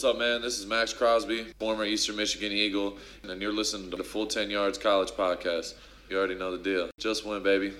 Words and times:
What's 0.00 0.14
up, 0.14 0.18
man? 0.18 0.40
This 0.40 0.58
is 0.58 0.64
Maxx 0.64 0.94
Crosby, 0.94 1.44
former 1.58 1.84
Eastern 1.84 2.16
Michigan 2.16 2.52
Eagle, 2.52 2.96
and 3.22 3.42
you're 3.42 3.52
listening 3.52 3.90
to 3.90 3.98
the 3.98 4.02
Full 4.02 4.26
10 4.26 4.48
Yards 4.48 4.78
College 4.78 5.10
podcast. 5.10 5.74
You 6.08 6.16
already 6.16 6.36
know 6.36 6.56
the 6.56 6.62
deal. 6.62 6.88
Just 6.98 7.26
win, 7.26 7.42
baby. 7.42 7.74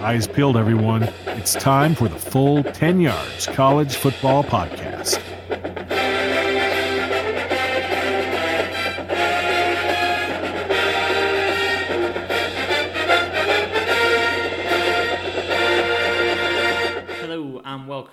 Eyes 0.00 0.28
peeled, 0.28 0.56
everyone. 0.56 1.02
It's 1.26 1.54
time 1.54 1.96
for 1.96 2.06
the 2.06 2.14
Full 2.14 2.62
10 2.62 3.00
Yards 3.00 3.48
College 3.48 3.96
Football 3.96 4.44
Podcast. 4.44 5.20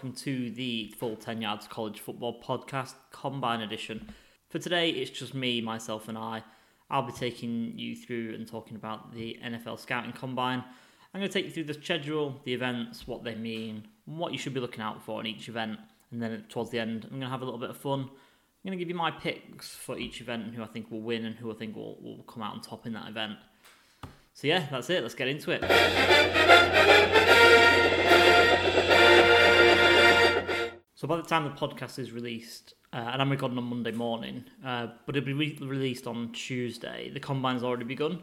Welcome 0.04 0.22
to 0.22 0.50
the 0.50 0.94
Full 1.00 1.16
10 1.16 1.42
Yards 1.42 1.66
College 1.66 2.02
Football 2.02 2.42
Podcast 2.42 2.96
Combine 3.12 3.62
Edition. 3.62 4.10
For 4.50 4.60
today, 4.60 4.90
it's 4.90 5.10
just 5.10 5.34
me, 5.34 5.62
myself, 5.62 6.10
and 6.10 6.18
I. 6.18 6.44
I'll 6.90 7.04
be 7.04 7.14
taking 7.14 7.80
you 7.80 7.96
through 7.96 8.34
and 8.36 8.46
talking 8.46 8.76
about 8.76 9.14
the 9.14 9.40
NFL 9.42 9.80
Scouting 9.80 10.12
Combine. 10.12 10.62
I'm 11.14 11.22
going 11.22 11.32
to 11.32 11.34
take 11.34 11.46
you 11.46 11.52
through 11.52 11.74
the 11.74 11.82
schedule, 11.82 12.42
the 12.44 12.54
events, 12.54 13.08
what 13.08 13.24
they 13.24 13.36
mean, 13.36 13.88
what 14.04 14.34
you 14.34 14.38
should 14.38 14.54
be 14.54 14.60
looking 14.60 14.82
out 14.82 15.02
for 15.06 15.22
in 15.22 15.26
each 15.26 15.48
event. 15.48 15.80
And 16.12 16.22
then 16.22 16.44
towards 16.50 16.70
the 16.72 16.80
end, 16.80 17.06
I'm 17.06 17.12
going 17.12 17.22
to 17.22 17.30
have 17.30 17.42
a 17.42 17.46
little 17.46 17.62
bit 17.62 17.70
of 17.70 17.78
fun. 17.78 18.02
I'm 18.02 18.10
going 18.66 18.78
to 18.78 18.84
give 18.84 18.90
you 18.90 18.96
my 18.96 19.10
picks 19.10 19.70
for 19.70 19.98
each 19.98 20.20
event 20.20 20.44
and 20.44 20.54
who 20.54 20.64
I 20.64 20.68
think 20.68 20.92
will 20.92 21.00
win 21.00 21.24
and 21.24 21.38
who 21.38 21.50
I 21.50 21.56
think 21.56 21.78
will, 21.78 21.98
will 22.02 22.24
come 22.24 22.44
out 22.44 22.56
on 22.56 22.60
top 22.60 22.86
in 22.86 22.92
that 22.92 23.08
event. 23.08 23.38
So, 24.34 24.48
yeah, 24.48 24.66
that's 24.70 24.90
it. 24.90 25.02
Let's 25.02 25.16
get 25.16 25.30
into 25.30 25.52
it. 25.52 25.64
So 31.04 31.08
by 31.08 31.18
the 31.18 31.24
time 31.24 31.44
the 31.44 31.50
podcast 31.50 32.00
is 32.00 32.14
released, 32.14 32.76
uh, 32.94 33.10
and 33.12 33.22
I'm 33.22 33.30
recording 33.30 33.58
on 33.58 33.66
Monday 33.66 33.92
morning, 33.92 34.46
uh, 34.66 34.88
but 35.06 35.18
it'll 35.18 35.26
be 35.26 35.34
re- 35.34 35.60
released 35.60 36.08
on 36.08 36.32
Tuesday. 36.32 37.12
The 37.14 37.20
combine's 37.20 37.62
already 37.62 37.84
begun. 37.84 38.22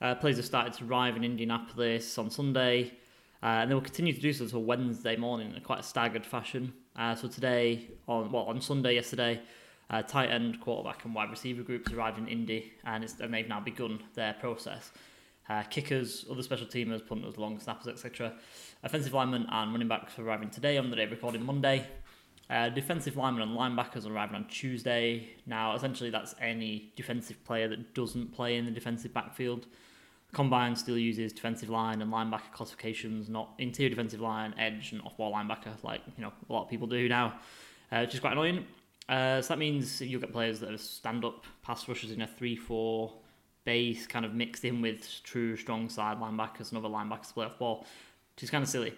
Uh, 0.00 0.14
players 0.14 0.38
have 0.38 0.46
started 0.46 0.72
to 0.72 0.86
arrive 0.86 1.16
in 1.16 1.22
Indianapolis 1.22 2.16
on 2.16 2.30
Sunday, 2.30 2.94
uh, 3.42 3.60
and 3.60 3.70
they 3.70 3.74
will 3.74 3.82
continue 3.82 4.14
to 4.14 4.20
do 4.22 4.32
so 4.32 4.44
until 4.44 4.62
Wednesday 4.62 5.16
morning 5.16 5.52
in 5.54 5.60
quite 5.60 5.80
a 5.80 5.82
staggered 5.82 6.24
fashion. 6.24 6.72
Uh, 6.96 7.14
so 7.14 7.28
today, 7.28 7.88
on 8.08 8.32
well, 8.32 8.44
on 8.44 8.58
Sunday 8.58 8.94
yesterday, 8.94 9.42
uh, 9.90 10.00
tight 10.00 10.30
end, 10.30 10.62
quarterback, 10.62 11.04
and 11.04 11.14
wide 11.14 11.28
receiver 11.28 11.62
groups 11.62 11.92
arrived 11.92 12.16
in 12.16 12.26
Indy, 12.26 12.72
and, 12.84 13.04
and 13.20 13.34
they've 13.34 13.48
now 13.48 13.60
begun 13.60 14.02
their 14.14 14.32
process. 14.32 14.92
Kickers, 15.68 16.24
other 16.30 16.42
special 16.42 16.66
teamers, 16.66 17.06
punters, 17.06 17.36
long 17.36 17.60
snappers, 17.60 17.86
etc. 17.86 18.32
Offensive 18.82 19.12
linemen 19.12 19.46
and 19.50 19.72
running 19.72 19.88
backs 19.88 20.18
arriving 20.18 20.48
today 20.48 20.78
on 20.78 20.88
the 20.88 20.96
day 20.96 21.04
recording 21.04 21.44
Monday. 21.44 21.86
Uh, 22.50 22.68
defensive 22.68 23.16
linemen 23.16 23.48
and 23.48 23.56
linebackers 23.56 24.08
arriving 24.08 24.36
on 24.36 24.44
Tuesday. 24.48 25.28
Now, 25.46 25.74
essentially, 25.74 26.10
that's 26.10 26.34
any 26.40 26.92
defensive 26.94 27.42
player 27.44 27.68
that 27.68 27.94
doesn't 27.94 28.34
play 28.34 28.56
in 28.56 28.66
the 28.66 28.70
defensive 28.70 29.14
backfield. 29.14 29.66
Combine 30.32 30.76
still 30.76 30.98
uses 30.98 31.32
defensive 31.32 31.70
line 31.70 32.02
and 32.02 32.12
linebacker 32.12 32.52
classifications, 32.52 33.28
not 33.28 33.54
interior 33.58 33.88
defensive 33.88 34.20
line, 34.20 34.52
edge, 34.58 34.92
and 34.92 35.00
off-ball 35.02 35.32
linebacker, 35.32 35.72
like 35.82 36.02
you 36.16 36.22
know 36.22 36.32
a 36.50 36.52
lot 36.52 36.64
of 36.64 36.68
people 36.68 36.86
do 36.86 37.08
now, 37.08 37.38
uh, 37.92 38.00
which 38.00 38.14
is 38.14 38.20
quite 38.20 38.32
annoying. 38.32 38.66
Uh, 39.08 39.40
so 39.40 39.48
that 39.48 39.58
means 39.58 40.00
you'll 40.00 40.20
get 40.20 40.32
players 40.32 40.60
that 40.60 40.72
are 40.72 40.78
stand-up 40.78 41.44
pass 41.62 41.88
rushers 41.88 42.10
in 42.10 42.20
a 42.22 42.26
three-four 42.26 43.12
base, 43.64 44.06
kind 44.06 44.24
of 44.24 44.34
mixed 44.34 44.64
in 44.64 44.82
with 44.82 45.22
true 45.22 45.56
strong 45.56 45.88
side 45.88 46.18
linebackers 46.18 46.72
and 46.72 46.78
other 46.78 46.88
linebackers 46.88 47.32
play 47.32 47.46
off 47.46 47.58
ball, 47.58 47.86
which 48.34 48.42
is 48.42 48.50
kind 48.50 48.62
of 48.62 48.68
silly. 48.68 48.92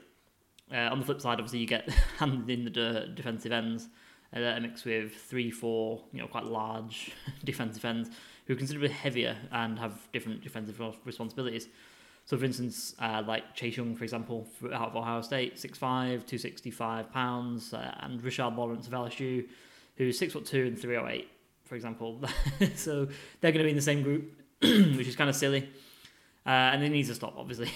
Uh, 0.72 0.89
on 0.91 0.98
the 0.98 1.05
flip 1.05 1.20
side, 1.20 1.39
obviously, 1.39 1.61
you 1.61 1.67
get 1.67 1.89
handed 2.19 2.50
in 2.50 2.64
the 2.64 2.70
de- 2.70 3.09
defensive 3.09 3.53
ends, 3.53 3.89
uh, 4.34 4.41
a 4.41 4.61
mix 4.61 4.84
with 4.84 5.14
three, 5.14 5.50
four, 5.50 6.03
you 6.12 6.20
know, 6.20 6.27
quite 6.27 6.45
large 6.45 7.12
defensive 7.45 7.84
ends 7.84 8.10
who 8.47 8.54
are 8.54 8.56
considerably 8.56 8.88
heavier 8.88 9.37
and 9.53 9.78
have 9.78 10.09
different 10.12 10.43
defensive 10.43 10.81
responsibilities. 11.05 11.69
So, 12.25 12.37
for 12.37 12.44
instance, 12.44 12.94
uh, 12.99 13.22
like 13.25 13.55
Chase 13.55 13.76
Young, 13.76 13.94
for 13.94 14.03
example, 14.03 14.49
out 14.72 14.88
of 14.88 14.97
Ohio 14.97 15.21
State, 15.21 15.56
6'5", 15.56 15.78
265 15.78 17.12
pounds, 17.12 17.72
uh, 17.72 17.94
and 18.00 18.21
Rashard 18.21 18.56
Lawrence 18.56 18.88
of 18.88 18.93
LSU, 18.93 19.47
who's 19.97 20.19
six 20.19 20.32
foot 20.32 20.44
two 20.44 20.66
and 20.66 20.78
308, 20.78 21.28
for 21.65 21.76
example. 21.76 22.21
so 22.75 23.06
they're 23.41 23.53
going 23.53 23.59
to 23.59 23.65
be 23.65 23.71
in 23.71 23.76
the 23.76 23.82
same 23.82 24.03
group, 24.03 24.32
which 24.60 25.06
is 25.06 25.15
kind 25.15 25.31
of 25.31 25.37
silly. 25.37 25.69
Uh, 26.44 26.50
and 26.50 26.82
it 26.82 26.91
needs 26.91 27.09
to 27.09 27.15
stop, 27.15 27.34
obviously. 27.37 27.71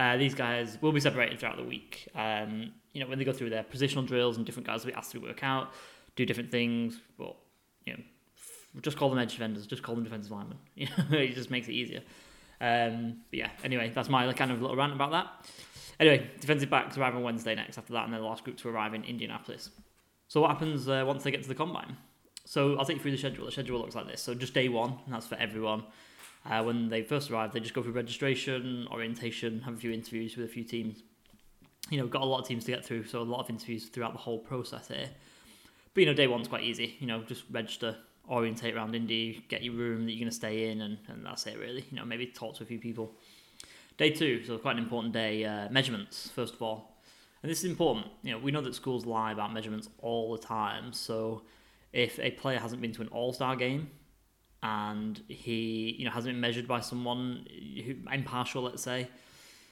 Uh, 0.00 0.16
these 0.16 0.34
guys 0.34 0.78
will 0.80 0.92
be 0.92 1.00
separated 1.00 1.38
throughout 1.38 1.58
the 1.58 1.62
week. 1.62 2.08
Um, 2.14 2.72
you 2.94 3.02
know, 3.02 3.06
when 3.06 3.18
they 3.18 3.24
go 3.24 3.34
through 3.34 3.50
their 3.50 3.62
positional 3.62 4.06
drills 4.06 4.38
and 4.38 4.46
different 4.46 4.66
guys 4.66 4.82
will 4.82 4.92
be 4.92 4.96
asked 4.96 5.12
to 5.12 5.18
work 5.18 5.44
out, 5.44 5.74
do 6.16 6.24
different 6.24 6.50
things, 6.50 6.98
but 7.18 7.36
you 7.84 7.92
know, 7.92 8.02
just 8.80 8.96
call 8.96 9.10
them 9.10 9.18
edge 9.18 9.32
defenders, 9.32 9.66
just 9.66 9.82
call 9.82 9.94
them 9.94 10.02
defensive 10.02 10.32
linemen. 10.32 10.56
You 10.74 10.86
know, 10.86 11.18
it 11.18 11.34
just 11.34 11.50
makes 11.50 11.68
it 11.68 11.72
easier. 11.72 12.00
Um, 12.62 13.18
but 13.30 13.40
yeah, 13.40 13.50
anyway, 13.62 13.92
that's 13.94 14.08
my 14.08 14.32
kind 14.32 14.50
of 14.50 14.62
little 14.62 14.74
rant 14.74 14.94
about 14.94 15.10
that. 15.10 15.26
Anyway, 16.00 16.30
defensive 16.40 16.70
backs 16.70 16.96
arrive 16.96 17.14
on 17.14 17.22
Wednesday 17.22 17.54
next 17.54 17.76
after 17.76 17.92
that, 17.92 18.04
and 18.04 18.14
then 18.14 18.22
the 18.22 18.26
last 18.26 18.42
group 18.42 18.56
to 18.56 18.70
arrive 18.70 18.94
in 18.94 19.04
Indianapolis. 19.04 19.68
So 20.28 20.40
what 20.40 20.50
happens 20.50 20.88
uh, 20.88 21.04
once 21.06 21.24
they 21.24 21.30
get 21.30 21.42
to 21.42 21.48
the 21.48 21.54
combine? 21.54 21.98
So 22.46 22.76
I'll 22.78 22.86
take 22.86 22.96
you 22.96 23.02
through 23.02 23.10
the 23.10 23.18
schedule. 23.18 23.44
The 23.44 23.52
schedule 23.52 23.78
looks 23.78 23.94
like 23.94 24.06
this. 24.06 24.22
So 24.22 24.32
just 24.32 24.54
day 24.54 24.70
one, 24.70 24.98
and 25.04 25.12
that's 25.12 25.26
for 25.26 25.34
everyone. 25.34 25.84
Uh, 26.44 26.62
when 26.62 26.88
they 26.88 27.02
first 27.02 27.30
arrive, 27.30 27.52
they 27.52 27.60
just 27.60 27.74
go 27.74 27.82
through 27.82 27.92
registration, 27.92 28.88
orientation, 28.90 29.60
have 29.60 29.74
a 29.74 29.76
few 29.76 29.92
interviews 29.92 30.36
with 30.36 30.46
a 30.46 30.48
few 30.48 30.64
teams. 30.64 31.02
You 31.90 31.98
know, 31.98 32.06
got 32.06 32.22
a 32.22 32.26
lot 32.26 32.40
of 32.40 32.48
teams 32.48 32.64
to 32.64 32.72
get 32.72 32.84
through, 32.84 33.04
so 33.04 33.20
a 33.20 33.22
lot 33.22 33.40
of 33.40 33.50
interviews 33.50 33.86
throughout 33.86 34.12
the 34.12 34.18
whole 34.18 34.38
process 34.38 34.88
here. 34.88 35.10
But 35.92 36.00
you 36.00 36.06
know, 36.06 36.14
day 36.14 36.28
one's 36.28 36.48
quite 36.48 36.62
easy. 36.62 36.96
You 36.98 37.06
know, 37.06 37.22
just 37.22 37.44
register, 37.50 37.96
orientate 38.28 38.74
around 38.74 38.94
Indy, 38.94 39.44
get 39.48 39.62
your 39.62 39.74
room 39.74 40.06
that 40.06 40.12
you're 40.12 40.20
going 40.20 40.30
to 40.30 40.34
stay 40.34 40.70
in, 40.70 40.80
and, 40.82 40.98
and 41.08 41.26
that's 41.26 41.46
it 41.46 41.58
really. 41.58 41.84
You 41.90 41.98
know, 41.98 42.04
maybe 42.04 42.26
talk 42.26 42.56
to 42.56 42.62
a 42.62 42.66
few 42.66 42.78
people. 42.78 43.12
Day 43.98 44.10
two, 44.10 44.44
so 44.44 44.56
quite 44.56 44.76
an 44.76 44.82
important 44.82 45.12
day. 45.12 45.44
Uh, 45.44 45.68
measurements 45.70 46.30
first 46.30 46.54
of 46.54 46.62
all, 46.62 46.96
and 47.42 47.50
this 47.50 47.58
is 47.58 47.70
important. 47.70 48.06
You 48.22 48.32
know, 48.32 48.38
we 48.38 48.50
know 48.50 48.60
that 48.62 48.74
schools 48.74 49.04
lie 49.04 49.32
about 49.32 49.52
measurements 49.52 49.88
all 49.98 50.32
the 50.32 50.38
time. 50.38 50.92
So 50.92 51.42
if 51.92 52.18
a 52.18 52.30
player 52.30 52.58
hasn't 52.58 52.80
been 52.80 52.92
to 52.92 53.02
an 53.02 53.08
All-Star 53.08 53.56
game, 53.56 53.90
and 54.62 55.22
he 55.28 55.94
you 55.98 56.04
know 56.04 56.10
hasn't 56.10 56.34
been 56.34 56.40
measured 56.40 56.68
by 56.68 56.80
someone 56.80 57.46
who 57.84 57.94
impartial 58.12 58.62
let's 58.62 58.82
say. 58.82 59.08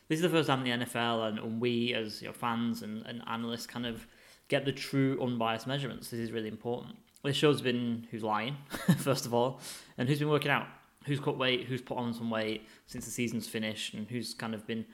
This 0.09 0.17
is 0.17 0.23
the 0.23 0.31
first 0.31 0.47
time 0.47 0.65
in 0.65 0.81
the 0.81 0.87
NFL 0.87 1.29
and, 1.29 1.39
and 1.39 1.61
we 1.61 1.93
as 1.93 2.23
you 2.23 2.29
know, 2.29 2.33
fans 2.33 2.81
and, 2.81 3.05
and 3.05 3.23
analysts 3.27 3.67
kind 3.67 3.85
of 3.85 4.07
get 4.49 4.65
the 4.65 4.73
true 4.73 5.19
unbiased 5.23 5.67
measurements. 5.67 6.09
This 6.09 6.21
is 6.21 6.33
really 6.33 6.49
important. 6.49 6.97
This 7.23 7.37
show's 7.37 7.61
been 7.61 8.07
who's 8.11 8.23
lying 8.23 8.57
first 8.99 9.27
of 9.27 9.35
all 9.35 9.61
and 9.99 10.09
who's 10.09 10.19
been 10.19 10.31
working 10.31 10.51
out. 10.51 10.67
Who's 11.05 11.21
cut 11.21 11.39
weight 11.39 11.67
who's 11.67 11.83
put 11.83 11.99
on 11.99 12.15
some 12.15 12.31
weight 12.31 12.67
since 12.87 13.05
the 13.05 13.11
season's 13.11 13.47
finished 13.47 13.95
and 13.95 14.09
who's 14.09 14.35
kind 14.35 14.55
of 14.55 14.67
been 14.67 14.87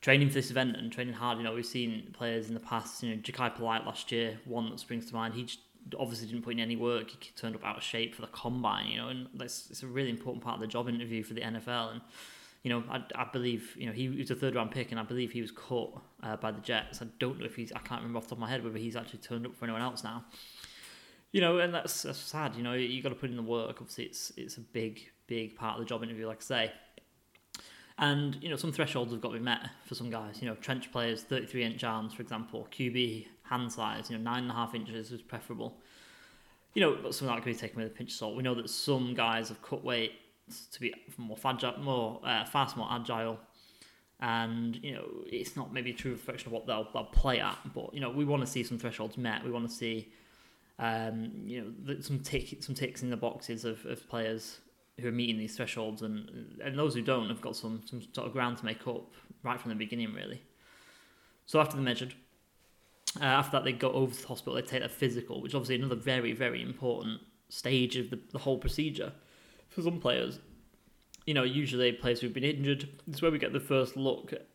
training 0.00 0.28
for 0.28 0.34
this 0.34 0.50
event 0.50 0.76
and 0.76 0.92
training 0.92 1.14
hard. 1.14 1.38
You 1.38 1.44
know 1.44 1.54
we've 1.54 1.66
seen 1.66 2.10
players 2.12 2.48
in 2.48 2.54
the 2.54 2.60
past 2.60 3.02
you 3.02 3.14
know 3.14 3.20
Jachai 3.22 3.54
Polite 3.54 3.86
last 3.86 4.12
year 4.12 4.38
one 4.44 4.68
that 4.70 4.80
springs 4.80 5.06
to 5.06 5.14
mind. 5.14 5.34
He 5.34 5.48
obviously 5.98 6.26
didn't 6.28 6.42
put 6.42 6.54
in 6.54 6.60
any 6.60 6.76
work. 6.76 7.10
He 7.10 7.30
turned 7.36 7.54
up 7.54 7.64
out 7.64 7.76
of 7.76 7.82
shape 7.82 8.14
for 8.14 8.22
the 8.22 8.28
combine, 8.28 8.88
you 8.88 8.96
know, 8.98 9.08
and 9.08 9.28
that's 9.34 9.70
it's 9.70 9.82
a 9.82 9.86
really 9.86 10.10
important 10.10 10.42
part 10.42 10.56
of 10.56 10.60
the 10.60 10.66
job 10.66 10.88
interview 10.88 11.22
for 11.22 11.34
the 11.34 11.40
NFL. 11.40 11.92
And 11.92 12.00
you 12.62 12.70
know, 12.70 12.84
I, 12.90 13.02
I 13.14 13.26
believe 13.32 13.74
you 13.78 13.86
know 13.86 13.92
he 13.92 14.08
was 14.08 14.30
a 14.30 14.34
third 14.34 14.54
round 14.54 14.70
pick, 14.70 14.90
and 14.90 15.00
I 15.00 15.04
believe 15.04 15.32
he 15.32 15.40
was 15.40 15.50
caught 15.50 16.00
uh, 16.22 16.36
by 16.36 16.50
the 16.50 16.60
Jets. 16.60 17.00
I 17.02 17.06
don't 17.18 17.38
know 17.38 17.46
if 17.46 17.56
he's 17.56 17.72
I 17.72 17.78
can't 17.80 18.00
remember 18.00 18.18
off 18.18 18.24
the 18.24 18.30
top 18.30 18.38
of 18.38 18.40
my 18.40 18.50
head 18.50 18.64
whether 18.64 18.78
he's 18.78 18.96
actually 18.96 19.20
turned 19.20 19.46
up 19.46 19.54
for 19.56 19.64
anyone 19.64 19.82
else 19.82 20.02
now. 20.02 20.24
You 21.30 21.42
know, 21.42 21.58
and 21.58 21.74
that's, 21.74 22.02
that's 22.02 22.18
sad. 22.18 22.56
You 22.56 22.62
know, 22.62 22.72
you 22.72 23.02
got 23.02 23.10
to 23.10 23.14
put 23.14 23.28
in 23.28 23.36
the 23.36 23.42
work. 23.42 23.76
Obviously, 23.80 24.04
it's 24.04 24.32
it's 24.36 24.56
a 24.56 24.60
big 24.60 25.00
big 25.26 25.56
part 25.56 25.74
of 25.74 25.80
the 25.80 25.86
job 25.86 26.02
interview, 26.02 26.26
like 26.26 26.38
I 26.38 26.44
say. 26.44 26.72
And 27.98 28.38
you 28.40 28.48
know, 28.48 28.56
some 28.56 28.72
thresholds 28.72 29.12
have 29.12 29.20
got 29.20 29.32
to 29.32 29.38
be 29.38 29.44
met 29.44 29.68
for 29.84 29.94
some 29.94 30.08
guys. 30.08 30.40
You 30.40 30.48
know, 30.48 30.54
trench 30.54 30.90
players, 30.92 31.22
33 31.22 31.64
inch 31.64 31.84
arms, 31.84 32.14
for 32.14 32.22
example, 32.22 32.68
QB 32.70 33.26
hand 33.42 33.72
size, 33.72 34.10
you 34.10 34.16
know, 34.16 34.22
nine 34.22 34.44
and 34.44 34.52
a 34.52 34.54
half 34.54 34.74
inches 34.74 35.10
is 35.10 35.22
preferable. 35.22 35.80
You 36.74 36.82
know, 36.82 36.98
but 37.02 37.14
some 37.14 37.28
of 37.28 37.34
that 37.34 37.42
can 37.42 37.52
be 37.52 37.58
taken 37.58 37.78
with 37.78 37.86
a 37.88 37.90
pinch 37.90 38.10
of 38.10 38.16
salt. 38.16 38.36
We 38.36 38.42
know 38.42 38.54
that 38.54 38.70
some 38.70 39.14
guys 39.14 39.48
have 39.48 39.60
cut 39.62 39.82
weight 39.82 40.12
to 40.72 40.80
be 40.80 40.94
more 41.16 41.36
fragile, 41.36 41.78
more 41.80 42.20
uh, 42.24 42.44
fast, 42.44 42.76
more 42.76 42.88
agile, 42.90 43.38
and 44.20 44.76
you 44.82 44.94
know, 44.94 45.04
it's 45.26 45.56
not 45.56 45.72
maybe 45.72 45.90
a 45.90 45.94
true 45.94 46.12
reflection 46.12 46.48
of 46.48 46.52
what 46.52 46.66
they'll, 46.66 46.88
they'll 46.92 47.04
play 47.04 47.40
at. 47.40 47.58
But 47.74 47.94
you 47.94 48.00
know, 48.00 48.10
we 48.10 48.24
want 48.24 48.42
to 48.42 48.46
see 48.46 48.62
some 48.62 48.78
thresholds 48.78 49.16
met. 49.16 49.44
We 49.44 49.50
want 49.50 49.68
to 49.68 49.74
see, 49.74 50.12
um, 50.78 51.32
you 51.44 51.74
know, 51.86 52.00
some 52.00 52.20
tick, 52.20 52.62
some 52.62 52.74
ticks 52.74 53.02
in 53.02 53.10
the 53.10 53.16
boxes 53.16 53.64
of, 53.64 53.84
of 53.86 54.08
players 54.08 54.58
who 55.00 55.08
are 55.08 55.12
meeting 55.12 55.38
these 55.38 55.56
thresholds, 55.56 56.02
and 56.02 56.58
and 56.62 56.78
those 56.78 56.94
who 56.94 57.02
don't 57.02 57.28
have 57.28 57.40
got 57.40 57.56
some 57.56 57.82
some 57.86 58.02
sort 58.12 58.26
of 58.26 58.32
ground 58.32 58.58
to 58.58 58.64
make 58.64 58.86
up 58.86 59.10
right 59.42 59.60
from 59.60 59.70
the 59.70 59.76
beginning, 59.76 60.12
really. 60.12 60.42
So 61.46 61.60
after 61.60 61.76
the 61.76 61.82
measured, 61.82 62.14
uh, 63.20 63.24
after 63.24 63.52
that, 63.52 63.64
they 63.64 63.72
go 63.72 63.90
over 63.92 64.14
to 64.14 64.20
the 64.20 64.28
hospital. 64.28 64.54
They 64.54 64.62
take 64.62 64.82
a 64.82 64.88
physical, 64.88 65.40
which 65.40 65.50
is 65.50 65.54
obviously 65.54 65.76
another 65.76 65.96
very, 65.96 66.32
very 66.32 66.62
important 66.62 67.20
stage 67.48 67.96
of 67.96 68.10
the, 68.10 68.18
the 68.32 68.38
whole 68.38 68.58
procedure 68.58 69.12
for 69.68 69.82
some 69.82 70.00
players. 70.00 70.38
You 71.26 71.34
know, 71.34 71.42
usually 71.42 71.92
players 71.92 72.20
who've 72.20 72.32
been 72.32 72.44
injured. 72.44 72.88
This 73.06 73.16
is 73.16 73.22
where 73.22 73.30
we 73.30 73.38
get 73.38 73.52
the 73.52 73.60
first 73.60 73.96
look 73.96 74.32
at 74.32 74.46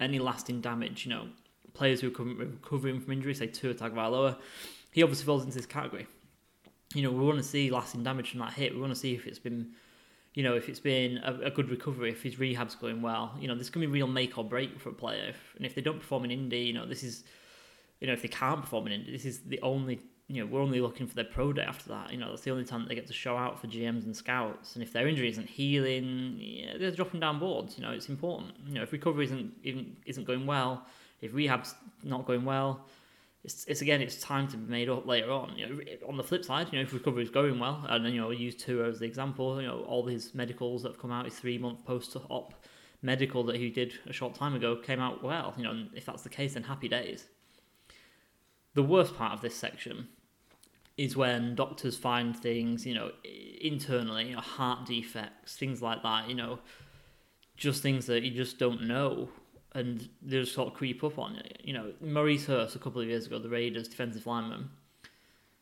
any 0.00 0.18
lasting 0.18 0.60
damage. 0.60 1.04
You 1.06 1.10
know, 1.10 1.28
players 1.74 2.00
who 2.00 2.08
are 2.08 2.24
recovering 2.24 3.00
from 3.00 3.12
injury, 3.12 3.34
say 3.34 3.46
Tua 3.46 3.74
Tagovailoa, 3.74 4.38
he 4.92 5.02
obviously 5.02 5.26
falls 5.26 5.44
into 5.44 5.56
this 5.56 5.66
category. 5.66 6.06
You 6.94 7.02
know, 7.02 7.10
we 7.10 7.24
want 7.24 7.38
to 7.38 7.44
see 7.44 7.70
lasting 7.70 8.04
damage 8.04 8.30
from 8.30 8.40
that 8.40 8.52
hit. 8.52 8.74
We 8.74 8.80
want 8.80 8.92
to 8.92 8.98
see 8.98 9.14
if 9.14 9.26
it's 9.26 9.38
been, 9.38 9.70
you 10.34 10.42
know, 10.42 10.56
if 10.56 10.68
it's 10.68 10.80
been 10.80 11.18
a, 11.18 11.46
a 11.46 11.50
good 11.50 11.70
recovery, 11.70 12.10
if 12.10 12.22
his 12.22 12.38
rehab's 12.38 12.74
going 12.74 13.00
well. 13.00 13.34
You 13.40 13.48
know, 13.48 13.54
this 13.54 13.70
can 13.70 13.80
be 13.80 13.86
real 13.86 14.06
make 14.06 14.36
or 14.36 14.44
break 14.44 14.78
for 14.78 14.90
a 14.90 14.94
player. 14.94 15.28
If, 15.30 15.54
and 15.56 15.64
if 15.64 15.74
they 15.74 15.80
don't 15.80 15.98
perform 15.98 16.24
in 16.24 16.30
Indy, 16.30 16.60
you 16.60 16.74
know, 16.74 16.86
this 16.86 17.02
is, 17.02 17.24
you 18.02 18.08
know, 18.08 18.14
if 18.14 18.22
they 18.22 18.28
can't 18.28 18.60
perform 18.60 18.88
in 18.88 18.94
Indy, 18.94 19.12
this 19.12 19.24
is 19.24 19.42
the 19.42 19.60
only 19.62 20.00
you 20.26 20.42
know, 20.42 20.50
we're 20.50 20.60
only 20.60 20.80
looking 20.80 21.06
for 21.06 21.14
their 21.14 21.24
pro 21.24 21.52
day 21.52 21.62
after 21.62 21.90
that. 21.90 22.10
You 22.10 22.18
know, 22.18 22.30
that's 22.30 22.42
the 22.42 22.50
only 22.50 22.64
time 22.64 22.84
they 22.88 22.96
get 22.96 23.06
to 23.06 23.12
show 23.12 23.36
out 23.36 23.60
for 23.60 23.68
GMs 23.68 24.04
and 24.06 24.16
scouts. 24.16 24.74
And 24.74 24.82
if 24.82 24.92
their 24.92 25.06
injury 25.06 25.28
isn't 25.28 25.48
healing, 25.48 26.36
yeah, 26.40 26.78
they're 26.78 26.90
dropping 26.90 27.20
down 27.20 27.38
boards. 27.38 27.76
You 27.76 27.84
know, 27.84 27.92
it's 27.92 28.08
important. 28.08 28.54
You 28.66 28.74
know, 28.74 28.82
if 28.82 28.92
recovery 28.92 29.26
isn't 29.26 29.52
even 29.62 29.96
isn't 30.04 30.24
going 30.24 30.46
well, 30.46 30.84
if 31.20 31.32
rehab's 31.32 31.76
not 32.02 32.26
going 32.26 32.44
well, 32.44 32.86
it's, 33.44 33.64
it's 33.66 33.82
again 33.82 34.00
it's 34.00 34.20
time 34.20 34.48
to 34.48 34.56
be 34.56 34.68
made 34.68 34.88
up 34.88 35.06
later 35.06 35.30
on. 35.30 35.56
You 35.56 35.68
know, 35.68 35.80
on 36.08 36.16
the 36.16 36.24
flip 36.24 36.44
side, 36.44 36.68
you 36.72 36.78
know, 36.78 36.82
if 36.82 36.92
recovery 36.92 37.22
is 37.22 37.30
going 37.30 37.60
well, 37.60 37.86
and 37.88 38.04
then 38.04 38.12
you 38.12 38.20
know, 38.20 38.30
use 38.30 38.56
Tua 38.56 38.88
as 38.88 38.98
the 38.98 39.06
example. 39.06 39.60
You 39.60 39.68
know, 39.68 39.84
all 39.86 40.06
his 40.06 40.34
medicals 40.34 40.82
that 40.82 40.92
have 40.92 41.00
come 41.00 41.12
out, 41.12 41.26
his 41.26 41.38
three 41.38 41.58
month 41.58 41.84
post 41.84 42.16
op 42.30 42.54
medical 43.00 43.44
that 43.44 43.56
he 43.56 43.70
did 43.70 43.92
a 44.06 44.12
short 44.12 44.34
time 44.34 44.56
ago 44.56 44.74
came 44.76 44.98
out 44.98 45.22
well. 45.22 45.54
You 45.56 45.64
know, 45.64 45.70
and 45.70 45.90
if 45.94 46.06
that's 46.06 46.22
the 46.22 46.28
case, 46.28 46.54
then 46.54 46.64
happy 46.64 46.88
days. 46.88 47.26
The 48.74 48.82
worst 48.82 49.16
part 49.16 49.32
of 49.32 49.40
this 49.40 49.54
section 49.54 50.08
is 50.96 51.16
when 51.16 51.54
doctors 51.54 51.96
find 51.96 52.36
things, 52.36 52.86
you 52.86 52.94
know, 52.94 53.10
internally, 53.60 54.28
you 54.28 54.34
know, 54.34 54.40
heart 54.40 54.86
defects, 54.86 55.56
things 55.56 55.82
like 55.82 56.02
that, 56.02 56.28
you 56.28 56.34
know, 56.34 56.58
just 57.56 57.82
things 57.82 58.06
that 58.06 58.22
you 58.22 58.30
just 58.30 58.58
don't 58.58 58.82
know 58.82 59.28
and 59.74 60.08
they 60.20 60.40
just 60.40 60.54
sort 60.54 60.68
of 60.68 60.74
creep 60.74 61.02
up 61.02 61.18
on 61.18 61.34
you. 61.34 61.42
You 61.64 61.72
know, 61.72 61.92
Maurice 62.00 62.46
Hurst, 62.46 62.76
a 62.76 62.78
couple 62.78 63.00
of 63.00 63.08
years 63.08 63.26
ago, 63.26 63.38
the 63.38 63.48
Raiders 63.48 63.88
defensive 63.88 64.26
lineman, 64.26 64.70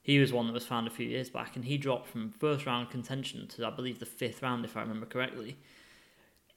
he 0.02 0.18
was 0.18 0.32
one 0.32 0.46
that 0.46 0.52
was 0.52 0.66
found 0.66 0.86
a 0.86 0.90
few 0.90 1.06
years 1.06 1.30
back 1.30 1.56
and 1.56 1.64
he 1.64 1.76
dropped 1.78 2.08
from 2.08 2.30
first 2.30 2.66
round 2.66 2.90
contention 2.90 3.46
to, 3.48 3.66
I 3.66 3.70
believe, 3.70 4.00
the 4.00 4.06
fifth 4.06 4.42
round, 4.42 4.64
if 4.64 4.76
I 4.76 4.80
remember 4.80 5.06
correctly. 5.06 5.56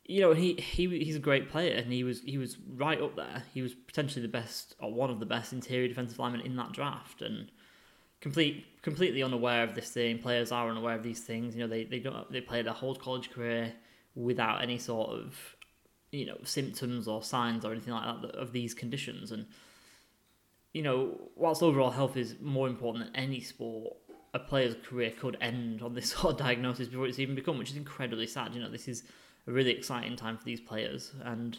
You 0.06 0.22
know, 0.22 0.34
he, 0.34 0.54
he 0.56 0.88
he's 1.04 1.16
a 1.16 1.20
great 1.20 1.50
player 1.50 1.76
and 1.76 1.92
he 1.92 2.04
was 2.04 2.22
he 2.22 2.38
was 2.38 2.58
right 2.76 3.02
up 3.02 3.16
there. 3.16 3.44
He 3.54 3.62
was 3.62 3.74
potentially 3.74 4.22
the 4.22 4.32
best 4.32 4.76
or 4.80 4.94
one 4.94 5.10
of 5.10 5.20
the 5.20 5.26
best 5.26 5.54
interior 5.54 5.88
defensive 5.88 6.20
linemen 6.20 6.42
in 6.42 6.56
that 6.58 6.74
draft 6.74 7.22
and 7.22 7.50
complete 8.20 8.66
completely 8.82 9.24
unaware 9.24 9.64
of 9.64 9.76
this 9.76 9.92
thing. 9.92 10.20
Players 10.20 10.52
are 10.52 10.70
unaware 10.70 10.96
of 10.96 11.04
these 11.04 11.22
things. 11.22 11.56
You 11.56 11.62
know, 11.62 11.68
they 11.68 11.86
they 11.86 12.00
don't 12.00 12.30
they 12.32 12.42
play 12.42 12.62
their 12.62 12.74
whole 12.74 12.96
college 12.96 13.32
career 13.32 13.74
without 14.16 14.62
any 14.62 14.78
sort 14.78 15.10
of 15.10 15.56
you 16.12 16.26
know 16.26 16.38
symptoms 16.44 17.08
or 17.08 17.24
signs 17.24 17.66
or 17.66 17.72
anything 17.72 17.94
like 17.94 18.22
that 18.22 18.36
of 18.36 18.52
these 18.52 18.74
conditions. 18.74 19.32
And 19.32 19.46
you 20.74 20.82
know, 20.82 21.30
whilst 21.36 21.62
overall 21.62 21.92
health 21.92 22.18
is 22.18 22.36
more 22.42 22.68
important 22.68 23.06
than 23.06 23.16
any 23.16 23.42
sport, 23.42 23.96
a 24.34 24.40
player's 24.40 24.76
career 24.84 25.12
could 25.12 25.38
end 25.42 25.82
on 25.82 25.94
this 25.94 26.10
sort 26.14 26.34
of 26.34 26.40
diagnosis 26.40 26.88
before 26.88 27.08
it's 27.08 27.20
even 27.20 27.36
become, 27.36 27.58
which 27.58 27.72
is 27.72 27.78
incredibly 27.78 28.28
sad. 28.28 28.54
You 28.54 28.62
know, 28.62 28.72
this 28.72 28.88
is 28.88 29.04
a 29.48 29.52
really 29.52 29.72
exciting 29.72 30.16
time 30.16 30.38
for 30.38 30.46
these 30.46 30.62
players 30.62 31.12
and 31.24 31.58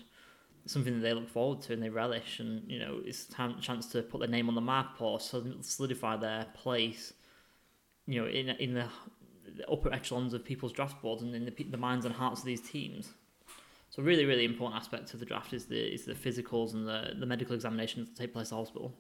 something 0.67 0.95
that 0.95 1.01
they 1.01 1.13
look 1.13 1.29
forward 1.29 1.61
to 1.63 1.73
and 1.73 1.83
they 1.83 1.91
relish. 1.91 2.41
And 2.41 2.71
you 2.71 2.79
know 2.79 3.01
it's 3.05 3.29
a 3.39 3.55
chance 3.61 3.87
to 3.89 4.03
put 4.03 4.21
their 4.21 4.29
name 4.29 4.49
on 4.49 4.55
the 4.55 4.61
map 4.61 5.01
or 5.01 5.21
solidify 5.21 6.17
their 6.17 6.47
place 6.55 7.13
you 8.07 8.21
know 8.21 8.29
in 8.29 8.51
in 8.51 8.75
the, 8.75 8.87
the 9.57 9.71
upper 9.71 9.93
echelons 9.93 10.35
of 10.35 10.45
people's 10.45 10.73
draft 10.73 11.01
boards 11.03 11.23
and 11.23 11.35
in 11.35 11.45
the, 11.45 11.65
the 11.65 11.77
minds 11.77 12.05
and 12.05 12.15
hearts 12.15 12.41
of 12.41 12.47
these 12.47 12.61
teams. 12.61 13.11
So 13.91 14.03
really 14.03 14.25
really 14.25 14.45
important 14.45 14.81
aspect 14.81 15.13
of 15.15 15.21
the 15.21 15.27
draft 15.27 15.53
is 15.53 15.67
the 15.67 15.95
is 15.95 16.05
the 16.05 16.15
physicals 16.15 16.75
and 16.75 16.87
the, 16.87 17.13
the 17.19 17.27
medical 17.27 17.55
examinations 17.55 18.09
that 18.09 18.17
take 18.17 18.33
place 18.33 18.47
at 18.47 18.51
the 18.51 18.57
hospital. 18.57 18.95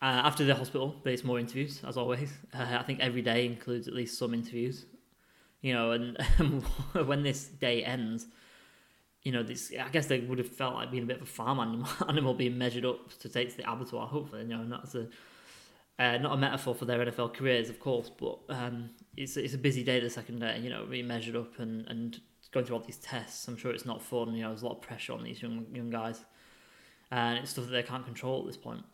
Uh, 0.00 0.20
after 0.24 0.44
the 0.44 0.54
hospital 0.54 0.96
there's 1.04 1.22
more 1.22 1.38
interviews 1.38 1.80
as 1.86 1.96
always. 1.96 2.32
Uh, 2.54 2.66
I 2.80 2.82
think 2.82 3.00
every 3.00 3.22
day 3.22 3.46
includes 3.46 3.86
at 3.88 3.94
least 3.94 4.18
some 4.18 4.34
interviews 4.34 4.86
you 5.62 5.72
know 5.72 5.92
and 5.92 6.18
when 7.06 7.22
this 7.22 7.46
day 7.46 7.82
ends 7.82 8.26
you 9.22 9.30
know, 9.30 9.42
this 9.42 9.72
I 9.80 9.88
guess 9.88 10.06
they 10.06 10.20
would 10.20 10.38
have 10.38 10.48
felt 10.48 10.74
like 10.74 10.90
being 10.90 11.04
a 11.04 11.06
bit 11.06 11.16
of 11.16 11.22
a 11.22 11.26
farm 11.26 11.60
animal, 11.60 11.88
animal 12.08 12.34
being 12.34 12.58
measured 12.58 12.84
up 12.84 13.16
to 13.20 13.28
take 13.28 13.50
to 13.50 13.56
the 13.56 13.70
abattoir. 13.70 14.06
Hopefully, 14.06 14.42
you 14.42 14.48
know, 14.48 14.62
not 14.62 14.92
a 14.94 15.08
uh, 15.98 16.18
not 16.18 16.32
a 16.32 16.36
metaphor 16.36 16.74
for 16.74 16.86
their 16.86 17.04
NFL 17.04 17.34
careers, 17.34 17.68
of 17.68 17.78
course, 17.78 18.10
but 18.10 18.38
um, 18.48 18.90
it's 19.16 19.36
it's 19.36 19.54
a 19.54 19.58
busy 19.58 19.84
day 19.84 20.00
the 20.00 20.10
second 20.10 20.40
day. 20.40 20.58
You 20.58 20.70
know, 20.70 20.84
being 20.86 21.06
measured 21.06 21.36
up 21.36 21.58
and 21.58 21.86
and 21.86 22.20
going 22.50 22.66
through 22.66 22.76
all 22.76 22.82
these 22.82 22.98
tests. 22.98 23.46
I'm 23.46 23.56
sure 23.56 23.72
it's 23.72 23.86
not 23.86 24.02
fun. 24.02 24.34
You 24.34 24.42
know, 24.42 24.48
there's 24.48 24.62
a 24.62 24.66
lot 24.66 24.76
of 24.76 24.82
pressure 24.82 25.12
on 25.12 25.22
these 25.22 25.40
young 25.40 25.66
young 25.72 25.90
guys, 25.90 26.24
and 27.12 27.38
it's 27.38 27.50
stuff 27.50 27.66
that 27.66 27.70
they 27.70 27.82
can't 27.84 28.04
control 28.04 28.40
at 28.40 28.46
this 28.46 28.56
point. 28.56 28.84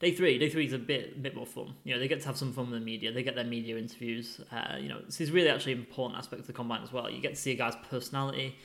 Day 0.00 0.12
three, 0.12 0.38
day 0.38 0.48
three 0.48 0.66
is 0.66 0.72
a 0.72 0.78
bit 0.78 1.14
a 1.16 1.18
bit 1.18 1.34
more 1.34 1.46
fun. 1.46 1.74
You 1.82 1.94
know, 1.94 2.00
they 2.00 2.06
get 2.06 2.20
to 2.20 2.26
have 2.26 2.36
some 2.36 2.52
fun 2.52 2.70
with 2.70 2.78
the 2.78 2.84
media. 2.84 3.10
They 3.10 3.24
get 3.24 3.34
their 3.34 3.44
media 3.44 3.76
interviews. 3.76 4.40
Uh, 4.52 4.76
you 4.78 4.88
know, 4.88 5.00
this 5.04 5.20
is 5.20 5.32
really 5.32 5.48
actually 5.48 5.72
an 5.72 5.80
important 5.80 6.18
aspect 6.18 6.40
of 6.40 6.46
the 6.46 6.52
combine 6.52 6.82
as 6.82 6.92
well. 6.92 7.10
You 7.10 7.20
get 7.20 7.34
to 7.34 7.40
see 7.40 7.50
a 7.50 7.56
guy's 7.56 7.74
personality 7.90 8.56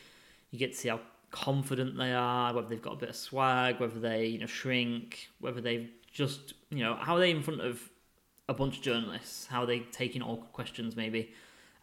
you 0.54 0.60
get 0.60 0.74
to 0.74 0.78
see 0.78 0.90
how 0.90 1.00
confident 1.32 1.98
they 1.98 2.14
are, 2.14 2.54
whether 2.54 2.68
they've 2.68 2.82
got 2.82 2.94
a 2.94 2.98
bit 2.98 3.10
of 3.10 3.16
swag, 3.16 3.80
whether 3.80 4.00
they 4.00 4.28
you 4.28 4.38
know 4.38 4.46
shrink, 4.46 5.30
whether 5.40 5.60
they've 5.60 5.90
just 6.14 6.54
you 6.70 6.84
know 6.84 6.96
how 6.96 7.16
are 7.16 7.20
they 7.20 7.32
in 7.32 7.42
front 7.42 7.60
of 7.60 7.90
a 8.48 8.54
bunch 8.54 8.78
of 8.78 8.84
journalists, 8.84 9.48
how 9.48 9.64
are 9.64 9.66
they 9.66 9.80
taking 9.80 10.22
awkward 10.22 10.54
questions 10.54 10.96
maybe. 10.96 11.34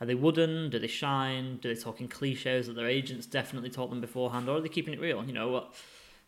Are 0.00 0.06
they 0.06 0.14
wooden? 0.14 0.70
Do 0.70 0.78
they 0.78 0.86
shine? 0.86 1.58
Do 1.60 1.74
they 1.74 1.78
talk 1.78 2.00
in 2.00 2.08
cliches 2.08 2.68
that 2.68 2.74
their 2.74 2.86
agents 2.86 3.26
definitely 3.26 3.68
taught 3.68 3.90
them 3.90 4.00
beforehand, 4.00 4.48
or 4.48 4.56
are 4.56 4.60
they 4.60 4.68
keeping 4.68 4.94
it 4.94 5.00
real? 5.00 5.22
You 5.24 5.34
know 5.34 5.48
what? 5.48 5.74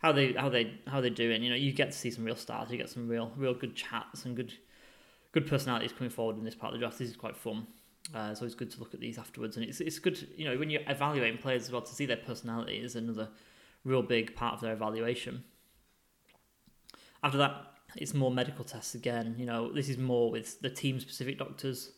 How 0.03 0.11
they 0.11 0.33
how 0.33 0.49
they 0.49 0.79
how 0.85 1.01
they 1.01 1.09
doing? 1.09 1.41
You 1.41 1.49
know, 1.49 1.55
you 1.55 1.71
get 1.71 1.91
to 1.91 1.97
see 1.97 2.11
some 2.11 2.25
real 2.25 2.35
stars. 2.35 2.69
You 2.69 2.77
get 2.77 2.89
some 2.89 3.07
real 3.07 3.31
real 3.37 3.53
good 3.53 3.75
chats 3.75 4.25
and 4.25 4.35
good 4.35 4.53
good 5.31 5.47
personalities 5.47 5.93
coming 5.93 6.11
forward 6.11 6.37
in 6.37 6.43
this 6.43 6.55
part 6.55 6.73
of 6.73 6.79
the 6.79 6.83
draft. 6.85 6.99
This 6.99 7.09
is 7.09 7.15
quite 7.15 7.35
fun. 7.35 7.65
Uh, 8.13 8.35
it's 8.39 8.55
good 8.55 8.69
to 8.69 8.79
look 8.79 8.93
at 8.93 8.99
these 8.99 9.17
afterwards, 9.17 9.55
and 9.55 9.65
it's 9.65 9.79
it's 9.79 9.99
good, 9.99 10.27
you 10.35 10.45
know, 10.45 10.57
when 10.57 10.69
you're 10.69 10.81
evaluating 10.87 11.37
players 11.37 11.63
as 11.63 11.71
well 11.71 11.81
to 11.81 11.93
see 11.95 12.05
their 12.05 12.17
personality 12.17 12.77
is 12.77 12.95
another 12.95 13.29
real 13.85 14.03
big 14.03 14.35
part 14.35 14.55
of 14.55 14.61
their 14.61 14.73
evaluation. 14.73 15.43
After 17.23 17.37
that, 17.37 17.55
it's 17.95 18.13
more 18.13 18.29
medical 18.29 18.65
tests 18.65 18.93
again. 18.93 19.35
You 19.37 19.45
know, 19.45 19.71
this 19.71 19.87
is 19.87 19.97
more 19.97 20.29
with 20.29 20.59
the 20.59 20.69
team 20.69 20.99
specific 20.99 21.39
doctors, 21.39 21.91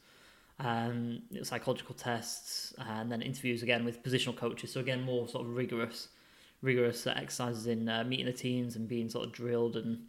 um, 0.60 1.24
psychological 1.42 1.96
tests, 1.96 2.74
and 2.78 3.12
then 3.12 3.24
interviews 3.24 3.64
again 3.64 3.84
with 3.84 4.04
positional 4.04 4.38
coaches. 4.38 4.72
So 4.72 4.80
again, 4.80 5.02
more 5.02 5.28
sort 5.28 5.46
of 5.46 5.56
rigorous, 5.56 6.10
rigorous 6.66 7.08
exercises 7.08 7.68
in 7.68 7.88
uh, 7.88 8.04
meeting 8.04 8.26
the 8.26 8.34
teams 8.34 8.76
and 8.76 8.88
being 8.88 9.10
sort 9.10 9.26
of 9.26 9.32
drilled 9.32 9.76
and 9.78 10.08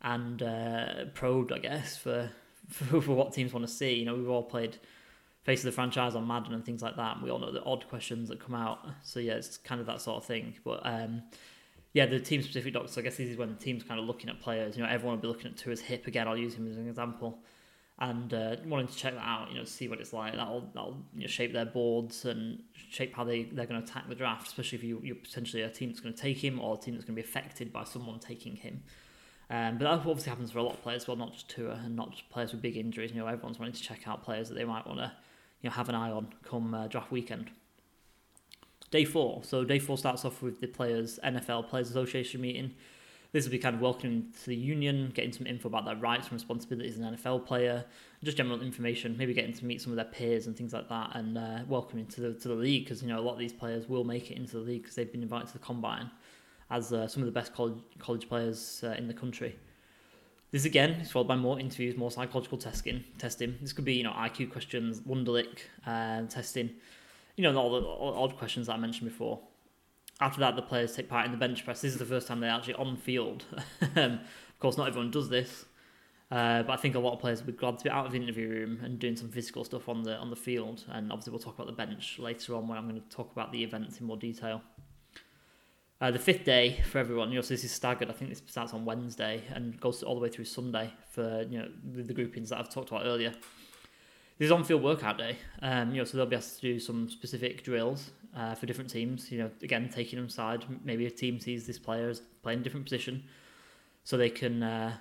and 0.00 0.42
uh, 0.42 1.06
probed, 1.14 1.52
I 1.52 1.58
guess, 1.58 1.96
for, 1.96 2.30
for 2.68 3.00
for 3.00 3.12
what 3.12 3.32
teams 3.32 3.52
want 3.52 3.66
to 3.66 3.72
see. 3.72 3.94
You 3.94 4.04
know, 4.04 4.14
we've 4.14 4.28
all 4.28 4.44
played 4.44 4.76
face 5.48 5.60
of 5.60 5.64
the 5.64 5.72
franchise 5.72 6.14
on 6.14 6.26
Madden 6.26 6.52
and 6.52 6.64
things 6.64 6.82
like 6.82 6.96
that. 6.96 7.16
And 7.16 7.24
we 7.24 7.30
all 7.30 7.38
know 7.38 7.50
the 7.50 7.64
odd 7.64 7.88
questions 7.88 8.28
that 8.28 8.38
come 8.38 8.54
out. 8.54 8.86
So 9.02 9.18
yeah, 9.18 9.32
it's 9.32 9.56
kind 9.56 9.80
of 9.80 9.86
that 9.86 10.02
sort 10.02 10.18
of 10.18 10.24
thing. 10.26 10.54
But 10.62 10.80
um, 10.84 11.22
yeah, 11.94 12.06
the 12.06 12.20
team 12.20 12.42
specific 12.42 12.74
doctors. 12.74 12.98
I 12.98 13.00
guess 13.00 13.16
this 13.16 13.28
is 13.30 13.36
when 13.36 13.48
the 13.48 13.64
team's 13.64 13.82
kind 13.82 13.98
of 13.98 14.06
looking 14.06 14.28
at 14.28 14.40
players. 14.40 14.76
You 14.76 14.82
know, 14.82 14.88
everyone 14.90 15.16
will 15.16 15.22
be 15.22 15.28
looking 15.28 15.50
at 15.50 15.56
Tua's 15.56 15.80
hip 15.80 16.06
again. 16.06 16.28
I'll 16.28 16.36
use 16.36 16.54
him 16.54 16.70
as 16.70 16.76
an 16.76 16.86
example. 16.86 17.38
And 18.00 18.32
uh, 18.32 18.56
wanting 18.64 18.86
to 18.86 18.94
check 18.94 19.14
that 19.14 19.26
out, 19.26 19.50
you 19.50 19.58
know, 19.58 19.64
see 19.64 19.88
what 19.88 20.00
it's 20.00 20.12
like. 20.12 20.34
That'll 20.36 20.70
that'll 20.72 20.98
you 21.14 21.22
know, 21.22 21.26
shape 21.26 21.52
their 21.52 21.64
boards 21.64 22.24
and 22.24 22.62
shape 22.72 23.14
how 23.16 23.24
they 23.24 23.42
they're 23.44 23.66
going 23.66 23.82
to 23.82 23.90
attack 23.90 24.08
the 24.08 24.14
draft. 24.14 24.46
Especially 24.46 24.78
if 24.78 24.84
you 24.84 25.00
you're 25.02 25.16
potentially 25.16 25.62
a 25.62 25.68
team 25.68 25.88
that's 25.88 25.98
going 25.98 26.14
to 26.14 26.20
take 26.20 26.38
him 26.38 26.60
or 26.60 26.74
a 26.74 26.78
team 26.78 26.94
that's 26.94 27.04
going 27.04 27.16
to 27.16 27.22
be 27.22 27.28
affected 27.28 27.72
by 27.72 27.82
someone 27.82 28.20
taking 28.20 28.54
him. 28.54 28.82
Um, 29.50 29.78
but 29.78 29.84
that 29.84 30.06
obviously 30.06 30.28
happens 30.28 30.52
for 30.52 30.58
a 30.58 30.62
lot 30.62 30.74
of 30.74 30.82
players, 30.82 31.08
well, 31.08 31.16
not 31.16 31.32
just 31.32 31.48
Tua 31.48 31.80
and 31.84 31.96
not 31.96 32.10
just 32.10 32.28
players 32.28 32.52
with 32.52 32.60
big 32.60 32.76
injuries. 32.76 33.10
You 33.12 33.20
know, 33.20 33.26
everyone's 33.26 33.58
wanting 33.58 33.74
to 33.74 33.82
check 33.82 34.06
out 34.06 34.22
players 34.22 34.48
that 34.50 34.54
they 34.54 34.64
might 34.64 34.86
want 34.86 34.98
to 35.00 35.12
you 35.62 35.70
know 35.70 35.74
have 35.74 35.88
an 35.88 35.94
eye 35.94 36.10
on 36.10 36.28
come 36.44 36.74
uh, 36.74 36.86
draft 36.86 37.10
weekend. 37.10 37.50
Day 38.90 39.04
four. 39.04 39.42
So 39.44 39.64
day 39.64 39.78
four 39.78 39.98
starts 39.98 40.24
off 40.24 40.40
with 40.40 40.60
the 40.60 40.66
players 40.66 41.18
NFL 41.24 41.68
Players 41.68 41.90
Association 41.90 42.40
meeting. 42.40 42.74
This 43.30 43.44
will 43.44 43.52
be 43.52 43.58
kind 43.58 43.74
of 43.74 43.82
welcoming 43.82 44.32
to 44.40 44.46
the 44.46 44.56
union, 44.56 45.12
getting 45.14 45.32
some 45.32 45.46
info 45.46 45.68
about 45.68 45.84
their 45.84 45.96
rights 45.96 46.28
and 46.28 46.32
responsibilities 46.32 46.94
as 46.94 47.00
an 47.00 47.14
NFL 47.14 47.44
player, 47.44 47.84
just 48.24 48.38
general 48.38 48.62
information, 48.62 49.16
maybe 49.18 49.34
getting 49.34 49.52
to 49.52 49.66
meet 49.66 49.82
some 49.82 49.92
of 49.92 49.96
their 49.96 50.06
peers 50.06 50.46
and 50.46 50.56
things 50.56 50.72
like 50.72 50.88
that, 50.88 51.10
and 51.14 51.36
uh, 51.36 51.58
welcoming 51.68 52.06
to 52.06 52.22
the 52.22 52.34
to 52.34 52.48
the 52.48 52.54
league 52.54 52.84
because 52.84 53.02
you 53.02 53.08
know 53.08 53.18
a 53.18 53.20
lot 53.20 53.34
of 53.34 53.38
these 53.38 53.52
players 53.52 53.86
will 53.86 54.04
make 54.04 54.30
it 54.30 54.38
into 54.38 54.52
the 54.52 54.62
league 54.62 54.82
because 54.82 54.94
they've 54.94 55.12
been 55.12 55.22
invited 55.22 55.48
to 55.48 55.52
the 55.52 55.58
combine 55.58 56.10
as 56.70 56.92
uh, 56.92 57.06
some 57.06 57.22
of 57.22 57.26
the 57.26 57.32
best 57.32 57.54
college 57.54 57.78
college 57.98 58.28
players 58.28 58.82
uh, 58.82 58.94
in 58.96 59.06
the 59.06 59.14
country. 59.14 59.56
This 60.50 60.64
again 60.64 60.92
is 60.92 61.10
followed 61.10 61.28
by 61.28 61.36
more 61.36 61.60
interviews, 61.60 61.98
more 61.98 62.10
psychological 62.10 62.56
testing. 62.56 63.04
Testing. 63.18 63.58
This 63.60 63.74
could 63.74 63.84
be 63.84 63.94
you 63.94 64.04
know 64.04 64.12
IQ 64.12 64.50
questions, 64.52 65.00
Wonderlic 65.00 65.58
uh, 65.86 66.22
testing. 66.22 66.70
You 67.36 67.44
know 67.44 67.54
all 67.58 67.78
the 67.78 67.86
odd 67.86 68.38
questions 68.38 68.68
that 68.68 68.72
I 68.74 68.78
mentioned 68.78 69.10
before. 69.10 69.38
After 70.20 70.40
that, 70.40 70.56
the 70.56 70.62
players 70.62 70.96
take 70.96 71.08
part 71.08 71.26
in 71.26 71.32
the 71.32 71.38
bench 71.38 71.64
press. 71.64 71.80
This 71.80 71.92
is 71.92 71.98
the 71.98 72.04
first 72.04 72.26
time 72.26 72.40
they're 72.40 72.50
actually 72.50 72.74
on 72.74 72.96
field. 72.96 73.44
Um, 73.96 74.20
of 74.58 74.60
course, 74.60 74.76
not 74.76 74.88
everyone 74.88 75.12
does 75.12 75.28
this, 75.28 75.66
uh, 76.32 76.64
but 76.64 76.72
I 76.72 76.76
think 76.76 76.96
a 76.96 76.98
lot 76.98 77.12
of 77.12 77.20
players 77.20 77.38
would 77.38 77.46
be 77.46 77.58
glad 77.58 77.78
to 77.78 77.84
be 77.84 77.90
out 77.90 78.06
of 78.06 78.12
the 78.12 78.18
interview 78.18 78.48
room 78.48 78.80
and 78.82 78.98
doing 78.98 79.14
some 79.14 79.28
physical 79.28 79.62
stuff 79.62 79.88
on 79.88 80.02
the 80.02 80.16
on 80.16 80.30
the 80.30 80.36
field. 80.36 80.84
And 80.88 81.12
obviously, 81.12 81.30
we'll 81.30 81.38
talk 81.38 81.54
about 81.54 81.68
the 81.68 81.72
bench 81.72 82.18
later 82.18 82.56
on 82.56 82.66
when 82.66 82.76
I'm 82.76 82.88
going 82.88 83.00
to 83.00 83.08
talk 83.08 83.30
about 83.30 83.52
the 83.52 83.62
events 83.62 84.00
in 84.00 84.06
more 84.06 84.16
detail. 84.16 84.62
Uh, 86.00 86.10
the 86.10 86.18
fifth 86.18 86.44
day 86.44 86.80
for 86.90 86.98
everyone, 86.98 87.28
you 87.28 87.36
know, 87.36 87.40
so 87.40 87.54
this 87.54 87.64
is 87.64 87.72
staggered. 87.72 88.10
I 88.10 88.12
think 88.12 88.30
this 88.30 88.42
starts 88.46 88.74
on 88.74 88.84
Wednesday 88.84 89.42
and 89.52 89.78
goes 89.80 90.02
all 90.02 90.16
the 90.16 90.20
way 90.20 90.28
through 90.28 90.44
Sunday 90.44 90.92
for 91.10 91.46
you 91.48 91.60
know 91.60 91.68
the, 91.92 92.02
the 92.02 92.14
groupings 92.14 92.50
that 92.50 92.58
I've 92.58 92.68
talked 92.68 92.90
about 92.90 93.06
earlier. 93.06 93.32
This 94.38 94.46
is 94.46 94.52
on-field 94.52 94.82
workout 94.82 95.18
day, 95.18 95.36
um, 95.62 95.90
you 95.90 95.96
know, 95.96 96.04
so 96.04 96.16
they'll 96.16 96.26
be 96.26 96.36
asked 96.36 96.60
to 96.60 96.62
do 96.62 96.78
some 96.78 97.08
specific 97.08 97.64
drills 97.64 98.10
uh, 98.36 98.54
for 98.54 98.66
different 98.66 98.88
teams. 98.88 99.32
You 99.32 99.38
know, 99.38 99.50
again 99.62 99.90
taking 99.92 100.16
them 100.18 100.26
aside. 100.26 100.64
Maybe 100.84 101.06
a 101.06 101.10
team 101.10 101.40
sees 101.40 101.66
this 101.66 101.78
player 101.78 102.08
as 102.08 102.20
playing 102.42 102.60
a 102.60 102.62
different 102.62 102.86
position, 102.86 103.24
so 104.04 104.16
they 104.16 104.30
can 104.30 104.62
uh, 104.62 104.94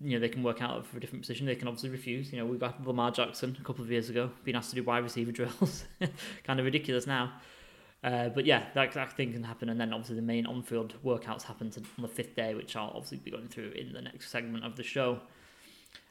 you 0.00 0.14
know 0.14 0.18
they 0.18 0.28
can 0.28 0.42
work 0.42 0.60
out 0.60 0.84
for 0.86 0.96
a 0.96 1.00
different 1.00 1.22
position. 1.22 1.46
They 1.46 1.54
can 1.54 1.68
obviously 1.68 1.90
refuse. 1.90 2.32
You 2.32 2.38
know, 2.38 2.46
we 2.46 2.58
got 2.58 2.84
Lamar 2.84 3.12
Jackson 3.12 3.56
a 3.60 3.64
couple 3.64 3.84
of 3.84 3.90
years 3.92 4.10
ago 4.10 4.30
being 4.42 4.56
asked 4.56 4.70
to 4.70 4.76
do 4.76 4.82
wide 4.82 5.04
receiver 5.04 5.32
drills. 5.38 5.84
kind 6.42 6.58
of 6.58 6.66
ridiculous 6.66 7.06
now. 7.06 7.32
Uh, 8.02 8.28
but 8.28 8.44
yeah, 8.44 8.66
that 8.74 8.84
exact 8.84 9.16
thing 9.16 9.32
can 9.32 9.42
happen, 9.42 9.70
and 9.70 9.80
then 9.80 9.92
obviously 9.92 10.16
the 10.16 10.22
main 10.22 10.44
on-field 10.44 10.92
workouts 11.02 11.42
happen 11.42 11.72
on 11.76 12.02
the 12.02 12.08
fifth 12.08 12.36
day, 12.36 12.54
which 12.54 12.76
I'll 12.76 12.88
obviously 12.88 13.16
be 13.16 13.30
going 13.30 13.48
through 13.48 13.70
in 13.70 13.94
the 13.94 14.02
next 14.02 14.30
segment 14.30 14.62
of 14.62 14.76
the 14.76 14.82
show. 14.82 15.20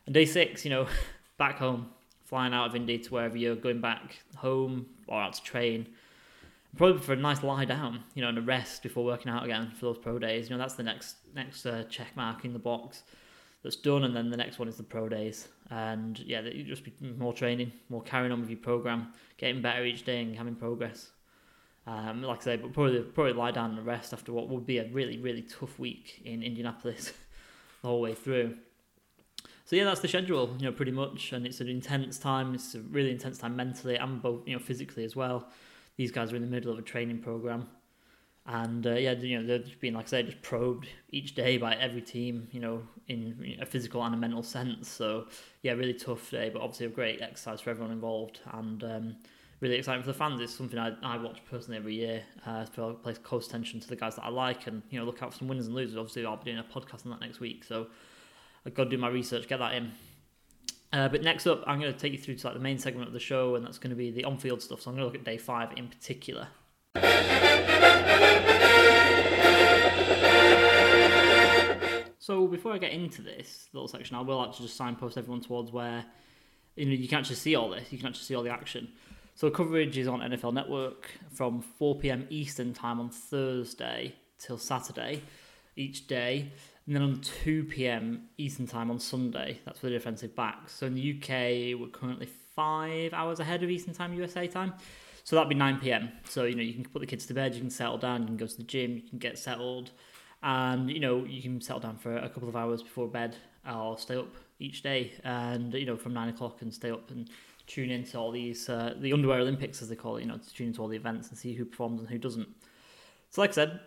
And 0.07 0.13
day 0.13 0.25
six, 0.25 0.65
you 0.65 0.71
know, 0.71 0.87
back 1.37 1.59
home, 1.59 1.91
flying 2.33 2.51
out 2.51 2.67
of 2.67 2.75
Indy 2.75 2.97
to 2.97 3.13
wherever 3.13 3.37
you're 3.37 3.55
going 3.55 3.79
back 3.79 4.17
home 4.37 4.87
or 5.05 5.21
out 5.21 5.33
to 5.33 5.43
train, 5.43 5.85
probably 6.75 6.99
for 6.99 7.13
a 7.13 7.15
nice 7.15 7.43
lie 7.43 7.63
down, 7.63 8.03
you 8.15 8.23
know, 8.23 8.29
and 8.29 8.39
a 8.39 8.41
rest 8.41 8.81
before 8.81 9.05
working 9.05 9.31
out 9.31 9.43
again 9.43 9.71
for 9.77 9.85
those 9.85 9.99
pro 9.99 10.17
days. 10.17 10.49
You 10.49 10.55
know, 10.55 10.59
that's 10.59 10.73
the 10.73 10.81
next 10.81 11.17
next 11.35 11.63
uh, 11.67 11.83
check 11.91 12.07
mark 12.15 12.43
in 12.43 12.51
the 12.51 12.57
box 12.57 13.03
that's 13.61 13.75
done, 13.75 14.03
and 14.03 14.15
then 14.15 14.31
the 14.31 14.37
next 14.37 14.57
one 14.57 14.67
is 14.67 14.77
the 14.77 14.83
pro 14.83 15.07
days. 15.07 15.47
And 15.69 16.17
yeah, 16.17 16.41
you 16.41 16.63
just 16.63 16.83
be 16.83 16.91
more 17.19 17.33
training, 17.33 17.71
more 17.89 18.01
carrying 18.01 18.31
on 18.31 18.41
with 18.41 18.49
your 18.49 18.57
program, 18.57 19.13
getting 19.37 19.61
better 19.61 19.85
each 19.85 20.03
day, 20.03 20.19
and 20.19 20.35
having 20.35 20.55
progress. 20.55 21.11
Um, 21.85 22.23
like 22.23 22.41
I 22.41 22.43
say, 22.45 22.57
but 22.57 22.73
probably 22.73 23.01
probably 23.01 23.33
lie 23.33 23.51
down 23.51 23.77
and 23.77 23.85
rest 23.85 24.11
after 24.11 24.33
what 24.33 24.49
would 24.49 24.65
be 24.65 24.79
a 24.79 24.87
really 24.87 25.19
really 25.19 25.43
tough 25.43 25.77
week 25.77 26.19
in 26.25 26.41
Indianapolis 26.41 27.13
the 27.83 27.89
whole 27.89 28.01
way 28.01 28.15
through. 28.15 28.55
So 29.65 29.75
yeah, 29.75 29.85
that's 29.85 30.01
the 30.01 30.09
schedule, 30.09 30.55
you 30.59 30.65
know, 30.65 30.73
pretty 30.73 30.91
much, 30.91 31.31
and 31.31 31.45
it's 31.45 31.61
an 31.61 31.69
intense 31.69 32.19
time. 32.19 32.53
It's 32.53 32.75
a 32.75 32.81
really 32.81 33.11
intense 33.11 33.37
time 33.37 33.55
mentally 33.55 33.95
and 33.95 34.21
both, 34.21 34.41
you 34.45 34.53
know, 34.53 34.59
physically 34.59 35.05
as 35.05 35.15
well. 35.15 35.47
These 35.95 36.11
guys 36.11 36.33
are 36.33 36.35
in 36.35 36.41
the 36.41 36.49
middle 36.49 36.71
of 36.71 36.79
a 36.79 36.81
training 36.81 37.19
program, 37.19 37.67
and 38.45 38.85
uh, 38.85 38.95
yeah, 38.95 39.13
you 39.13 39.39
know, 39.39 39.47
they're 39.47 39.59
just 39.59 39.79
being 39.79 39.93
like 39.93 40.07
I 40.07 40.09
say, 40.09 40.23
just 40.23 40.41
probed 40.41 40.87
each 41.11 41.33
day 41.33 41.57
by 41.57 41.75
every 41.75 42.01
team, 42.01 42.47
you 42.51 42.59
know, 42.59 42.83
in 43.07 43.57
a 43.61 43.65
physical 43.65 44.03
and 44.03 44.13
a 44.13 44.17
mental 44.17 44.43
sense. 44.43 44.89
So 44.89 45.27
yeah, 45.61 45.73
really 45.73 45.93
tough 45.93 46.29
day, 46.29 46.49
but 46.49 46.61
obviously 46.61 46.87
a 46.87 46.89
great 46.89 47.21
exercise 47.21 47.61
for 47.61 47.69
everyone 47.69 47.91
involved, 47.91 48.41
and 48.51 48.83
um, 48.83 49.15
really 49.61 49.75
exciting 49.75 50.01
for 50.01 50.07
the 50.07 50.17
fans. 50.17 50.41
It's 50.41 50.53
something 50.53 50.77
I, 50.77 50.93
I 51.03 51.17
watch 51.17 51.39
personally 51.49 51.77
every 51.77 51.95
year. 51.95 52.23
Uh, 52.45 52.65
to 52.65 52.93
place 52.95 53.17
close 53.17 53.47
attention 53.47 53.79
to 53.79 53.87
the 53.87 53.95
guys 53.95 54.15
that 54.15 54.25
I 54.25 54.29
like, 54.29 54.67
and 54.67 54.81
you 54.89 54.99
know, 54.99 55.05
look 55.05 55.23
out 55.23 55.31
for 55.31 55.39
some 55.39 55.47
winners 55.47 55.67
and 55.67 55.75
losers. 55.75 55.95
Obviously, 55.95 56.25
I'll 56.25 56.35
be 56.35 56.51
doing 56.51 56.57
a 56.57 56.63
podcast 56.63 57.05
on 57.05 57.11
that 57.11 57.21
next 57.21 57.39
week, 57.39 57.63
so 57.63 57.87
I've 58.65 58.73
got 58.73 58.85
to 58.85 58.89
do 58.89 58.97
my 58.97 59.09
research, 59.09 59.47
get 59.47 59.59
that 59.59 59.73
in. 59.73 59.91
Uh, 60.91 61.09
but 61.09 61.23
next 61.23 61.47
up, 61.47 61.63
I'm 61.65 61.79
going 61.79 61.91
to 61.91 61.97
take 61.97 62.13
you 62.13 62.19
through 62.19 62.35
to 62.35 62.47
like 62.47 62.55
the 62.55 62.61
main 62.61 62.77
segment 62.77 63.07
of 63.07 63.13
the 63.13 63.19
show, 63.19 63.55
and 63.55 63.65
that's 63.65 63.79
going 63.79 63.89
to 63.89 63.95
be 63.95 64.11
the 64.11 64.25
on-field 64.25 64.61
stuff. 64.61 64.81
So 64.81 64.91
I'm 64.91 64.95
going 64.95 65.01
to 65.01 65.05
look 65.05 65.15
at 65.15 65.23
day 65.23 65.37
five 65.37 65.69
in 65.75 65.87
particular. 65.87 66.47
So 72.23 72.47
before 72.47 72.71
I 72.71 72.77
get 72.77 72.93
into 72.93 73.21
this 73.21 73.67
little 73.73 73.89
section, 73.89 74.15
I 74.15 74.21
will 74.21 74.41
actually 74.41 74.67
just 74.67 74.77
signpost 74.77 75.17
everyone 75.17 75.41
towards 75.41 75.73
where 75.73 76.05
you 76.77 76.85
know 76.85 76.93
you 76.93 77.09
can 77.09 77.19
actually 77.19 77.35
see 77.35 77.53
all 77.55 77.69
this. 77.69 77.91
You 77.91 77.97
can 77.97 78.07
actually 78.07 78.23
see 78.23 78.33
all 78.33 78.43
the 78.43 78.49
action. 78.49 78.87
So 79.35 79.49
coverage 79.49 79.97
is 79.97 80.07
on 80.07 80.21
NFL 80.21 80.53
Network 80.53 81.09
from 81.33 81.61
4 81.61 81.99
p.m. 81.99 82.25
Eastern 82.29 82.73
time 82.73 83.01
on 83.01 83.09
Thursday 83.09 84.15
till 84.39 84.57
Saturday, 84.57 85.21
each 85.75 86.07
day, 86.07 86.53
and 86.85 86.95
then 86.95 87.01
on 87.01 87.21
2 87.21 87.65
p.m. 87.65 88.23
Eastern 88.37 88.67
time 88.67 88.91
on 88.91 88.99
Sunday. 88.99 89.59
That's 89.65 89.79
for 89.79 89.87
the 89.87 89.93
defensive 89.93 90.35
backs. 90.35 90.73
So 90.73 90.85
in 90.85 90.95
the 90.95 91.17
UK, 91.17 91.79
we're 91.79 91.87
currently 91.87 92.27
five 92.55 93.13
hours 93.13 93.39
ahead 93.39 93.63
of 93.63 93.69
Eastern 93.69 93.93
time 93.93 94.13
USA 94.13 94.47
time. 94.47 94.73
So 95.23 95.35
that'd 95.35 95.49
be 95.49 95.55
9 95.55 95.79
p.m. 95.79 96.11
So 96.27 96.43
you 96.43 96.55
know 96.55 96.61
you 96.61 96.73
can 96.73 96.83
put 96.85 96.99
the 96.99 97.05
kids 97.05 97.25
to 97.27 97.33
bed, 97.33 97.55
you 97.55 97.61
can 97.61 97.69
settle 97.69 97.97
down, 97.97 98.21
you 98.21 98.27
can 98.27 98.37
go 98.37 98.47
to 98.47 98.57
the 98.57 98.63
gym, 98.63 98.95
you 98.95 99.09
can 99.09 99.19
get 99.19 99.37
settled, 99.39 99.91
and 100.41 100.89
you 100.89 100.99
know 100.99 101.23
you 101.23 101.41
can 101.41 101.61
settle 101.61 101.79
down 101.79 101.97
for 101.97 102.17
a 102.17 102.29
couple 102.29 102.49
of 102.49 102.55
hours 102.55 102.83
before 102.83 103.07
bed 103.07 103.37
or 103.71 103.97
stay 103.97 104.17
up 104.17 104.35
each 104.59 104.83
day, 104.83 105.13
and 105.23 105.73
you 105.73 105.85
know 105.85 105.95
from 105.95 106.13
nine 106.13 106.27
o'clock 106.27 106.61
and 106.61 106.73
stay 106.73 106.91
up 106.91 107.09
and 107.11 107.29
tune 107.67 107.89
into 107.89 108.17
all 108.17 108.31
these 108.31 108.67
uh, 108.67 108.93
the 108.99 109.13
underwear 109.13 109.39
Olympics 109.39 109.81
as 109.81 109.87
they 109.87 109.95
call 109.95 110.17
it. 110.17 110.21
You 110.21 110.27
know, 110.27 110.37
to 110.37 110.53
tune 110.53 110.67
into 110.67 110.81
all 110.81 110.89
the 110.89 110.97
events 110.97 111.29
and 111.29 111.37
see 111.37 111.53
who 111.53 111.63
performs 111.63 112.01
and 112.01 112.09
who 112.09 112.17
doesn't. 112.17 112.49
So, 113.29 113.41
like 113.41 113.51
I 113.51 113.53
said, 113.53 113.79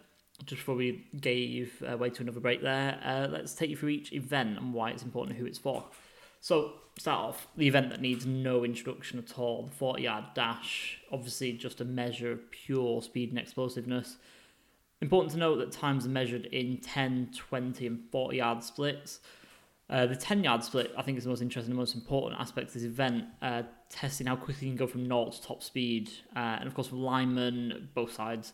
just 0.44 0.60
before 0.60 0.74
we 0.74 1.06
gave 1.20 1.82
uh, 1.90 1.96
way 1.96 2.10
to 2.10 2.22
another 2.22 2.40
break 2.40 2.62
there, 2.62 3.00
uh, 3.04 3.28
let's 3.30 3.54
take 3.54 3.70
you 3.70 3.76
through 3.76 3.90
each 3.90 4.12
event 4.12 4.58
and 4.58 4.74
why 4.74 4.90
it's 4.90 5.02
important 5.02 5.38
who 5.38 5.46
it's 5.46 5.58
for. 5.58 5.84
So, 6.40 6.72
start 6.98 7.28
off 7.28 7.48
the 7.56 7.66
event 7.66 7.90
that 7.90 8.00
needs 8.00 8.26
no 8.26 8.64
introduction 8.64 9.18
at 9.18 9.38
all 9.38 9.64
the 9.64 9.72
40 9.72 10.02
yard 10.02 10.24
dash, 10.34 11.00
obviously, 11.10 11.52
just 11.52 11.80
a 11.80 11.84
measure 11.84 12.32
of 12.32 12.50
pure 12.50 13.02
speed 13.02 13.30
and 13.30 13.38
explosiveness. 13.38 14.16
Important 15.00 15.32
to 15.32 15.38
note 15.38 15.56
that 15.56 15.72
times 15.72 16.06
are 16.06 16.10
measured 16.10 16.46
in 16.46 16.78
10, 16.78 17.30
20, 17.36 17.86
and 17.86 18.04
40 18.10 18.36
yard 18.36 18.62
splits. 18.62 19.20
Uh, 19.88 20.06
the 20.06 20.16
10 20.16 20.42
yard 20.42 20.64
split, 20.64 20.92
I 20.96 21.02
think, 21.02 21.18
is 21.18 21.24
the 21.24 21.30
most 21.30 21.42
interesting 21.42 21.72
and 21.72 21.78
most 21.78 21.94
important 21.94 22.40
aspect 22.40 22.68
of 22.68 22.74
this 22.74 22.82
event, 22.82 23.24
uh, 23.40 23.62
testing 23.88 24.26
how 24.26 24.36
quickly 24.36 24.68
you 24.68 24.72
can 24.72 24.78
go 24.78 24.86
from 24.86 25.06
naught 25.06 25.34
to 25.34 25.42
top 25.42 25.62
speed. 25.62 26.10
Uh, 26.34 26.56
and 26.58 26.66
of 26.66 26.74
course, 26.74 26.88
for 26.88 26.96
linemen, 26.96 27.88
both 27.94 28.12
sides, 28.12 28.52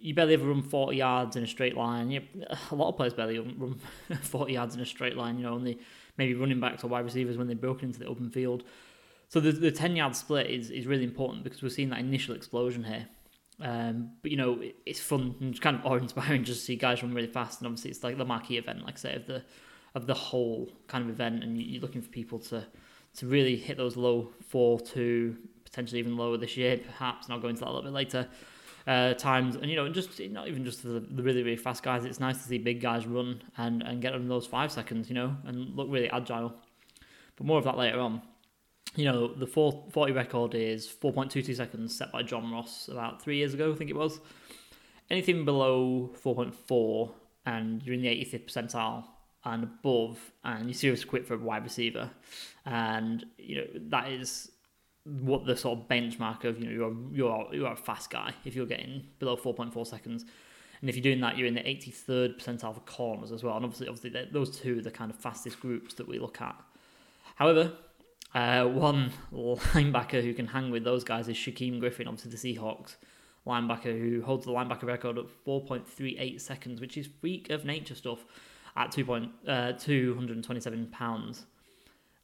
you 0.00 0.14
barely 0.14 0.34
ever 0.34 0.46
run 0.46 0.62
40 0.62 0.96
yards 0.96 1.36
in 1.36 1.42
a 1.42 1.46
straight 1.46 1.76
line. 1.76 2.10
You, 2.10 2.22
a 2.70 2.74
lot 2.74 2.88
of 2.88 2.96
players 2.96 3.14
barely 3.14 3.38
run 3.38 3.80
40 4.22 4.52
yards 4.52 4.74
in 4.74 4.80
a 4.80 4.86
straight 4.86 5.16
line, 5.16 5.38
you 5.38 5.44
know, 5.44 5.52
only 5.52 5.78
maybe 6.16 6.34
running 6.34 6.60
backs 6.60 6.84
or 6.84 6.88
wide 6.88 7.04
receivers 7.04 7.36
when 7.36 7.46
they're 7.46 7.56
broken 7.56 7.88
into 7.88 7.98
the 7.98 8.06
open 8.06 8.30
field. 8.30 8.64
So 9.28 9.40
the, 9.40 9.52
the 9.52 9.70
10 9.70 9.96
yard 9.96 10.16
split 10.16 10.48
is, 10.48 10.70
is 10.70 10.86
really 10.86 11.04
important 11.04 11.44
because 11.44 11.62
we're 11.62 11.68
seeing 11.68 11.90
that 11.90 12.00
initial 12.00 12.34
explosion 12.34 12.84
here. 12.84 13.06
Um, 13.60 14.12
but 14.22 14.30
you 14.30 14.36
know, 14.36 14.60
it, 14.60 14.76
it's 14.86 15.00
fun 15.00 15.34
and 15.40 15.50
it's 15.50 15.60
kind 15.60 15.76
of 15.76 15.86
awe 15.86 15.96
inspiring 15.96 16.44
just 16.44 16.60
to 16.60 16.66
see 16.66 16.76
guys 16.76 17.02
run 17.02 17.14
really 17.14 17.28
fast. 17.28 17.60
And 17.60 17.66
obviously, 17.66 17.90
it's 17.90 18.02
like 18.02 18.18
the 18.18 18.24
marquee 18.24 18.58
event, 18.58 18.84
like 18.84 18.94
I 18.94 18.98
say, 18.98 19.14
of 19.16 19.26
the 19.26 19.42
of 19.94 20.06
the 20.06 20.14
whole 20.14 20.70
kind 20.86 21.04
of 21.04 21.10
event, 21.10 21.42
and 21.42 21.60
you're 21.60 21.82
looking 21.82 22.00
for 22.00 22.08
people 22.08 22.38
to 22.38 22.66
to 23.16 23.26
really 23.26 23.56
hit 23.56 23.76
those 23.76 23.96
low 23.96 24.30
four 24.48 24.80
to 24.80 25.36
potentially 25.64 25.98
even 25.98 26.16
lower 26.16 26.36
this 26.36 26.56
year, 26.56 26.78
perhaps. 26.78 27.26
And 27.26 27.34
I'll 27.34 27.40
go 27.40 27.48
into 27.48 27.60
that 27.60 27.66
a 27.66 27.72
little 27.72 27.82
bit 27.82 27.92
later. 27.92 28.28
Uh, 28.90 29.14
times. 29.14 29.54
And 29.54 29.70
you 29.70 29.76
know 29.76 29.88
just 29.88 30.18
not 30.18 30.48
even 30.48 30.64
just 30.64 30.82
the, 30.82 30.98
the 30.98 31.22
really 31.22 31.44
really 31.44 31.56
fast 31.56 31.84
guys. 31.84 32.04
It's 32.04 32.18
nice 32.18 32.38
to 32.38 32.48
see 32.48 32.58
big 32.58 32.80
guys 32.80 33.06
run 33.06 33.40
and 33.56 33.84
and 33.84 34.02
get 34.02 34.14
under 34.14 34.26
those 34.26 34.48
five 34.48 34.72
seconds 34.72 35.08
you 35.08 35.14
know 35.14 35.36
and 35.44 35.76
look 35.76 35.86
really 35.88 36.10
agile. 36.10 36.52
But 37.36 37.46
more 37.46 37.56
of 37.58 37.64
that 37.66 37.78
later 37.78 38.00
on. 38.00 38.20
You 38.96 39.04
know 39.04 39.32
the 39.32 39.46
40 39.46 40.12
record 40.12 40.56
is 40.56 40.88
4.22 40.88 41.54
seconds 41.54 41.96
set 41.96 42.10
by 42.10 42.24
john 42.24 42.50
ross 42.50 42.88
about 42.88 43.22
three 43.22 43.36
years 43.36 43.54
ago 43.54 43.72
i 43.72 43.76
think 43.76 43.90
it 43.90 43.96
was. 43.96 44.18
Anything 45.08 45.44
below 45.44 46.10
4.4 46.24 47.12
and 47.46 47.84
you're 47.84 47.94
in 47.94 48.02
the 48.02 48.08
85th 48.08 48.46
percentile 48.46 49.04
and 49.44 49.62
above, 49.62 50.18
and 50.42 50.66
you 50.66 50.74
seriously 50.74 51.08
quit 51.08 51.28
for 51.28 51.34
a 51.34 51.38
wide 51.38 51.62
receiver, 51.62 52.10
and 52.66 53.24
you 53.38 53.54
know 53.56 53.66
that 53.88 54.10
is 54.10 54.49
what 55.04 55.46
the 55.46 55.56
sort 55.56 55.78
of 55.78 55.88
benchmark 55.88 56.44
of 56.44 56.58
you 56.58 56.66
know 56.66 56.72
you're 56.72 56.96
you're 57.12 57.54
you're 57.54 57.72
a 57.72 57.76
fast 57.76 58.10
guy 58.10 58.34
if 58.44 58.54
you're 58.54 58.66
getting 58.66 59.06
below 59.18 59.36
4.4 59.36 59.86
seconds. 59.86 60.24
And 60.80 60.88
if 60.88 60.96
you're 60.96 61.02
doing 61.02 61.20
that, 61.20 61.36
you're 61.36 61.46
in 61.46 61.54
the 61.54 61.60
83rd 61.60 62.40
percentile 62.40 62.72
for 62.72 62.80
corners 62.80 63.32
as 63.32 63.44
well. 63.44 63.54
And 63.54 63.66
obviously, 63.66 63.86
obviously, 63.86 64.28
those 64.32 64.58
two 64.58 64.78
are 64.78 64.82
the 64.82 64.90
kind 64.90 65.10
of 65.10 65.18
fastest 65.18 65.60
groups 65.60 65.92
that 65.94 66.08
we 66.08 66.18
look 66.18 66.40
at. 66.40 66.56
However, 67.34 67.72
uh, 68.34 68.64
one 68.64 69.12
linebacker 69.32 70.22
who 70.22 70.32
can 70.32 70.46
hang 70.46 70.70
with 70.70 70.84
those 70.84 71.04
guys 71.04 71.28
is 71.28 71.36
Shaquem 71.36 71.80
Griffin, 71.80 72.08
obviously 72.08 72.30
the 72.30 72.58
Seahawks 72.58 72.96
linebacker, 73.46 73.98
who 73.98 74.22
holds 74.22 74.46
the 74.46 74.52
linebacker 74.52 74.84
record 74.84 75.18
at 75.18 75.24
4.38 75.46 76.40
seconds, 76.40 76.80
which 76.80 76.96
is 76.96 77.08
freak 77.20 77.50
of 77.50 77.64
nature 77.64 77.94
stuff 77.94 78.24
at 78.76 78.92
2 78.92 79.04
point, 79.04 79.30
uh, 79.48 79.72
227 79.72 80.86
pounds 80.86 81.46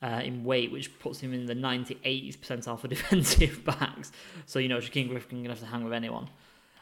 uh, 0.03 0.21
in 0.25 0.45
weight, 0.45 0.71
which 0.73 0.99
puts 0.99 1.21
him 1.21 1.33
in 1.33 1.47
the 1.47 1.55
98th 1.55 2.39
percentile 2.39 2.79
for 2.79 2.89
defensive 2.97 3.65
backs. 3.65 4.13
So, 4.47 4.59
you 4.59 4.69
know, 4.69 4.79
Shaquem 4.79 5.09
Griffin 5.09 5.43
can 5.43 5.51
have 5.51 5.61
to 5.61 5.67
hang 5.67 5.85
with 5.85 5.93
anyone. 5.93 6.29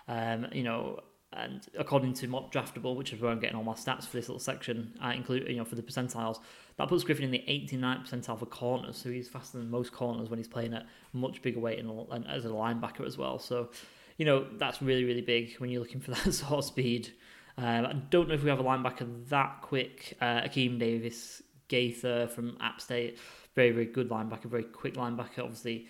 Um, 0.09 0.47
you 0.53 0.63
know, 0.63 1.01
and 1.33 1.67
according 1.79 2.15
to 2.15 2.29
Mock 2.29 2.53
Draftable, 2.53 2.95
which 2.95 3.13
is 3.13 3.21
where 3.21 3.31
I'm 3.31 3.41
getting 3.41 3.57
all 3.57 3.65
my 3.65 3.75
stats 3.75 4.05
for 4.05 4.17
this 4.17 4.29
little 4.29 4.39
section, 4.39 4.97
uh, 5.05 5.09
include 5.09 5.49
you 5.49 5.57
know 5.57 5.65
for 5.65 5.75
the 5.75 5.83
percentiles, 5.83 6.39
that 6.77 6.89
puts 6.89 7.03
Griffin 7.03 7.25
in 7.25 7.31
the 7.31 7.43
89th 7.49 8.09
percentile 8.09 8.39
for 8.39 8.47
corners. 8.47 8.97
So 8.97 9.11
he's 9.11 9.29
faster 9.29 9.59
than 9.59 9.71
most 9.71 9.93
corners 9.93 10.31
when 10.31 10.39
he's 10.39 10.49
playing 10.49 10.75
at 10.75 10.87
much 11.13 11.43
bigger 11.43 11.61
weight 11.61 11.79
and, 11.81 11.91
and 12.11 12.27
as 12.29 12.45
a 12.45 12.49
linebacker 12.49 13.05
as 13.05 13.19
well. 13.19 13.39
So, 13.39 13.71
you 14.17 14.25
know, 14.25 14.47
that's 14.59 14.81
really 14.81 15.05
really 15.05 15.23
big 15.23 15.57
when 15.59 15.71
you're 15.71 15.81
looking 15.81 16.01
for 16.01 16.11
that 16.13 16.33
sort 16.33 16.53
of 16.53 16.65
speed. 16.65 17.13
Um, 17.57 17.87
I 17.87 17.93
don't 18.11 18.29
know 18.29 18.35
if 18.35 18.43
we 18.43 18.51
have 18.51 18.61
a 18.61 18.65
linebacker 18.65 19.29
that 19.29 19.63
quick. 19.63 20.17
Uh, 20.21 20.43
Akeem 20.43 20.79
Davis 20.79 21.43
Gaither 21.69 22.29
from 22.29 22.57
App 22.61 22.81
State, 22.81 23.19
very, 23.55 23.71
very 23.71 23.87
good 23.87 24.09
linebacker, 24.09 24.45
very 24.45 24.65
quick 24.65 24.95
linebacker. 24.95 25.41
Obviously, 25.41 25.87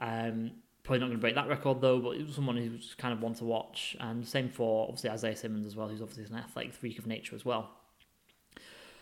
um, 0.00 0.52
Probably 0.84 0.98
not 0.98 1.06
going 1.06 1.18
to 1.18 1.20
break 1.20 1.36
that 1.36 1.48
record 1.48 1.80
though, 1.80 2.00
but 2.00 2.16
it 2.16 2.26
was 2.26 2.34
someone 2.34 2.56
who's 2.56 2.94
kind 2.98 3.14
of 3.14 3.22
one 3.22 3.34
to 3.34 3.44
watch. 3.44 3.96
And 4.00 4.26
same 4.26 4.48
for 4.48 4.88
obviously 4.88 5.10
Isaiah 5.10 5.36
Simmons 5.36 5.64
as 5.64 5.76
well, 5.76 5.86
who's 5.88 6.02
obviously 6.02 6.24
an 6.24 6.42
athletic 6.42 6.74
freak 6.74 6.98
of 6.98 7.06
nature 7.06 7.36
as 7.36 7.44
well. 7.44 7.70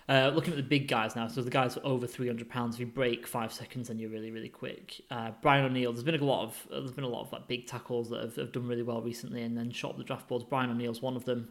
Uh, 0.06 0.30
looking 0.34 0.52
at 0.52 0.56
the 0.56 0.62
big 0.62 0.88
guys 0.88 1.14
now, 1.16 1.26
so 1.28 1.40
the 1.40 1.48
guys 1.48 1.78
over 1.84 2.06
300 2.06 2.48
pounds, 2.50 2.74
if 2.74 2.80
you 2.80 2.86
break 2.86 3.26
five 3.26 3.52
seconds, 3.52 3.88
then 3.88 3.98
you're 3.98 4.10
really, 4.10 4.30
really 4.30 4.48
quick. 4.48 5.00
Uh, 5.10 5.30
Brian 5.40 5.64
O'Neill, 5.64 5.92
there's 5.92 6.02
been 6.02 6.20
a 6.20 6.24
lot 6.24 6.42
of 6.42 6.66
there's 6.68 6.92
been 6.92 7.04
a 7.04 7.08
lot 7.08 7.22
of 7.22 7.32
like 7.32 7.46
big 7.46 7.66
tackles 7.66 8.10
that 8.10 8.20
have, 8.20 8.36
have 8.36 8.52
done 8.52 8.66
really 8.66 8.82
well 8.82 9.00
recently, 9.00 9.42
and 9.42 9.56
then 9.56 9.70
shot 9.70 9.96
the 9.96 10.04
draft 10.04 10.28
boards. 10.28 10.44
Brian 10.44 10.68
O'Neill's 10.68 11.00
one 11.00 11.16
of 11.16 11.24
them, 11.24 11.48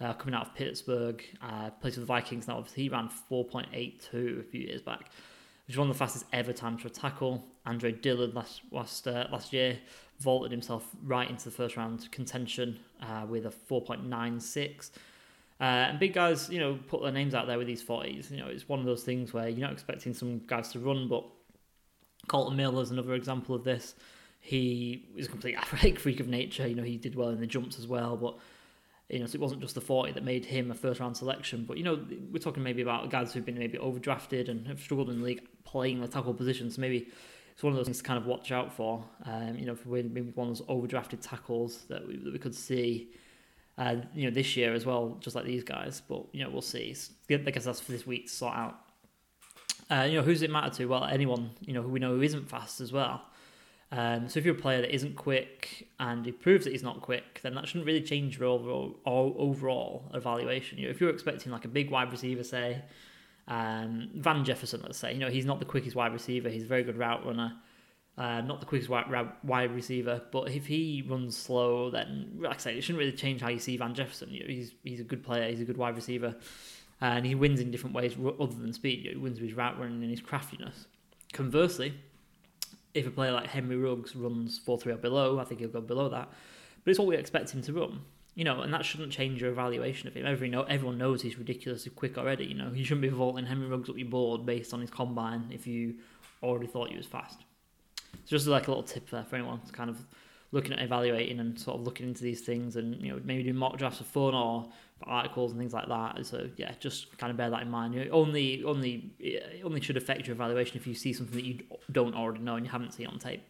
uh, 0.00 0.14
coming 0.14 0.34
out 0.34 0.48
of 0.48 0.54
Pittsburgh, 0.54 1.22
uh, 1.42 1.70
plays 1.70 1.94
for 1.94 2.00
the 2.00 2.06
Vikings 2.06 2.48
now. 2.48 2.56
Obviously, 2.56 2.84
he 2.84 2.88
ran 2.88 3.10
4.82 3.30 4.40
a 4.40 4.42
few 4.42 4.60
years 4.60 4.80
back, 4.80 5.10
which 5.66 5.74
is 5.74 5.76
one 5.76 5.88
of 5.88 5.94
the 5.94 5.98
fastest 5.98 6.24
ever 6.32 6.52
times 6.52 6.82
for 6.82 6.88
a 6.88 6.90
tackle. 6.90 7.44
Andre 7.66 7.92
Dillard 7.92 8.34
last 8.34 8.62
last 8.70 9.06
uh, 9.06 9.26
last 9.30 9.52
year 9.52 9.78
vaulted 10.18 10.50
himself 10.50 10.86
right 11.04 11.28
into 11.28 11.44
the 11.44 11.50
first 11.50 11.76
round 11.76 12.10
contention 12.10 12.78
uh, 13.02 13.26
with 13.28 13.46
a 13.46 13.50
4.96. 13.50 14.90
Uh, 15.60 15.64
and 15.64 15.98
big 15.98 16.14
guys, 16.14 16.48
you 16.48 16.58
know, 16.58 16.78
put 16.88 17.02
their 17.02 17.12
names 17.12 17.34
out 17.34 17.46
there 17.46 17.58
with 17.58 17.66
these 17.66 17.82
40s. 17.82 18.30
You 18.30 18.38
know, 18.38 18.46
it's 18.46 18.68
one 18.68 18.80
of 18.80 18.86
those 18.86 19.02
things 19.02 19.32
where 19.32 19.48
you're 19.48 19.60
not 19.60 19.72
expecting 19.72 20.14
some 20.14 20.40
guys 20.46 20.72
to 20.72 20.78
run, 20.78 21.08
but 21.08 21.24
Kolton 22.28 22.56
Miller 22.56 22.82
is 22.82 22.90
another 22.90 23.14
example 23.14 23.54
of 23.54 23.64
this. 23.64 23.94
He 24.40 25.06
is 25.16 25.26
a 25.26 25.30
complete 25.30 25.56
athletic 25.58 25.98
freak 25.98 26.20
of 26.20 26.28
nature. 26.28 26.66
You 26.66 26.74
know, 26.74 26.82
he 26.82 26.96
did 26.96 27.14
well 27.14 27.28
in 27.28 27.40
the 27.40 27.46
jumps 27.46 27.78
as 27.78 27.86
well, 27.86 28.16
but 28.16 28.38
you 29.10 29.18
know, 29.18 29.26
so 29.26 29.34
it 29.34 29.40
wasn't 29.40 29.60
just 29.60 29.74
the 29.74 29.80
40 29.80 30.12
that 30.12 30.24
made 30.24 30.44
him 30.44 30.70
a 30.70 30.74
first 30.74 31.00
round 31.00 31.16
selection. 31.16 31.64
But 31.66 31.78
you 31.78 31.84
know, 31.84 32.04
we're 32.30 32.38
talking 32.38 32.62
maybe 32.62 32.82
about 32.82 33.10
guys 33.10 33.32
who've 33.32 33.44
been 33.44 33.58
maybe 33.58 33.78
overdrafted 33.78 34.48
and 34.48 34.66
have 34.66 34.80
struggled 34.80 35.10
in 35.10 35.20
the 35.20 35.24
league 35.24 35.46
playing 35.64 36.00
the 36.00 36.08
tackle 36.08 36.34
position. 36.34 36.70
So 36.70 36.80
maybe 36.80 37.08
it's 37.52 37.62
one 37.62 37.72
of 37.72 37.76
those 37.76 37.86
things 37.86 37.98
to 37.98 38.04
kind 38.04 38.18
of 38.18 38.26
watch 38.26 38.52
out 38.52 38.72
for. 38.72 39.04
Um, 39.24 39.56
you 39.56 39.66
know, 39.66 39.74
for 39.74 39.88
maybe 39.88 40.22
one 40.22 40.48
of 40.48 40.58
those 40.58 40.66
overdrafted 40.66 41.20
tackles 41.20 41.84
that 41.88 42.06
we, 42.06 42.16
that 42.16 42.32
we 42.32 42.38
could 42.38 42.54
see 42.54 43.10
uh, 43.78 43.96
you 44.14 44.24
know, 44.24 44.30
this 44.30 44.56
year 44.56 44.74
as 44.74 44.84
well, 44.84 45.16
just 45.20 45.34
like 45.34 45.46
these 45.46 45.64
guys. 45.64 46.02
But 46.06 46.26
you 46.32 46.44
know, 46.44 46.50
we'll 46.50 46.62
see. 46.62 46.94
I 47.30 47.36
guess 47.36 47.64
that's 47.64 47.80
for 47.80 47.92
this 47.92 48.06
week 48.06 48.26
to 48.26 48.32
sort 48.32 48.54
out. 48.54 48.78
Uh, 49.90 50.02
you 50.02 50.16
know, 50.16 50.22
who's 50.22 50.42
it 50.42 50.50
matter 50.50 50.70
to? 50.76 50.86
Well, 50.86 51.04
anyone 51.04 51.50
you 51.60 51.72
know 51.72 51.82
who 51.82 51.88
we 51.88 51.98
know 51.98 52.14
who 52.14 52.22
isn't 52.22 52.48
fast 52.48 52.80
as 52.80 52.92
well. 52.92 53.22
Um, 53.92 54.28
so 54.28 54.38
if 54.38 54.44
you're 54.44 54.54
a 54.54 54.58
player 54.58 54.80
that 54.82 54.94
isn't 54.94 55.16
quick 55.16 55.88
and 55.98 56.24
he 56.24 56.30
proves 56.30 56.64
that 56.64 56.70
he's 56.70 56.82
not 56.82 57.00
quick, 57.00 57.40
then 57.42 57.54
that 57.54 57.66
shouldn't 57.66 57.86
really 57.86 58.02
change 58.02 58.38
your 58.38 58.48
overall 58.48 58.96
overall 59.04 60.04
evaluation. 60.14 60.78
You 60.78 60.84
know, 60.84 60.90
if 60.90 61.00
you're 61.00 61.10
expecting 61.10 61.50
like 61.50 61.64
a 61.64 61.68
big 61.68 61.90
wide 61.90 62.12
receiver, 62.12 62.44
say 62.44 62.82
um, 63.48 64.10
Van 64.14 64.44
Jefferson, 64.44 64.80
let's 64.82 64.98
say, 64.98 65.12
you 65.12 65.18
know, 65.18 65.28
he's 65.28 65.44
not 65.44 65.58
the 65.58 65.64
quickest 65.64 65.96
wide 65.96 66.12
receiver. 66.12 66.48
He's 66.48 66.62
a 66.62 66.68
very 66.68 66.84
good 66.84 66.96
route 66.96 67.26
runner. 67.26 67.54
Uh, 68.16 68.42
not 68.42 68.60
the 68.60 68.66
quickest 68.66 68.90
wide, 68.90 69.06
wide 69.42 69.74
receiver, 69.74 70.20
but 70.30 70.50
if 70.50 70.66
he 70.66 71.02
runs 71.08 71.36
slow, 71.36 71.90
then 71.90 72.38
like 72.38 72.56
I 72.56 72.58
say, 72.58 72.76
it 72.76 72.82
shouldn't 72.82 72.98
really 72.98 73.12
change 73.12 73.40
how 73.40 73.48
you 73.48 73.58
see 73.58 73.76
Van 73.76 73.94
Jefferson. 73.94 74.30
You 74.30 74.40
know, 74.40 74.46
he's 74.46 74.72
he's 74.84 75.00
a 75.00 75.04
good 75.04 75.24
player, 75.24 75.48
he's 75.50 75.60
a 75.60 75.64
good 75.64 75.78
wide 75.78 75.96
receiver, 75.96 76.36
and 77.00 77.24
he 77.24 77.34
wins 77.34 77.60
in 77.60 77.70
different 77.70 77.96
ways 77.96 78.16
other 78.38 78.54
than 78.54 78.72
speed. 78.72 79.04
You 79.04 79.12
know, 79.12 79.18
he 79.18 79.22
wins 79.22 79.40
with 79.40 79.48
his 79.48 79.56
route 79.56 79.80
running 79.80 80.02
and 80.02 80.10
his 80.10 80.20
craftiness. 80.20 80.86
Conversely, 81.32 81.94
if 82.94 83.06
a 83.06 83.10
player 83.10 83.32
like 83.32 83.48
Henry 83.48 83.76
Ruggs 83.76 84.14
runs 84.16 84.58
four 84.58 84.78
three 84.78 84.92
or 84.92 84.96
below, 84.96 85.38
I 85.38 85.44
think 85.44 85.60
he'll 85.60 85.70
go 85.70 85.80
below 85.80 86.08
that. 86.08 86.28
But 86.84 86.90
it's 86.90 86.98
what 86.98 87.08
we 87.08 87.16
expect 87.16 87.50
him 87.50 87.62
to 87.62 87.72
run, 87.72 88.00
you 88.34 88.44
know, 88.44 88.62
and 88.62 88.72
that 88.72 88.84
shouldn't 88.84 89.12
change 89.12 89.40
your 89.42 89.50
evaluation 89.50 90.08
of 90.08 90.14
him. 90.14 90.26
Every 90.26 90.48
know, 90.48 90.62
everyone 90.62 90.98
knows 90.98 91.22
he's 91.22 91.38
ridiculously 91.38 91.92
quick 91.94 92.16
already. 92.16 92.46
You 92.46 92.54
know, 92.54 92.72
you 92.72 92.84
shouldn't 92.84 93.02
be 93.02 93.08
vaulting 93.08 93.46
Henry 93.46 93.68
Ruggs 93.68 93.90
up 93.90 93.98
your 93.98 94.08
board 94.08 94.46
based 94.46 94.72
on 94.72 94.80
his 94.80 94.90
combine 94.90 95.50
if 95.52 95.66
you 95.66 95.96
already 96.42 96.66
thought 96.66 96.90
he 96.90 96.96
was 96.96 97.06
fast. 97.06 97.40
So 98.24 98.30
just 98.30 98.46
like 98.46 98.66
a 98.66 98.70
little 98.70 98.82
tip 98.82 99.08
there 99.10 99.24
for 99.24 99.36
anyone 99.36 99.60
to 99.60 99.72
kind 99.72 99.90
of 99.90 100.04
looking 100.52 100.72
at 100.72 100.80
evaluating 100.80 101.38
and 101.38 101.58
sort 101.58 101.78
of 101.78 101.84
looking 101.84 102.08
into 102.08 102.22
these 102.22 102.40
things 102.40 102.76
and 102.76 103.00
you 103.00 103.12
know 103.12 103.20
maybe 103.24 103.44
doing 103.44 103.56
mock 103.56 103.78
drafts 103.78 103.98
for 103.98 104.04
fun 104.04 104.34
or 104.34 104.68
articles 105.04 105.52
and 105.52 105.60
things 105.60 105.72
like 105.72 105.88
that. 105.88 106.24
So 106.26 106.48
yeah, 106.56 106.72
just 106.78 107.16
kind 107.18 107.30
of 107.30 107.36
bear 107.36 107.50
that 107.50 107.62
in 107.62 107.70
mind. 107.70 107.94
Only 108.10 108.62
only 108.64 109.12
it 109.18 109.62
only 109.64 109.80
should 109.80 109.96
affect 109.96 110.26
your 110.26 110.34
evaluation 110.34 110.76
if 110.76 110.86
you 110.86 110.94
see 110.94 111.12
something 111.12 111.34
that 111.34 111.44
you 111.44 111.60
don't 111.90 112.14
already 112.14 112.40
know 112.40 112.56
and 112.56 112.64
you 112.64 112.72
haven't 112.72 112.92
seen 112.92 113.06
on 113.06 113.18
tape. 113.18 113.42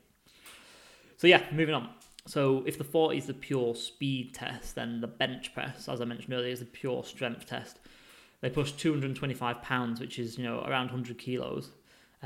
So 1.17 1.27
yeah, 1.27 1.43
moving 1.53 1.75
on. 1.75 1.91
So 2.27 2.63
if 2.67 2.79
the 2.79 2.85
40 2.85 3.19
is 3.19 3.27
the 3.27 3.35
pure 3.35 3.75
speed 3.75 4.35
test, 4.35 4.75
then 4.75 5.01
the 5.01 5.07
bench 5.07 5.53
press, 5.55 5.89
as 5.89 6.01
I 6.01 6.05
mentioned 6.05 6.33
earlier, 6.33 6.53
is 6.53 6.61
the 6.61 6.67
pure 6.67 7.03
strength 7.05 7.47
test. 7.47 7.79
They 8.41 8.51
push 8.51 8.73
225 8.73 9.63
pounds, 9.63 10.01
which 10.01 10.19
is 10.19 10.39
you 10.39 10.45
know 10.45 10.61
around 10.61 10.87
100 10.87 11.19
kilos. 11.19 11.71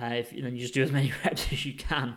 Uh, 0.00 0.06
if 0.06 0.32
you 0.32 0.42
know, 0.42 0.48
you 0.48 0.58
just 0.58 0.74
do 0.74 0.82
as 0.82 0.92
many 0.92 1.12
reps 1.24 1.52
as 1.52 1.64
you 1.64 1.74
can. 1.74 2.16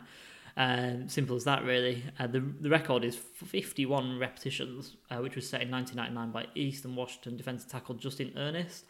Um, 0.59 1.07
simple 1.07 1.35
as 1.35 1.43
that, 1.43 1.63
really. 1.63 2.03
Uh, 2.19 2.25
the 2.25 2.39
the 2.39 2.69
record 2.69 3.05
is 3.05 3.15
51 3.15 4.17
repetitions, 4.17 4.95
uh, 5.11 5.17
which 5.17 5.35
was 5.35 5.47
set 5.47 5.61
in 5.61 5.69
1999 5.69 6.31
by 6.31 6.49
Eastern 6.59 6.95
Washington 6.95 7.37
defensive 7.37 7.69
tackle 7.69 7.93
Justin 7.93 8.33
Ernest. 8.35 8.85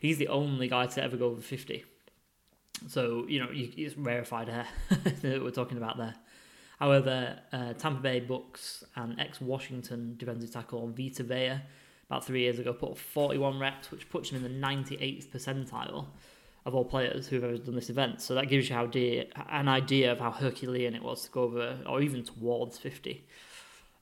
He's 0.00 0.18
the 0.18 0.26
only 0.26 0.66
guy 0.66 0.86
to 0.86 1.02
ever 1.02 1.16
go 1.16 1.26
over 1.26 1.40
50. 1.40 1.84
So 2.88 3.26
you 3.28 3.38
know, 3.38 3.50
you, 3.52 3.70
it's 3.76 3.96
rarefied 3.96 4.48
air 4.48 4.66
that 4.90 5.42
we're 5.42 5.50
talking 5.50 5.78
about 5.78 5.98
there. 5.98 6.16
However, 6.80 7.38
uh, 7.52 7.74
Tampa 7.74 8.02
Bay 8.02 8.18
Bucks 8.18 8.82
and 8.96 9.18
ex-Washington 9.20 10.16
defensive 10.18 10.50
tackle 10.50 10.88
Vita 10.88 11.22
Vea 11.22 11.60
about 12.10 12.26
three 12.26 12.40
years 12.40 12.58
ago 12.58 12.72
put 12.72 12.98
41 12.98 13.60
reps, 13.60 13.92
which 13.92 14.10
puts 14.10 14.30
him 14.30 14.36
in 14.36 14.42
the 14.42 14.66
98th 14.66 15.28
percentile 15.28 16.06
of 16.66 16.74
all 16.74 16.84
players 16.84 17.26
who've 17.26 17.44
ever 17.44 17.58
done 17.58 17.74
this 17.74 17.90
event. 17.90 18.20
So 18.20 18.34
that 18.34 18.48
gives 18.48 18.68
you 18.68 18.74
how 18.74 18.86
dear, 18.86 19.26
an 19.50 19.68
idea 19.68 20.12
of 20.12 20.18
how 20.18 20.30
Herculean 20.30 20.94
it 20.94 21.02
was 21.02 21.24
to 21.24 21.30
go 21.30 21.42
over, 21.42 21.78
or 21.86 22.00
even 22.00 22.24
towards 22.24 22.78
50. 22.78 23.26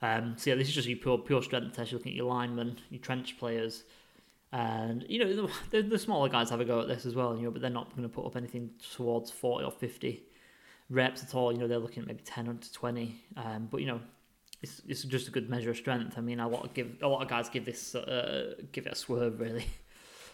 Um, 0.01 0.35
so 0.37 0.51
yeah, 0.51 0.57
this 0.57 0.69
is 0.69 0.75
just 0.75 0.89
your 0.89 0.99
pure, 0.99 1.19
pure 1.19 1.43
strength 1.43 1.77
test. 1.77 1.91
You're 1.91 1.99
looking 1.99 2.13
at 2.13 2.17
your 2.17 2.27
linemen, 2.27 2.79
your 2.91 3.01
trench 3.01 3.39
players, 3.39 3.85
and 4.53 5.05
you 5.09 5.19
know 5.19 5.49
the, 5.71 5.83
the 5.83 5.99
smaller 5.99 6.29
guys 6.29 6.51
have 6.51 6.61
a 6.61 6.65
go 6.65 6.81
at 6.81 6.89
this 6.89 7.07
as 7.07 7.15
well. 7.15 7.37
You 7.37 7.45
know, 7.45 7.51
but 7.51 7.63
they're 7.63 7.71
not 7.71 7.91
going 7.91 8.03
to 8.03 8.09
put 8.09 8.27
up 8.27 8.37
anything 8.37 8.71
towards 8.95 9.31
40 9.31 9.65
or 9.65 9.71
50 9.71 10.23
reps 10.91 11.23
at 11.23 11.35
all. 11.35 11.53
You 11.53 11.59
know, 11.59 11.69
they're 11.69 11.79
looking 11.79 12.03
at 12.03 12.09
maybe 12.09 12.23
10 12.25 12.59
to 12.59 12.73
20. 12.73 13.15
Um, 13.37 13.69
but 13.71 13.81
you 13.81 13.87
know, 13.87 14.01
it's, 14.61 14.83
it's 14.87 15.03
just 15.03 15.29
a 15.29 15.31
good 15.31 15.49
measure 15.49 15.71
of 15.71 15.77
strength. 15.77 16.19
I 16.19 16.21
mean, 16.21 16.41
a 16.41 16.49
lot 16.49 16.65
of 16.65 16.75
give 16.75 16.97
a 17.03 17.09
lot 17.09 17.23
of 17.23 17.29
guys 17.29 17.49
give 17.49 17.65
this 17.65 17.95
uh, 17.95 18.55
give 18.73 18.87
it 18.87 18.93
a 18.93 18.97
swerve 18.97 19.41
really. 19.41 19.67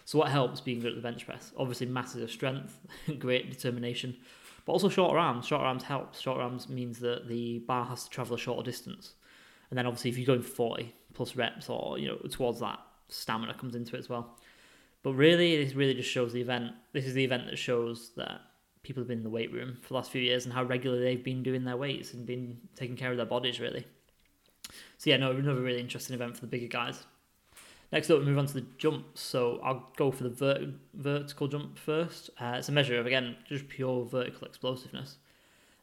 So 0.09 0.19
what 0.19 0.31
helps 0.31 0.63
being 0.63 0.81
good 0.81 0.93
at 0.93 0.95
the 0.95 1.03
bench 1.03 1.27
press? 1.27 1.53
Obviously, 1.59 1.87
massive 1.87 2.31
strength, 2.31 2.81
great 3.19 3.51
determination, 3.51 4.17
but 4.65 4.73
also 4.73 4.89
shorter 4.89 5.19
arms. 5.19 5.45
Shorter 5.45 5.67
arms 5.67 5.83
helps. 5.83 6.19
Shorter 6.19 6.41
arms 6.41 6.67
means 6.67 6.99
that 7.01 7.29
the 7.29 7.59
bar 7.59 7.85
has 7.85 8.05
to 8.05 8.09
travel 8.09 8.37
a 8.37 8.39
shorter 8.39 8.63
distance, 8.63 9.13
and 9.69 9.77
then 9.77 9.85
obviously 9.85 10.09
if 10.11 10.17
you're 10.17 10.25
going 10.25 10.41
for 10.41 10.49
forty 10.49 10.95
plus 11.13 11.37
reps 11.37 11.69
or 11.69 11.99
you 11.99 12.09
know 12.09 12.17
towards 12.31 12.59
that, 12.61 12.79
stamina 13.11 13.53
comes 13.53 13.75
into 13.75 13.97
it 13.97 13.99
as 13.99 14.09
well. 14.09 14.39
But 15.03 15.13
really, 15.13 15.63
this 15.63 15.75
really 15.75 15.93
just 15.93 16.09
shows 16.09 16.33
the 16.33 16.41
event. 16.41 16.73
This 16.95 17.05
is 17.05 17.13
the 17.13 17.25
event 17.25 17.45
that 17.45 17.59
shows 17.59 18.13
that 18.17 18.41
people 18.83 19.03
have 19.03 19.09
been 19.09 19.19
in 19.19 19.25
the 19.25 19.29
weight 19.29 19.53
room 19.53 19.77
for 19.83 19.89
the 19.89 19.95
last 19.97 20.11
few 20.11 20.23
years 20.23 20.47
and 20.47 20.55
how 20.55 20.65
regularly 20.65 21.05
they've 21.05 21.23
been 21.23 21.43
doing 21.43 21.65
their 21.65 21.77
weights 21.77 22.15
and 22.15 22.25
been 22.25 22.57
taking 22.77 22.97
care 22.97 23.11
of 23.11 23.19
their 23.19 23.27
bodies 23.27 23.61
really. 23.61 23.87
So 24.97 25.11
yeah, 25.11 25.19
no, 25.19 25.33
another 25.33 25.61
really 25.61 25.81
interesting 25.81 26.15
event 26.15 26.35
for 26.35 26.41
the 26.41 26.47
bigger 26.47 26.67
guys. 26.67 27.05
Next 27.91 28.11
up, 28.11 28.19
we 28.19 28.27
move 28.27 28.39
on 28.39 28.47
to 28.47 28.55
the 28.55 28.67
jumps. 28.77 29.21
So 29.21 29.61
I'll 29.63 29.91
go 29.97 30.11
for 30.11 30.25
the 30.25 30.31
vert- 30.31 30.75
vertical 30.95 31.49
jump 31.49 31.79
first. 31.79 32.31
Uh, 32.41 32.57
it's 32.59 32.69
a 32.69 32.73
measure 32.73 32.99
of, 32.99 33.07
again, 33.07 33.37
just 33.47 33.69
pure 33.69 34.05
vertical 34.05 34.47
explosiveness. 34.47 35.17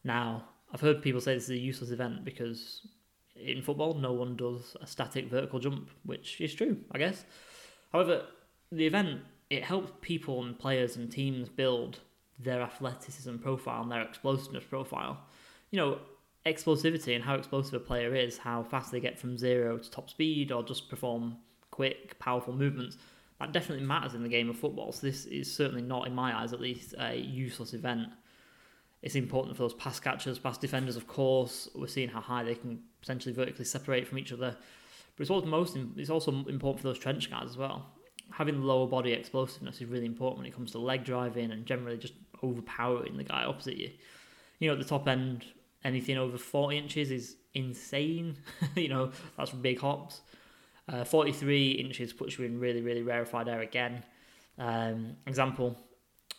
Now, 0.04 0.46
I've 0.72 0.82
heard 0.82 1.02
people 1.02 1.22
say 1.22 1.34
this 1.34 1.46
is 1.46 1.52
a 1.52 1.58
useless 1.58 1.89
event 1.89 2.24
because 2.24 2.88
in 3.36 3.62
football, 3.62 3.96
no 3.96 4.13
one 4.13 4.36
does 4.36 4.76
a 4.82 4.88
static 4.88 5.30
vertical 5.30 5.60
jump, 5.60 5.89
which 6.04 6.39
is 6.39 6.54
true, 6.54 6.78
I 6.91 7.00
guess. 7.00 7.26
However, 7.91 8.24
the 8.72 8.86
event, 8.86 9.22
it 9.50 9.63
helps 9.63 9.91
people 10.02 10.44
and 10.44 10.58
players 10.58 10.96
and 10.96 11.12
teams 11.12 11.50
build 11.50 12.00
their 12.39 12.62
athleticism 12.62 13.38
profile 13.38 13.82
and 13.82 13.91
their 13.91 14.02
explosiveness 14.02 14.63
profile. 14.63 15.20
You 15.72 15.80
know, 15.80 16.00
explosivity 16.46 17.15
and 17.15 17.24
how 17.24 17.36
explosive 17.36 17.74
a 17.74 17.80
player 17.80 18.13
is, 18.13 18.38
how 18.38 18.63
fast 18.63 18.91
they 18.91 19.00
get 19.00 19.20
from 19.20 19.38
zero 19.38 19.78
to 19.78 19.89
top 19.89 20.10
speed 20.10 20.52
or 20.52 20.63
just 20.63 20.89
perform 20.89 21.38
quick, 21.76 22.18
powerful 22.20 22.54
movements, 22.54 22.98
that 23.40 23.52
definitely 23.52 23.86
matters 23.86 24.14
in 24.14 24.24
the 24.24 24.30
game 24.30 24.50
of 24.50 24.58
football. 24.58 24.94
So 24.94 25.06
this 25.06 25.26
is 25.26 25.54
certainly 25.54 25.82
not, 25.82 26.08
in 26.08 26.16
my 26.16 26.38
eyes 26.42 26.54
at 26.54 26.62
least, 26.62 26.96
a 26.98 27.16
useless 27.18 27.74
event. 27.74 28.08
It's 29.02 29.16
important 29.16 29.58
for 29.58 29.64
those 29.64 29.74
pass 29.74 30.00
catchers, 30.00 30.40
pass 30.40 30.58
defenders, 30.58 30.96
of 30.96 31.06
course. 31.06 31.68
We're 31.76 31.88
seeing 31.88 32.08
how 32.08 32.22
high 32.22 32.44
they 32.44 32.56
can 32.56 32.80
potentially 33.02 33.36
vertically 33.36 33.66
separate 33.66 34.08
from 34.08 34.20
each 34.20 34.32
other. 34.32 34.56
But 35.16 35.22
it's 35.22 35.30
also 35.30 35.46
most 35.48 35.78
it's 35.98 36.10
also 36.10 36.32
important 36.32 36.82
for 36.82 36.88
those 36.88 37.00
trench 37.00 37.30
guys 37.30 37.50
as 37.50 37.58
well. 37.58 37.86
Having 38.32 38.62
lower 38.64 38.88
body 38.88 39.12
explosiveness 39.12 39.82
is 39.82 39.86
really 39.86 40.06
important 40.06 40.40
when 40.40 40.48
it 40.48 40.56
comes 40.56 40.72
to 40.72 40.80
leg 40.80 41.04
driving 41.04 41.52
and 41.52 41.66
generally 41.66 41.98
just 41.98 42.14
overpowering 42.42 43.18
the 43.18 43.24
guy 43.24 43.44
opposite 43.44 43.78
you. 43.78 43.92
You 44.60 44.70
know, 44.70 44.74
at 44.74 44.80
the 44.80 44.86
top 44.86 45.08
end, 45.08 45.46
anything 45.84 46.18
over 46.18 46.38
40 46.38 46.78
inches 46.78 47.12
is 47.12 47.36
insane. 47.54 48.38
you 48.76 48.88
know, 48.88 49.12
that's 49.38 49.52
big 49.52 49.80
hops. 49.80 50.22
Uh, 50.88 51.04
43 51.04 51.71
inches 51.71 52.13
puts 52.13 52.38
you 52.38 52.45
in 52.45 52.60
really, 52.60 52.82
really 52.82 53.02
rarefied 53.02 53.48
air 53.48 53.62
again. 53.62 54.04
Um, 54.58 55.17
example 55.26 55.78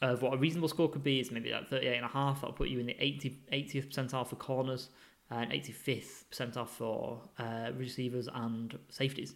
of 0.02 0.22
what 0.22 0.34
a 0.34 0.36
reasonable 0.36 0.68
score 0.68 0.88
could 0.90 1.02
be 1.02 1.20
is 1.20 1.30
maybe 1.30 1.50
like 1.50 1.68
38 1.68 1.96
and 1.96 2.04
a 2.04 2.08
half. 2.08 2.40
That'll 2.40 2.54
put 2.54 2.68
you 2.68 2.78
in 2.78 2.86
the 2.86 2.96
80, 2.98 3.40
80th 3.52 3.92
percentile 3.92 4.26
for 4.26 4.36
corners, 4.36 4.90
and 5.30 5.50
85th 5.50 6.24
percentile 6.30 6.68
for 6.68 7.20
uh, 7.38 7.70
receivers 7.76 8.28
and 8.32 8.78
safeties. 8.90 9.34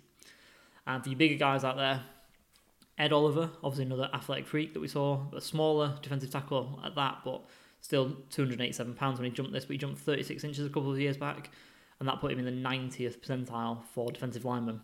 And 0.87 1.03
for 1.03 1.11
you 1.11 1.17
bigger 1.17 1.37
guys 1.37 1.65
out 1.65 1.77
there, 1.77 2.03
Ed 2.99 3.13
Oliver, 3.13 3.51
obviously 3.65 3.87
another 3.87 4.11
athletic 4.13 4.47
freak 4.47 4.75
that 4.75 4.81
we 4.81 4.89
saw, 4.89 5.23
a 5.35 5.41
smaller 5.41 5.99
defensive 6.03 6.31
tackle 6.31 6.81
at 6.85 6.95
that, 6.95 7.19
but 7.25 7.43
still 7.81 8.17
287 8.31 8.95
pounds 8.95 9.19
when 9.19 9.31
he 9.31 9.35
jumped 9.35 9.53
this, 9.53 9.65
but 9.65 9.73
he 9.73 9.79
jumped 9.79 9.99
36 9.99 10.45
inches 10.45 10.67
a 10.67 10.69
couple 10.69 10.93
of 10.93 11.01
years 11.01 11.17
back, 11.17 11.51
and 11.99 12.09
that 12.09 12.21
put 12.21 12.33
him 12.33 12.39
in 12.39 12.45
the 12.45 12.69
90th 12.69 13.19
percentile 13.19 13.83
for 13.95 14.11
defensive 14.13 14.45
linemen. 14.45 14.81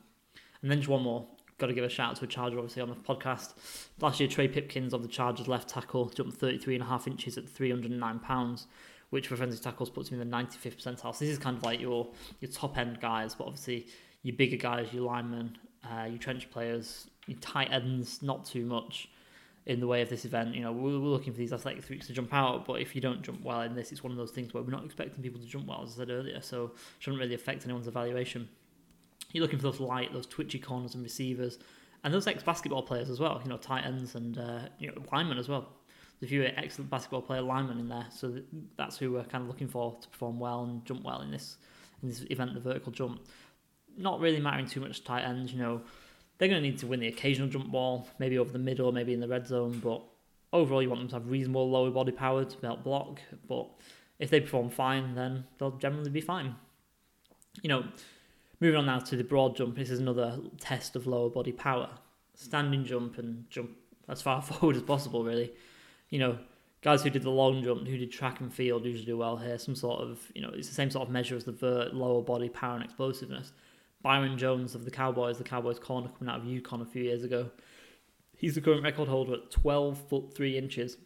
And 0.67 0.71
then 0.73 0.79
just 0.79 0.89
one 0.89 1.05
more, 1.05 1.25
got 1.59 1.69
to 1.69 1.75
give 1.75 1.85
a 1.85 1.89
shout 1.89 2.11
out 2.11 2.17
to 2.17 2.25
a 2.25 2.27
Charger, 2.27 2.59
obviously, 2.59 2.83
on 2.83 2.89
the 2.89 2.97
podcast. 2.97 3.53
Last 4.01 4.19
year, 4.19 4.29
Trey 4.29 4.49
Pipkins 4.49 4.93
of 4.93 5.03
the 5.03 5.07
Chargers 5.09 5.47
left 5.47 5.69
tackle 5.69 6.07
jumped 6.07 6.39
33 6.39 6.75
and 6.75 6.83
a 6.83 6.87
half 6.89 7.07
inches 7.07 7.39
at 7.39 7.49
309 7.49 8.19
pounds, 8.19 8.67
which 9.11 9.29
for 9.29 9.37
defensive 9.37 9.63
tackles 9.63 9.91
puts 9.91 10.09
him 10.09 10.21
in 10.21 10.29
the 10.29 10.37
95th 10.37 10.75
percentile. 10.75 11.15
So 11.15 11.25
this 11.25 11.29
is 11.29 11.39
kind 11.39 11.57
of 11.57 11.63
like 11.63 11.81
your 11.81 12.09
your 12.41 12.51
top 12.51 12.77
end 12.79 12.99
guys, 13.01 13.37
but 13.37 13.45
obviously 13.45 13.87
your 14.25 14.35
bigger 14.35 14.57
guys, 14.57 14.93
your 14.93 15.05
linemen, 15.05 15.57
uh, 15.89 16.07
your 16.07 16.19
trench 16.19 16.51
players, 16.51 17.09
your 17.29 17.39
tight 17.39 17.71
ends, 17.71 18.25
not 18.25 18.45
too 18.45 18.67
much 18.67 19.09
in 19.67 19.79
the 19.79 19.87
way 19.87 20.03
of 20.03 20.09
this 20.09 20.25
event. 20.25 20.53
You 20.53 20.63
know, 20.63 20.73
we're, 20.73 20.99
we're 20.99 21.11
looking 21.11 21.33
for 21.33 21.39
these 21.39 21.53
athletic 21.53 21.85
freaks 21.85 22.09
to 22.09 22.13
jump 22.13 22.35
out, 22.35 22.67
but 22.67 22.81
if 22.81 22.97
you 22.97 23.01
don't 23.01 23.23
jump 23.23 23.45
well 23.45 23.61
in 23.61 23.77
this, 23.77 23.93
it's 23.93 24.03
one 24.03 24.11
of 24.11 24.19
those 24.19 24.33
things 24.33 24.53
where 24.53 24.65
we're 24.65 24.73
not 24.73 24.85
expecting 24.85 25.23
people 25.23 25.39
to 25.39 25.47
jump 25.47 25.69
well, 25.69 25.85
as 25.85 25.93
I 25.93 25.99
said 25.99 26.11
earlier, 26.11 26.41
so 26.41 26.73
shouldn't 26.99 27.23
really 27.23 27.37
affect 27.37 27.63
anyone's 27.63 27.87
evaluation. 27.87 28.49
You're 29.37 29.43
looking 29.43 29.59
for 29.59 29.65
those 29.71 29.81
light, 29.81 30.13
those 30.13 30.27
twitchy 30.27 30.59
corners 30.59 30.95
and 30.95 31.03
receivers, 31.03 31.59
and 32.05 32.13
those 32.13 32.27
ex-basketball 32.27 32.83
players 32.83 33.11
as 33.11 33.21
well. 33.21 33.41
You 33.43 33.51
know, 33.51 33.57
tight 33.57 33.85
ends 33.85 34.15
and 34.15 34.39
uh, 34.39 34.61
you 34.79 34.89
know 34.89 34.95
linemen 35.13 35.39
as 35.39 35.49
well. 35.49 35.69
There's 36.19 36.29
a 36.29 36.31
few 36.31 36.45
excellent 36.45 36.91
basketball 36.91 37.23
player 37.23 37.43
linemen 37.43 37.79
in 37.79 37.89
there, 37.89 38.07
so 38.11 38.39
that's 38.77 38.97
who 38.97 39.13
we're 39.13 39.25
kind 39.25 39.43
of 39.43 39.49
looking 39.49 39.69
for 39.69 39.97
to 40.01 40.09
perform 40.09 40.41
well 40.41 40.65
and 40.65 40.85
jump 40.85 41.05
well 41.05 41.21
in 41.21 41.31
this 41.31 41.57
in 42.03 42.09
this 42.09 42.25
event, 42.31 42.55
the 42.55 42.61
vertical 42.61 42.93
jump. 42.93 43.21
Not 43.97 44.21
really 44.21 44.41
mattering 44.41 44.67
too 44.67 44.81
much 44.81 45.05
tight 45.05 45.23
ends, 45.25 45.53
you 45.53 45.59
know 45.59 45.83
they're 46.39 46.49
going 46.49 46.63
to 46.63 46.69
need 46.69 46.79
to 46.79 46.87
win 46.87 47.01
the 47.01 47.09
occasional 47.09 47.49
jump 47.49 47.71
ball, 47.71 48.09
maybe 48.19 48.39
over 48.39 48.53
the 48.53 48.59
middle, 48.59 48.93
maybe 48.93 49.15
in 49.15 49.21
the 49.21 49.29
red 49.29 49.47
zone. 49.47 49.81
But 49.83 50.03
overall, 50.53 50.83
you 50.83 50.89
want 50.89 51.01
them 51.01 51.09
to 51.09 51.15
have 51.17 51.31
reasonable 51.31 51.71
lower 51.71 51.91
body 51.91 52.13
power 52.13 52.45
to 52.45 52.67
help 52.67 52.85
block. 52.85 53.21
But 53.49 53.69
if 54.19 54.31
they 54.31 54.41
perform 54.41 54.71
fine, 54.71 55.15
then 55.15 55.45
they'll 55.59 55.79
generally 55.79 56.11
be 56.11 56.21
fine. 56.21 56.57
You 57.63 57.69
know, 57.69 57.85
moving 58.61 58.77
on 58.77 58.87
now 58.87 58.99
to 58.99 59.17
the 59.17 59.25
broad 59.25 59.57
jump. 59.57 59.77
This 59.77 59.91
is 59.91 60.01
another 60.01 60.39
test 60.61 60.97
of 60.97 61.07
lower 61.07 61.31
body 61.31 61.53
power. 61.53 61.91
Standing 62.35 62.85
jump 62.85 63.19
and 63.19 63.49
jump 63.51 63.71
as 64.09 64.23
far 64.23 64.43
forward 64.43 64.77
as 64.77 64.83
possible, 64.83 65.25
really. 65.25 65.53
You 66.11 66.19
know, 66.19 66.39
guys 66.83 67.03
who 67.03 67.11
did 67.11 67.23
the 67.23 67.31
long 67.31 67.63
jump, 67.63 67.87
who 67.87 67.97
did 67.97 68.13
track 68.13 68.41
and 68.41 68.53
field, 68.53 68.85
usually 68.85 69.07
do 69.07 69.17
well 69.17 69.37
here. 69.37 69.59
Some 69.59 69.75
sort 69.75 70.01
of, 70.01 70.21
you 70.35 70.43
know, 70.43 70.51
it's 70.55 70.69
the 70.69 70.75
same 70.75 70.91
sort 70.91 71.07
of 71.07 71.13
measure 71.13 71.37
as 71.37 71.45
the 71.45 71.53
vert, 71.53 71.95
lower 71.95 72.23
body 72.23 72.49
power 72.49 72.75
and 72.75 72.85
explosiveness. 72.85 73.53
Byron 74.03 74.39
Jones 74.39 74.75
of 74.75 74.85
the 74.85 74.91
Cowboys, 74.91 75.39
the 75.39 75.45
Cowboys 75.45 75.79
corner 75.79 76.09
coming 76.17 76.33
out 76.33 76.41
of 76.41 76.47
UConn 76.47 76.83
a 76.83 76.87
few 76.87 77.03
years 77.03 77.25
ago. 77.25 77.51
He's 78.37 78.55
the 78.55 78.61
current 78.61 78.85
record 78.85 79.09
holder 79.09 79.35
at 79.35 79.51
12 79.51 79.99
foot 80.09 80.35
3 80.35 80.59
inches, 80.59 80.99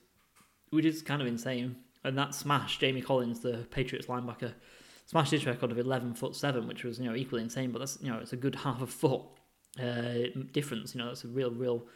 which 0.70 0.84
is 0.84 1.00
kind 1.00 1.22
of 1.22 1.28
insane. 1.28 1.76
And 2.02 2.18
that 2.18 2.34
smashed 2.34 2.80
Jamie 2.80 3.02
Collins, 3.02 3.40
the 3.40 3.66
Patriots 3.70 4.08
linebacker, 4.08 4.54
smashed 5.10 5.32
his 5.32 5.44
record 5.46 5.72
of 5.72 5.78
11 5.78 6.14
foot 6.14 6.36
7, 6.36 6.68
which 6.68 6.84
was, 6.84 6.98
you 6.98 7.04
know, 7.04 7.16
equally 7.16 7.42
insane, 7.42 7.72
but 7.72 7.80
that's, 7.80 7.98
you 8.00 8.10
know, 8.10 8.18
it's 8.18 8.32
a 8.32 8.36
good 8.36 8.54
half 8.64 8.80
a 8.80 8.86
foot 8.86 9.22
uh, 9.80 10.30
difference. 10.52 10.94
You 10.94 11.00
know, 11.00 11.08
that's 11.08 11.24
a 11.24 11.28
real, 11.28 11.50
real 11.50 11.86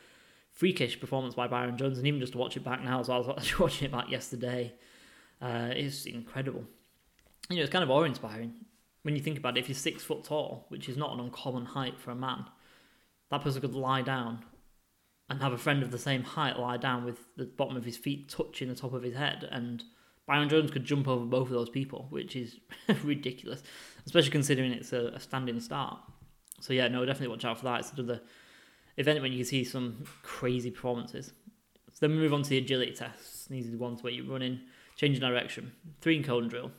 freakish 0.51 1.01
performance 1.01 1.35
by 1.35 1.47
Byron 1.47 1.77
Jones. 1.77 1.99
And 1.99 2.07
even 2.07 2.21
just 2.21 2.33
to 2.33 2.39
watch 2.39 2.57
it 2.57 2.65
back 2.65 2.83
now 2.83 3.01
as 3.01 3.09
well, 3.09 3.23
I 3.31 3.35
was 3.35 3.59
watching 3.59 3.87
it 3.87 3.93
back 3.93 4.11
yesterday, 4.11 4.75
uh, 5.41 5.71
it's 5.71 6.07
incredible. 6.07 6.65
You 7.51 7.57
know, 7.57 7.63
it's 7.63 7.73
kind 7.73 7.85
of 7.85 7.91
awe 7.91 8.03
inspiring 8.03 8.55
when 9.05 9.15
you 9.15 9.23
think 9.23 9.39
about 9.39 9.57
it, 9.57 9.61
if 9.61 9.69
you're 9.69 9.77
six 9.77 10.03
foot 10.03 10.25
tall, 10.25 10.65
which 10.71 10.89
is 10.89 10.97
not 10.97 11.13
an 11.13 11.21
uncommon 11.21 11.67
height 11.67 12.01
for 12.01 12.11
a 12.11 12.17
man, 12.17 12.47
that 13.31 13.43
person 13.43 13.61
could 13.61 13.75
lie 13.75 14.01
down 14.01 14.43
and 15.29 15.43
have 15.43 15.53
a 15.53 15.59
friend 15.59 15.83
of 15.83 15.91
the 15.91 15.99
same 15.99 16.23
height 16.23 16.59
lie 16.59 16.79
down 16.79 17.05
with 17.05 17.19
the 17.37 17.45
bottom 17.45 17.77
of 17.77 17.85
his 17.85 17.99
feet 17.99 18.31
touching 18.31 18.69
the 18.69 18.75
top 18.75 18.95
of 18.95 19.03
his 19.03 19.15
head, 19.15 19.47
and 19.51 19.85
Byron 20.27 20.49
Jones 20.49 20.71
could 20.71 20.85
jump 20.85 21.07
over 21.07 21.25
both 21.25 21.49
of 21.49 21.53
those 21.53 21.69
people, 21.69 22.07
which 22.11 22.35
is 22.35 22.59
ridiculous, 23.03 23.63
especially 24.07 24.31
considering 24.31 24.73
it's 24.73 24.93
a, 24.93 25.09
a, 25.09 25.21
standing 25.21 25.61
start. 25.61 25.99
So 26.61 26.73
yeah, 26.73 26.89
no, 26.89 27.05
definitely 27.05 27.29
watch 27.29 27.45
out 27.45 27.59
for 27.59 27.65
that. 27.65 27.81
It's 27.81 27.93
another 27.93 28.23
event 28.97 29.21
when 29.21 29.33
you 29.33 29.39
can 29.39 29.47
see 29.47 29.65
some 29.65 30.05
crazy 30.23 30.71
performances. 30.71 31.33
So 31.93 32.07
then 32.07 32.11
we 32.11 32.17
move 32.17 32.33
on 32.33 32.43
to 32.43 32.51
the 32.51 32.59
agility 32.59 32.93
tests. 32.93 33.47
These 33.47 33.69
are 33.69 33.73
the 33.73 33.79
ones 33.79 34.03
where 34.03 34.13
you're 34.13 34.31
running, 34.31 34.61
changing 34.97 35.21
direction, 35.21 35.73
three 36.01 36.17
and 36.17 36.25
cone 36.25 36.49
drill, 36.49 36.71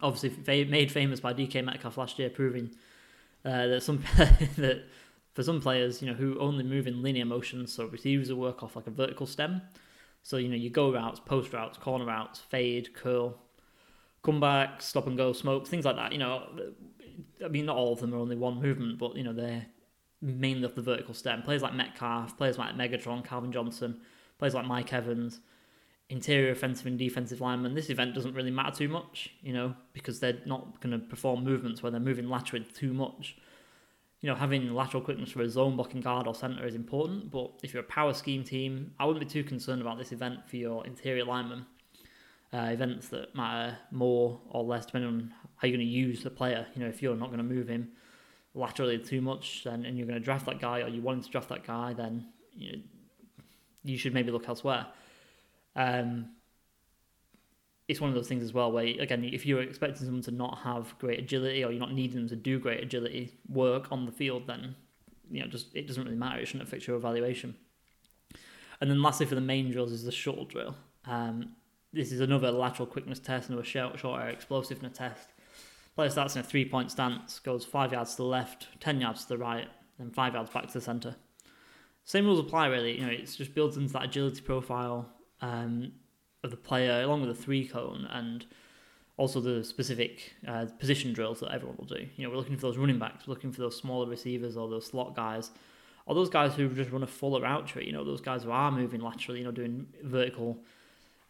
obviously 0.00 0.64
made 0.64 0.90
famous 0.90 1.20
by 1.20 1.32
DK 1.32 1.64
Metcalf 1.64 1.96
last 1.96 2.18
year, 2.18 2.30
proving 2.30 2.70
uh, 3.44 3.66
that 3.68 3.82
some 3.82 4.02
that 4.56 4.84
for 5.34 5.42
some 5.42 5.60
players, 5.60 6.02
you 6.02 6.08
know, 6.08 6.14
who 6.14 6.38
only 6.40 6.64
move 6.64 6.86
in 6.86 7.02
linear 7.02 7.24
motions, 7.24 7.72
so 7.72 7.86
receivers 7.86 8.28
will 8.30 8.40
work 8.40 8.62
off 8.62 8.76
like 8.76 8.86
a 8.86 8.90
vertical 8.90 9.26
stem. 9.26 9.62
So 10.22 10.36
you 10.36 10.48
know, 10.48 10.56
you 10.56 10.70
go 10.70 10.92
routes, 10.92 11.20
post 11.20 11.52
routes, 11.52 11.78
corner 11.78 12.04
routes, 12.04 12.40
fade, 12.40 12.94
curl, 12.94 13.38
come 14.22 14.40
back, 14.40 14.82
stop 14.82 15.06
and 15.06 15.16
go, 15.16 15.32
smoke, 15.32 15.66
things 15.66 15.84
like 15.84 15.96
that. 15.96 16.12
You 16.12 16.18
know, 16.18 16.44
I 17.44 17.48
mean, 17.48 17.66
not 17.66 17.76
all 17.76 17.92
of 17.92 18.00
them 18.00 18.14
are 18.14 18.18
only 18.18 18.36
one 18.36 18.60
movement, 18.60 18.98
but 18.98 19.16
you 19.16 19.24
know, 19.24 19.32
they're 19.32 19.66
mainly 20.20 20.64
off 20.64 20.74
the 20.74 20.82
vertical 20.82 21.14
stem. 21.14 21.42
Players 21.42 21.62
like 21.62 21.74
Metcalf, 21.74 22.36
players 22.36 22.58
like 22.58 22.74
Megatron, 22.74 23.24
Calvin 23.24 23.52
Johnson, 23.52 24.00
players 24.38 24.54
like 24.54 24.66
Mike 24.66 24.92
Evans 24.92 25.40
interior 26.10 26.52
offensive 26.52 26.86
and 26.86 26.98
defensive 26.98 27.40
linemen, 27.40 27.74
this 27.74 27.90
event 27.90 28.14
doesn't 28.14 28.34
really 28.34 28.50
matter 28.50 28.74
too 28.74 28.88
much, 28.88 29.30
you 29.42 29.52
know, 29.52 29.74
because 29.92 30.20
they're 30.20 30.38
not 30.46 30.80
going 30.80 30.92
to 30.92 30.98
perform 30.98 31.44
movements 31.44 31.82
where 31.82 31.90
they're 31.90 32.00
moving 32.00 32.28
laterally 32.28 32.64
too 32.64 32.94
much. 32.94 33.36
You 34.20 34.28
know, 34.28 34.34
having 34.34 34.74
lateral 34.74 35.02
quickness 35.02 35.30
for 35.30 35.42
a 35.42 35.48
zone 35.48 35.76
blocking 35.76 36.00
guard 36.00 36.26
or 36.26 36.34
centre 36.34 36.66
is 36.66 36.74
important, 36.74 37.30
but 37.30 37.52
if 37.62 37.72
you're 37.72 37.82
a 37.82 37.86
power 37.86 38.12
scheme 38.12 38.42
team, 38.42 38.92
I 38.98 39.04
wouldn't 39.04 39.24
be 39.24 39.30
too 39.30 39.44
concerned 39.44 39.80
about 39.80 39.96
this 39.96 40.10
event 40.10 40.48
for 40.48 40.56
your 40.56 40.84
interior 40.86 41.24
linemen. 41.24 41.66
Uh, 42.52 42.70
events 42.72 43.08
that 43.08 43.34
matter 43.34 43.76
more 43.90 44.40
or 44.48 44.64
less 44.64 44.86
depending 44.86 45.08
on 45.08 45.34
how 45.56 45.68
you're 45.68 45.76
going 45.76 45.86
to 45.86 45.92
use 45.92 46.22
the 46.22 46.30
player. 46.30 46.66
You 46.74 46.82
know, 46.82 46.88
if 46.88 47.02
you're 47.02 47.14
not 47.14 47.26
going 47.26 47.38
to 47.38 47.44
move 47.44 47.68
him 47.68 47.90
laterally 48.54 48.98
too 48.98 49.20
much, 49.20 49.64
then 49.64 49.84
and 49.84 49.96
you're 49.98 50.06
going 50.06 50.18
to 50.18 50.24
draft 50.24 50.46
that 50.46 50.58
guy 50.58 50.80
or 50.80 50.88
you 50.88 51.02
want 51.02 51.24
to 51.24 51.30
draft 51.30 51.50
that 51.50 51.66
guy, 51.66 51.92
then 51.92 52.26
you 52.56 52.72
know, 52.72 52.78
you 53.84 53.98
should 53.98 54.14
maybe 54.14 54.30
look 54.32 54.48
elsewhere. 54.48 54.86
Um, 55.76 56.30
it's 57.88 58.00
one 58.00 58.10
of 58.10 58.14
those 58.14 58.28
things 58.28 58.44
as 58.44 58.52
well 58.52 58.70
where 58.70 58.84
again 58.84 59.24
if 59.24 59.44
you're 59.46 59.62
expecting 59.62 60.04
someone 60.04 60.22
to 60.22 60.30
not 60.30 60.58
have 60.58 60.94
great 60.98 61.18
agility 61.18 61.64
or 61.64 61.70
you're 61.70 61.80
not 61.80 61.92
needing 61.92 62.18
them 62.18 62.28
to 62.28 62.36
do 62.36 62.58
great 62.58 62.82
agility 62.82 63.32
work 63.48 63.90
on 63.90 64.04
the 64.04 64.12
field 64.12 64.46
then 64.46 64.76
you 65.30 65.40
know 65.40 65.48
just 65.48 65.74
it 65.74 65.86
doesn't 65.86 66.04
really 66.04 66.16
matter. 66.16 66.40
It 66.40 66.46
shouldn't 66.46 66.68
affect 66.68 66.86
your 66.86 66.96
evaluation. 66.96 67.56
And 68.80 68.90
then 68.90 69.02
lastly 69.02 69.26
for 69.26 69.34
the 69.34 69.40
main 69.40 69.70
drills 69.70 69.92
is 69.92 70.04
the 70.04 70.12
shuttle 70.12 70.44
drill. 70.44 70.76
Um, 71.06 71.52
this 71.92 72.12
is 72.12 72.20
another 72.20 72.50
lateral 72.50 72.86
quickness 72.86 73.18
test 73.18 73.48
another 73.48 73.64
short, 73.64 73.98
short 73.98 74.20
air 74.20 74.28
explosiveness 74.28 74.96
test. 74.96 75.30
Player 75.94 76.10
starts 76.10 76.36
in 76.36 76.40
a 76.40 76.44
three 76.44 76.68
point 76.68 76.90
stance 76.90 77.38
goes 77.38 77.64
five 77.64 77.92
yards 77.92 78.12
to 78.12 78.18
the 78.18 78.24
left 78.24 78.68
10 78.80 79.00
yards 79.00 79.22
to 79.22 79.28
the 79.30 79.38
right 79.38 79.68
then 79.98 80.10
five 80.10 80.34
yards 80.34 80.50
back 80.50 80.66
to 80.66 80.74
the 80.74 80.80
centre. 80.80 81.16
Same 82.04 82.24
rules 82.24 82.38
apply 82.38 82.66
really. 82.66 82.98
You 82.98 83.06
know 83.06 83.12
it's 83.12 83.36
just 83.36 83.54
builds 83.54 83.76
into 83.76 83.92
that 83.94 84.04
agility 84.04 84.40
profile. 84.40 85.08
Um, 85.40 85.92
of 86.44 86.50
the 86.50 86.56
player, 86.56 87.02
along 87.02 87.20
with 87.20 87.36
the 87.36 87.42
three 87.42 87.66
cone 87.66 88.06
and 88.10 88.46
also 89.16 89.40
the 89.40 89.64
specific 89.64 90.34
uh, 90.46 90.66
position 90.78 91.12
drills 91.12 91.40
that 91.40 91.52
everyone 91.52 91.76
will 91.76 91.86
do. 91.86 92.06
You 92.16 92.24
know, 92.24 92.30
we're 92.30 92.36
looking 92.36 92.56
for 92.56 92.62
those 92.62 92.78
running 92.78 92.98
backs, 92.98 93.26
we're 93.26 93.34
looking 93.34 93.52
for 93.52 93.60
those 93.60 93.76
smaller 93.76 94.08
receivers 94.08 94.56
or 94.56 94.68
those 94.68 94.86
slot 94.86 95.16
guys, 95.16 95.50
or 96.06 96.14
those 96.14 96.30
guys 96.30 96.54
who 96.54 96.68
just 96.68 96.90
run 96.90 97.02
a 97.02 97.06
fuller 97.06 97.44
out 97.44 97.66
tree. 97.66 97.84
You 97.86 97.92
know, 97.92 98.04
those 98.04 98.20
guys 98.20 98.44
who 98.44 98.50
are 98.50 98.70
moving 98.70 99.00
laterally, 99.00 99.40
you 99.40 99.44
know, 99.44 99.50
doing 99.50 99.86
vertical 100.02 100.58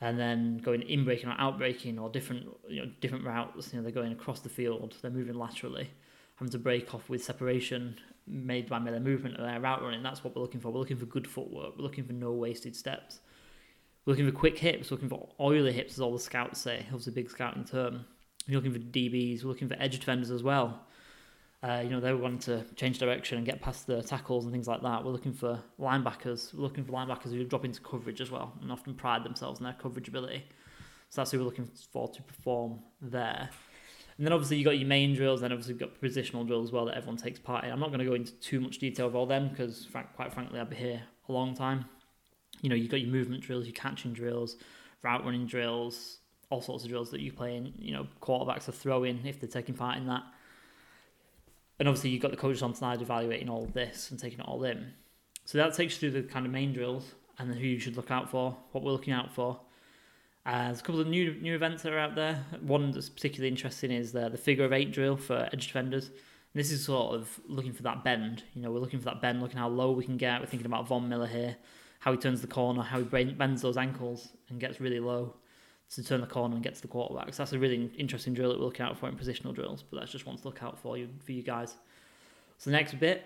and 0.00 0.18
then 0.18 0.58
going 0.58 0.82
in 0.82 1.04
breaking 1.04 1.28
or 1.28 1.34
out 1.38 1.58
breaking 1.58 1.98
or 1.98 2.08
different 2.08 2.46
you 2.68 2.82
know 2.82 2.90
different 3.00 3.24
routes. 3.24 3.72
You 3.72 3.78
know, 3.78 3.82
they're 3.82 3.92
going 3.92 4.12
across 4.12 4.40
the 4.40 4.48
field, 4.48 4.96
they're 5.00 5.10
moving 5.10 5.34
laterally, 5.34 5.90
having 6.36 6.52
to 6.52 6.58
break 6.58 6.94
off 6.94 7.08
with 7.08 7.24
separation 7.24 7.96
made 8.26 8.68
by 8.68 8.78
their 8.78 9.00
movement 9.00 9.40
or 9.40 9.42
their 9.42 9.58
route 9.58 9.82
running. 9.82 10.02
That's 10.02 10.22
what 10.22 10.36
we're 10.36 10.42
looking 10.42 10.60
for. 10.60 10.70
We're 10.70 10.80
looking 10.80 10.98
for 10.98 11.06
good 11.06 11.26
footwork. 11.26 11.78
We're 11.78 11.82
looking 11.82 12.04
for 12.04 12.12
no 12.12 12.32
wasted 12.32 12.76
steps 12.76 13.20
looking 14.08 14.26
for 14.26 14.32
quick 14.32 14.58
hips, 14.58 14.90
looking 14.90 15.08
for 15.08 15.28
oily 15.38 15.70
hips, 15.70 15.92
as 15.92 16.00
all 16.00 16.12
the 16.12 16.18
scouts 16.18 16.60
say. 16.60 16.86
A 16.90 17.10
big 17.10 17.30
scouting 17.30 17.64
term. 17.64 18.06
We're 18.48 18.56
looking 18.56 18.72
for 18.72 18.78
DBs, 18.78 19.44
we're 19.44 19.50
looking 19.50 19.68
for 19.68 19.76
edge 19.78 19.98
defenders 19.98 20.30
as 20.30 20.42
well. 20.42 20.86
Uh, 21.62 21.80
you 21.84 21.90
know, 21.90 22.00
they 22.00 22.14
want 22.14 22.40
to 22.42 22.64
change 22.76 22.98
direction 22.98 23.36
and 23.36 23.44
get 23.44 23.60
past 23.60 23.86
the 23.86 24.02
tackles 24.02 24.44
and 24.44 24.52
things 24.52 24.66
like 24.66 24.80
that. 24.80 25.04
We're 25.04 25.10
looking 25.10 25.34
for 25.34 25.60
linebackers. 25.78 26.54
We're 26.54 26.62
looking 26.62 26.84
for 26.84 26.92
linebackers 26.92 27.32
who 27.32 27.44
drop 27.44 27.66
into 27.66 27.80
coverage 27.82 28.20
as 28.22 28.30
well 28.30 28.54
and 28.62 28.72
often 28.72 28.94
pride 28.94 29.24
themselves 29.24 29.60
in 29.60 29.64
their 29.64 29.74
coverage 29.74 30.08
ability. 30.08 30.44
So 31.10 31.20
that's 31.20 31.32
who 31.32 31.38
we're 31.38 31.44
looking 31.44 31.68
for 31.92 32.08
to 32.08 32.22
perform 32.22 32.78
there. 33.02 33.50
And 34.16 34.26
then 34.26 34.32
obviously 34.32 34.56
you've 34.56 34.64
got 34.64 34.78
your 34.78 34.88
main 34.88 35.14
drills, 35.14 35.42
then 35.42 35.52
obviously 35.52 35.74
you've 35.74 35.80
got 35.80 36.00
positional 36.00 36.46
drills 36.46 36.68
as 36.68 36.72
well 36.72 36.86
that 36.86 36.96
everyone 36.96 37.18
takes 37.18 37.40
part 37.40 37.64
in. 37.64 37.70
I'm 37.70 37.80
not 37.80 37.88
going 37.88 38.00
to 38.00 38.06
go 38.06 38.14
into 38.14 38.32
too 38.34 38.60
much 38.60 38.78
detail 38.78 39.06
of 39.06 39.16
all 39.16 39.26
them 39.26 39.48
because, 39.48 39.86
quite 40.14 40.32
frankly, 40.32 40.60
I'll 40.60 40.64
be 40.64 40.76
here 40.76 41.02
a 41.28 41.32
long 41.32 41.54
time 41.54 41.84
you 42.62 42.68
know, 42.68 42.74
you've 42.74 42.90
got 42.90 43.00
your 43.00 43.10
movement 43.10 43.42
drills, 43.42 43.66
your 43.66 43.74
catching 43.74 44.12
drills, 44.12 44.56
route 45.02 45.24
running 45.24 45.46
drills, 45.46 46.18
all 46.50 46.60
sorts 46.60 46.84
of 46.84 46.90
drills 46.90 47.10
that 47.10 47.20
you 47.20 47.32
play 47.32 47.56
in. 47.56 47.72
You 47.78 47.92
know, 47.92 48.06
quarterbacks 48.22 48.68
are 48.68 48.72
throwing 48.72 49.20
if 49.24 49.40
they're 49.40 49.48
taking 49.48 49.74
part 49.74 49.96
in 49.96 50.06
that. 50.06 50.22
And 51.78 51.88
obviously, 51.88 52.10
you've 52.10 52.22
got 52.22 52.32
the 52.32 52.36
coaches 52.36 52.62
on 52.62 52.74
side 52.74 53.00
evaluating 53.00 53.48
all 53.48 53.64
of 53.64 53.72
this 53.72 54.10
and 54.10 54.18
taking 54.18 54.40
it 54.40 54.46
all 54.46 54.64
in. 54.64 54.92
So 55.44 55.58
that 55.58 55.74
takes 55.74 55.94
you 55.94 56.10
through 56.10 56.22
the 56.22 56.28
kind 56.28 56.44
of 56.44 56.52
main 56.52 56.72
drills 56.72 57.14
and 57.38 57.54
who 57.54 57.66
you 57.66 57.78
should 57.78 57.96
look 57.96 58.10
out 58.10 58.30
for, 58.30 58.56
what 58.72 58.82
we're 58.82 58.92
looking 58.92 59.12
out 59.12 59.32
for. 59.32 59.60
Uh, 60.44 60.66
there's 60.66 60.80
a 60.80 60.82
couple 60.82 61.00
of 61.00 61.06
new 61.06 61.34
new 61.40 61.54
events 61.54 61.82
that 61.82 61.92
are 61.92 61.98
out 61.98 62.14
there. 62.14 62.44
One 62.62 62.90
that's 62.90 63.08
particularly 63.08 63.48
interesting 63.48 63.90
is 63.90 64.12
the, 64.12 64.28
the 64.28 64.38
figure 64.38 64.64
of 64.64 64.72
eight 64.72 64.92
drill 64.92 65.16
for 65.16 65.48
edge 65.52 65.66
defenders. 65.66 66.06
And 66.06 66.14
this 66.54 66.72
is 66.72 66.84
sort 66.84 67.14
of 67.14 67.38
looking 67.46 67.72
for 67.72 67.82
that 67.82 68.02
bend. 68.02 68.44
You 68.54 68.62
know, 68.62 68.70
we're 68.70 68.80
looking 68.80 68.98
for 68.98 69.04
that 69.06 69.20
bend, 69.20 69.42
looking 69.42 69.58
how 69.58 69.68
low 69.68 69.92
we 69.92 70.04
can 70.04 70.16
get. 70.16 70.40
We're 70.40 70.46
thinking 70.46 70.66
about 70.66 70.88
Von 70.88 71.08
Miller 71.08 71.26
here, 71.26 71.56
how 72.00 72.12
he 72.12 72.18
turns 72.18 72.40
the 72.40 72.46
corner, 72.46 72.82
how 72.82 72.98
he 72.98 73.04
bends 73.04 73.62
those 73.62 73.76
ankles 73.76 74.28
and 74.48 74.60
gets 74.60 74.80
really 74.80 75.00
low 75.00 75.34
to 75.90 76.02
turn 76.02 76.20
the 76.20 76.26
corner 76.26 76.54
and 76.54 76.62
get 76.62 76.74
to 76.74 76.82
the 76.82 76.88
quarterback. 76.88 77.32
So 77.34 77.42
that's 77.42 77.52
a 77.52 77.58
really 77.58 77.90
interesting 77.96 78.34
drill 78.34 78.50
that 78.50 78.58
we're 78.58 78.66
looking 78.66 78.84
out 78.84 78.98
for 78.98 79.08
in 79.08 79.16
positional 79.16 79.54
drills. 79.54 79.82
But 79.82 80.00
that's 80.00 80.12
just 80.12 80.26
one 80.26 80.36
to 80.36 80.44
look 80.44 80.62
out 80.62 80.78
for 80.78 80.96
you 80.96 81.08
for 81.24 81.32
you 81.32 81.42
guys. 81.42 81.74
So 82.58 82.70
the 82.70 82.76
next 82.76 82.98
bit, 83.00 83.24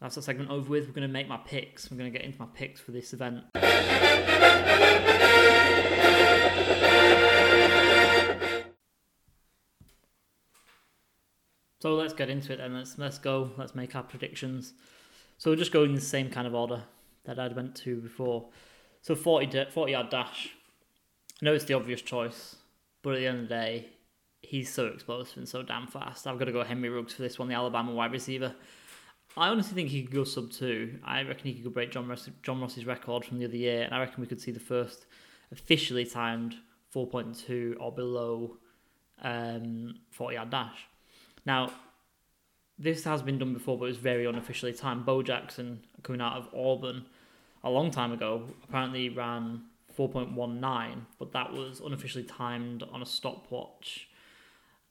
that's 0.00 0.16
the 0.16 0.22
segment 0.22 0.50
over 0.50 0.68
with. 0.68 0.86
We're 0.86 0.92
going 0.92 1.08
to 1.08 1.12
make 1.12 1.28
my 1.28 1.38
picks. 1.38 1.90
I'm 1.90 1.96
going 1.96 2.12
to 2.12 2.18
get 2.18 2.26
into 2.26 2.38
my 2.38 2.46
picks 2.46 2.80
for 2.80 2.90
this 2.90 3.12
event. 3.12 3.44
So 11.80 11.94
let's 11.94 12.14
get 12.14 12.30
into 12.30 12.52
it 12.52 12.58
and 12.58 12.74
let's 12.74 12.98
let's 12.98 13.18
go. 13.18 13.52
Let's 13.56 13.74
make 13.74 13.94
our 13.94 14.02
predictions. 14.02 14.74
So 15.38 15.50
we'll 15.50 15.58
just 15.58 15.72
go 15.72 15.84
in 15.84 15.94
the 15.94 16.00
same 16.00 16.30
kind 16.30 16.46
of 16.46 16.54
order 16.54 16.82
that 17.26 17.38
I'd 17.38 17.56
went 17.56 17.74
to 17.76 18.00
before. 18.00 18.48
So 19.02 19.14
40, 19.14 19.66
40 19.70 19.92
yard 19.92 20.10
dash. 20.10 20.50
I 21.40 21.44
know 21.44 21.54
it's 21.54 21.64
the 21.64 21.74
obvious 21.74 22.02
choice, 22.02 22.56
but 23.02 23.14
at 23.14 23.18
the 23.18 23.26
end 23.26 23.42
of 23.42 23.48
the 23.48 23.54
day, 23.54 23.86
he's 24.42 24.72
so 24.72 24.86
explosive 24.86 25.38
and 25.38 25.48
so 25.48 25.62
damn 25.62 25.86
fast. 25.86 26.26
I've 26.26 26.38
got 26.38 26.46
to 26.46 26.52
go 26.52 26.64
Henry 26.64 26.88
Ruggs 26.88 27.14
for 27.14 27.22
this 27.22 27.38
one, 27.38 27.48
the 27.48 27.54
Alabama 27.54 27.92
wide 27.92 28.12
receiver. 28.12 28.54
I 29.36 29.48
honestly 29.48 29.74
think 29.74 29.90
he 29.90 30.02
could 30.02 30.14
go 30.14 30.24
sub 30.24 30.50
two. 30.50 30.98
I 31.04 31.22
reckon 31.22 31.44
he 31.44 31.54
could 31.54 31.64
go 31.64 31.70
break 31.70 31.90
John 31.90 32.08
Ross, 32.08 32.28
John 32.42 32.60
Ross's 32.60 32.86
record 32.86 33.24
from 33.24 33.38
the 33.38 33.44
other 33.44 33.56
year, 33.56 33.82
and 33.82 33.94
I 33.94 34.00
reckon 34.00 34.22
we 34.22 34.26
could 34.26 34.40
see 34.40 34.50
the 34.50 34.60
first 34.60 35.06
officially 35.52 36.06
timed 36.06 36.56
4.2 36.94 37.76
or 37.78 37.92
below 37.92 38.56
um, 39.22 39.96
40 40.10 40.34
yard 40.34 40.50
dash. 40.50 40.86
Now, 41.44 41.70
this 42.78 43.04
has 43.04 43.22
been 43.22 43.38
done 43.38 43.52
before, 43.52 43.78
but 43.78 43.84
it 43.84 43.88
was 43.88 43.96
very 43.98 44.26
unofficially 44.26 44.72
timed. 44.72 45.04
Bo 45.04 45.22
Jackson, 45.22 45.84
coming 46.02 46.20
out 46.20 46.36
of 46.36 46.48
Auburn 46.54 47.04
a 47.66 47.70
long 47.70 47.90
time 47.90 48.12
ago, 48.12 48.42
apparently 48.64 49.08
ran 49.08 49.62
4.19, 49.98 51.00
but 51.18 51.32
that 51.32 51.52
was 51.52 51.80
unofficially 51.80 52.24
timed 52.24 52.82
on 52.92 53.02
a 53.02 53.06
stopwatch 53.06 54.08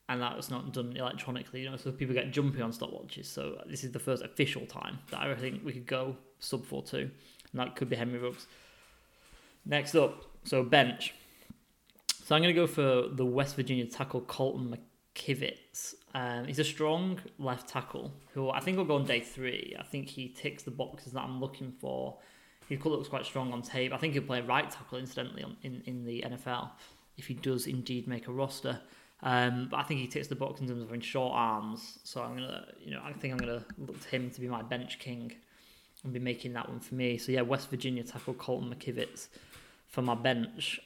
and 0.08 0.22
that 0.22 0.36
was 0.36 0.52
not 0.52 0.72
done 0.72 0.96
electronically, 0.96 1.62
you 1.62 1.70
know, 1.70 1.78
so 1.78 1.92
people 1.92 2.14
get 2.14 2.32
jumpy 2.32 2.62
on 2.62 2.72
stopwatches. 2.72 3.26
So 3.26 3.62
this 3.66 3.84
is 3.84 3.92
the 3.92 4.00
first 4.00 4.24
official 4.24 4.66
time 4.68 5.00
that 5.10 5.22
I 5.22 5.34
think 5.36 5.66
we 5.66 5.74
could 5.74 5.88
go 5.88 6.16
sub 6.40 6.66
4.2, 6.66 6.94
and 7.02 7.12
that 7.54 7.76
could 7.76 7.90
be 7.90 7.96
Henry 7.96 8.20
Ruggs. 8.20 8.46
Next 9.66 9.96
up, 9.96 10.24
so 10.44 10.64
bench. 10.64 11.14
So 12.24 12.36
I'm 12.36 12.42
going 12.42 12.54
to 12.54 12.60
go 12.60 12.68
for 12.68 13.08
the 13.10 13.26
West 13.26 13.56
Virginia 13.56 13.86
tackle 13.86 14.22
Colton 14.22 14.78
McKivitz. 15.16 15.96
Um, 16.14 16.46
he's 16.46 16.60
a 16.60 16.64
strong 16.64 17.20
left 17.40 17.68
tackle 17.68 18.12
who 18.34 18.50
I 18.52 18.60
think 18.60 18.78
will 18.78 18.86
go 18.86 18.96
on 18.96 19.06
day 19.06 19.22
three. 19.22 19.76
I 19.80 19.84
think 19.84 20.08
he 20.08 20.30
ticks 20.30 20.64
the 20.64 20.72
boxes 20.72 21.14
that 21.14 21.22
I'm 21.22 21.40
looking 21.40 21.72
for. 21.80 22.18
He 22.68 22.78
looks 22.78 23.08
quite 23.08 23.26
strong 23.26 23.54
on 23.54 23.62
tape. 23.62 23.94
I 23.94 23.98
think 23.98 24.14
he'll 24.14 24.24
play 24.24 24.42
right 24.42 24.70
tackle, 24.70 24.98
incidentally, 24.98 25.46
in, 25.64 25.84
in 25.86 26.06
the 26.06 26.24
NFL 26.26 26.72
if 27.18 27.28
he 27.28 27.34
does 27.34 27.68
indeed 27.68 28.08
make 28.08 28.28
a 28.28 28.32
roster. 28.32 28.80
Um, 29.22 29.68
but 29.72 29.78
I 29.78 29.84
think 29.84 30.02
he 30.02 30.08
ticks 30.08 30.28
the 30.28 30.36
box 30.36 30.60
in 30.60 30.68
terms 30.68 30.82
of 30.82 30.88
having 30.88 31.02
short 31.02 31.34
arms. 31.34 32.00
So 32.04 32.22
I'm 32.22 32.36
gonna, 32.36 32.66
you 32.84 32.92
know, 32.92 33.02
I 33.04 33.14
think 33.14 33.34
I'm 33.34 33.40
gonna 33.40 33.66
look 33.78 34.02
to 34.02 34.10
him 34.10 34.30
to 34.32 34.42
be 34.42 34.48
my 34.48 34.62
bench 34.62 35.00
king 35.00 35.34
and 36.04 36.14
be 36.14 36.20
making 36.20 36.54
that 36.54 36.70
one 36.70 36.80
for 36.80 36.96
me. 36.96 37.18
So 37.18 37.32
yeah, 37.32 37.42
West 37.42 37.70
Virginia 37.70 38.04
tackle 38.04 38.36
Colton 38.36 38.74
McKivitz 38.74 39.28
for 39.88 40.02
my 40.02 40.16
bench. 40.16 40.80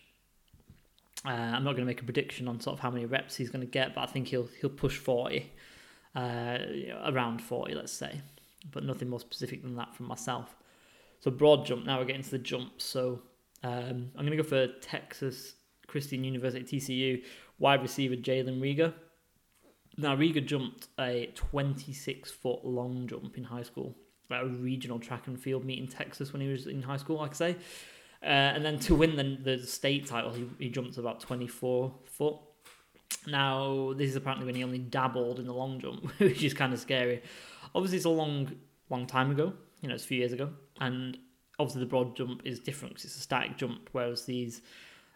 Uh, 1.25 1.29
I'm 1.29 1.65
not 1.65 1.71
going 1.71 1.83
to 1.83 1.85
make 1.85 2.01
a 2.01 2.05
prediction 2.05 2.47
on 2.47 2.61
sort 2.61 2.75
of 2.75 2.79
how 2.79 2.89
many 2.89 3.05
reps 3.05 3.35
he's 3.35 3.49
going 3.49 3.65
to 3.65 3.69
get, 3.69 3.93
but 3.93 4.01
I 4.01 4.05
think 4.05 4.29
he'll 4.29 4.47
he'll 4.61 4.69
push 4.69 4.97
40, 4.97 5.51
uh, 6.15 6.57
around 7.03 7.41
40, 7.41 7.75
let's 7.75 7.91
say, 7.91 8.21
but 8.71 8.85
nothing 8.85 9.09
more 9.09 9.19
specific 9.19 9.61
than 9.61 9.75
that 9.75 9.93
from 9.93 10.07
myself. 10.07 10.55
So 11.19 11.31
broad 11.31 11.65
jump. 11.65 11.85
Now 11.85 11.99
we're 11.99 12.05
getting 12.05 12.23
to 12.23 12.31
the 12.31 12.37
jump. 12.39 12.81
So 12.81 13.21
um, 13.63 14.11
I'm 14.15 14.25
going 14.25 14.31
to 14.31 14.37
go 14.37 14.43
for 14.43 14.67
Texas 14.79 15.55
Christian 15.87 16.23
University 16.23 16.79
TCU 16.79 17.23
wide 17.57 17.81
receiver 17.81 18.15
Jalen 18.15 18.59
Reagor. 18.59 18.93
Now 19.97 20.15
Reagor 20.15 20.45
jumped 20.45 20.87
a 20.97 21.29
26 21.35 22.31
foot 22.31 22.63
long 22.63 23.07
jump 23.07 23.37
in 23.37 23.43
high 23.43 23.63
school 23.63 23.95
at 24.31 24.43
a 24.43 24.47
regional 24.47 24.99
track 24.99 25.27
and 25.27 25.39
field 25.39 25.65
meet 25.65 25.79
in 25.79 25.87
Texas 25.87 26.31
when 26.31 26.41
he 26.41 26.47
was 26.47 26.67
in 26.67 26.81
high 26.81 26.97
school, 26.97 27.17
like 27.17 27.31
I 27.31 27.33
say. 27.33 27.55
Uh, 28.21 28.25
and 28.25 28.65
then 28.65 28.79
to 28.79 28.95
win 28.95 29.15
the, 29.15 29.57
the 29.57 29.65
state 29.65 30.05
title, 30.05 30.31
he, 30.31 30.47
he 30.59 30.69
jumped 30.69 30.97
about 30.97 31.19
24 31.19 31.93
foot. 32.05 32.35
Now, 33.27 33.93
this 33.93 34.09
is 34.09 34.15
apparently 34.15 34.45
when 34.45 34.55
he 34.55 34.63
only 34.63 34.77
dabbled 34.77 35.39
in 35.39 35.45
the 35.45 35.53
long 35.53 35.79
jump, 35.79 36.05
which 36.19 36.43
is 36.43 36.53
kind 36.53 36.73
of 36.73 36.79
scary. 36.79 37.21
Obviously, 37.73 37.97
it's 37.97 38.05
a 38.05 38.09
long, 38.09 38.55
long 38.89 39.05
time 39.07 39.31
ago. 39.31 39.53
You 39.81 39.89
know, 39.89 39.95
it's 39.95 40.03
a 40.03 40.07
few 40.07 40.19
years 40.19 40.33
ago. 40.33 40.49
And 40.79 41.17
obviously, 41.57 41.81
the 41.81 41.87
broad 41.87 42.15
jump 42.15 42.41
is 42.45 42.59
different 42.59 42.95
because 42.95 43.05
it's 43.05 43.17
a 43.17 43.21
static 43.21 43.57
jump, 43.57 43.89
whereas 43.91 44.25
these 44.25 44.61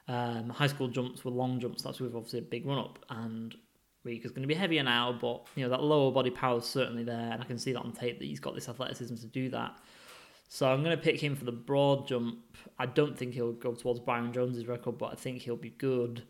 um, 0.07 0.49
high 0.49 0.67
school 0.67 0.87
jumps 0.87 1.23
were 1.23 1.31
long 1.31 1.59
jumps. 1.59 1.83
That's 1.83 1.99
with 1.99 2.15
obviously 2.15 2.39
a 2.39 2.43
big 2.43 2.65
run 2.65 2.77
up, 2.77 2.99
and 3.09 3.55
Reagor's 4.05 4.31
going 4.31 4.41
to 4.41 4.47
be 4.47 4.53
heavier 4.53 4.83
now, 4.83 5.17
but 5.19 5.47
you 5.55 5.63
know 5.63 5.69
that 5.69 5.81
lower 5.81 6.11
body 6.11 6.29
power 6.29 6.59
is 6.59 6.65
certainly 6.65 7.03
there, 7.03 7.31
and 7.31 7.41
I 7.41 7.45
can 7.45 7.57
see 7.57 7.71
that 7.73 7.79
on 7.79 7.93
tape 7.93 8.19
that 8.19 8.25
he's 8.25 8.39
got 8.39 8.55
this 8.55 8.67
athleticism 8.67 9.15
to 9.15 9.27
do 9.27 9.49
that. 9.49 9.77
So 10.49 10.69
I'm 10.69 10.83
going 10.83 10.95
to 10.95 11.01
pick 11.01 11.19
him 11.19 11.35
for 11.35 11.45
the 11.45 11.51
broad 11.51 12.07
jump. 12.07 12.37
I 12.77 12.85
don't 12.85 13.17
think 13.17 13.33
he'll 13.33 13.53
go 13.53 13.73
towards 13.73 13.99
Byron 13.99 14.33
Jones's 14.33 14.67
record, 14.67 14.97
but 14.97 15.11
I 15.11 15.15
think 15.15 15.41
he'll 15.41 15.55
be 15.55 15.71
good. 15.71 16.23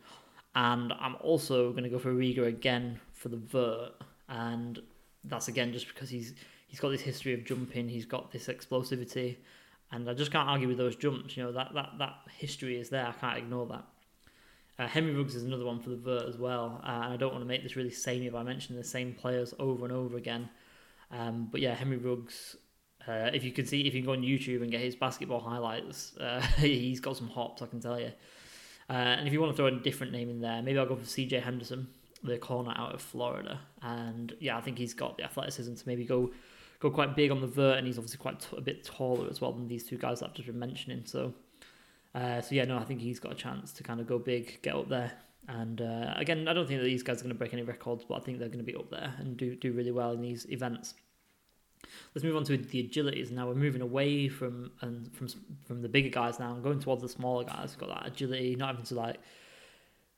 And 0.54 0.92
I'm 0.94 1.16
also 1.20 1.72
going 1.72 1.82
to 1.82 1.90
go 1.90 1.98
for 1.98 2.14
Reagor 2.14 2.46
again 2.46 3.00
for 3.12 3.28
the 3.28 3.36
vert, 3.36 3.92
and 4.28 4.80
that's 5.24 5.48
again 5.48 5.72
just 5.72 5.88
because 5.88 6.08
he's 6.08 6.34
he's 6.74 6.80
got 6.80 6.88
this 6.88 7.02
history 7.02 7.32
of 7.32 7.44
jumping, 7.44 7.88
he's 7.88 8.04
got 8.04 8.32
this 8.32 8.48
explosivity, 8.48 9.36
and 9.92 10.10
I 10.10 10.14
just 10.14 10.32
can't 10.32 10.48
argue 10.48 10.66
with 10.66 10.76
those 10.76 10.96
jumps. 10.96 11.36
You 11.36 11.44
know 11.44 11.52
that 11.52 11.72
that 11.72 11.90
that 12.00 12.14
history 12.36 12.80
is 12.80 12.88
there. 12.88 13.06
I 13.06 13.12
can't 13.12 13.38
ignore 13.38 13.64
that. 13.66 13.84
Uh, 14.76 14.88
Henry 14.88 15.14
Ruggs 15.14 15.36
is 15.36 15.44
another 15.44 15.64
one 15.64 15.78
for 15.78 15.90
the 15.90 15.96
vert 15.96 16.24
as 16.28 16.36
well, 16.36 16.80
uh, 16.82 17.02
and 17.04 17.12
I 17.12 17.16
don't 17.16 17.30
want 17.30 17.44
to 17.44 17.46
make 17.46 17.62
this 17.62 17.76
really 17.76 17.92
samey 17.92 18.28
by 18.28 18.42
mentioning 18.42 18.82
the 18.82 18.88
same 18.88 19.14
players 19.14 19.54
over 19.60 19.84
and 19.84 19.94
over 19.94 20.16
again. 20.16 20.48
Um, 21.12 21.48
but 21.52 21.60
yeah, 21.60 21.74
Henry 21.76 21.96
Ruggs. 21.96 22.56
Uh, 23.06 23.30
if 23.32 23.44
you 23.44 23.52
can 23.52 23.66
see, 23.66 23.82
if 23.82 23.94
you 23.94 24.00
can 24.00 24.06
go 24.06 24.12
on 24.12 24.22
YouTube 24.22 24.62
and 24.62 24.72
get 24.72 24.80
his 24.80 24.96
basketball 24.96 25.38
highlights, 25.38 26.16
uh, 26.16 26.40
he's 26.56 26.98
got 26.98 27.16
some 27.16 27.28
hops, 27.28 27.62
I 27.62 27.66
can 27.66 27.78
tell 27.78 28.00
you. 28.00 28.10
Uh, 28.90 28.94
and 28.94 29.28
if 29.28 29.32
you 29.32 29.40
want 29.40 29.52
to 29.52 29.56
throw 29.56 29.66
a 29.66 29.78
different 29.78 30.12
name 30.12 30.28
in 30.28 30.40
there, 30.40 30.60
maybe 30.60 30.76
I'll 30.76 30.86
go 30.86 30.96
for 30.96 31.04
CJ 31.04 31.40
Henderson, 31.40 31.86
the 32.24 32.36
corner 32.36 32.72
out 32.74 32.94
of 32.94 33.00
Florida. 33.00 33.60
And 33.80 34.34
yeah, 34.40 34.56
I 34.56 34.60
think 34.60 34.76
he's 34.76 34.94
got 34.94 35.16
the 35.18 35.22
athleticism 35.22 35.74
to 35.74 35.82
maybe 35.86 36.04
go 36.04 36.32
go 36.84 36.90
quite 36.90 37.16
big 37.16 37.30
on 37.30 37.40
the 37.40 37.46
vert, 37.46 37.78
and 37.78 37.86
he's 37.86 37.98
obviously 37.98 38.18
quite 38.18 38.40
t- 38.40 38.56
a 38.56 38.60
bit 38.60 38.84
taller 38.84 39.28
as 39.30 39.40
well 39.40 39.52
than 39.52 39.66
these 39.66 39.84
two 39.84 39.96
guys 39.96 40.20
that 40.20 40.26
I've 40.26 40.34
just 40.34 40.46
been 40.46 40.58
mentioning. 40.58 41.02
So, 41.06 41.32
uh, 42.14 42.42
so 42.42 42.54
yeah, 42.54 42.64
no, 42.64 42.76
I 42.76 42.84
think 42.84 43.00
he's 43.00 43.18
got 43.18 43.32
a 43.32 43.34
chance 43.34 43.72
to 43.72 43.82
kind 43.82 44.00
of 44.00 44.06
go 44.06 44.18
big, 44.18 44.60
get 44.62 44.74
up 44.74 44.88
there. 44.88 45.12
And 45.48 45.80
uh, 45.80 46.12
again, 46.16 46.46
I 46.46 46.52
don't 46.52 46.68
think 46.68 46.80
that 46.80 46.86
these 46.86 47.02
guys 47.02 47.20
are 47.20 47.22
going 47.22 47.34
to 47.34 47.38
break 47.38 47.54
any 47.54 47.62
records, 47.62 48.04
but 48.06 48.16
I 48.16 48.20
think 48.20 48.38
they're 48.38 48.48
going 48.48 48.64
to 48.64 48.70
be 48.72 48.76
up 48.76 48.90
there 48.90 49.14
and 49.18 49.36
do 49.36 49.56
do 49.56 49.72
really 49.72 49.92
well 49.92 50.12
in 50.12 50.20
these 50.20 50.46
events. 50.50 50.94
Let's 52.14 52.24
move 52.24 52.36
on 52.36 52.44
to 52.44 52.56
the 52.56 52.82
agilities. 52.82 53.30
Now 53.30 53.46
we're 53.48 53.54
moving 53.54 53.82
away 53.82 54.28
from 54.28 54.70
and 54.82 55.14
from 55.14 55.28
from 55.66 55.82
the 55.82 55.88
bigger 55.88 56.08
guys 56.08 56.38
now 56.38 56.52
and 56.54 56.62
going 56.62 56.80
towards 56.80 57.02
the 57.02 57.08
smaller 57.08 57.44
guys. 57.44 57.72
We've 57.72 57.88
got 57.88 58.02
that 58.02 58.12
agility, 58.12 58.56
not 58.56 58.68
having 58.68 58.84
to 58.86 58.94
like 58.94 59.16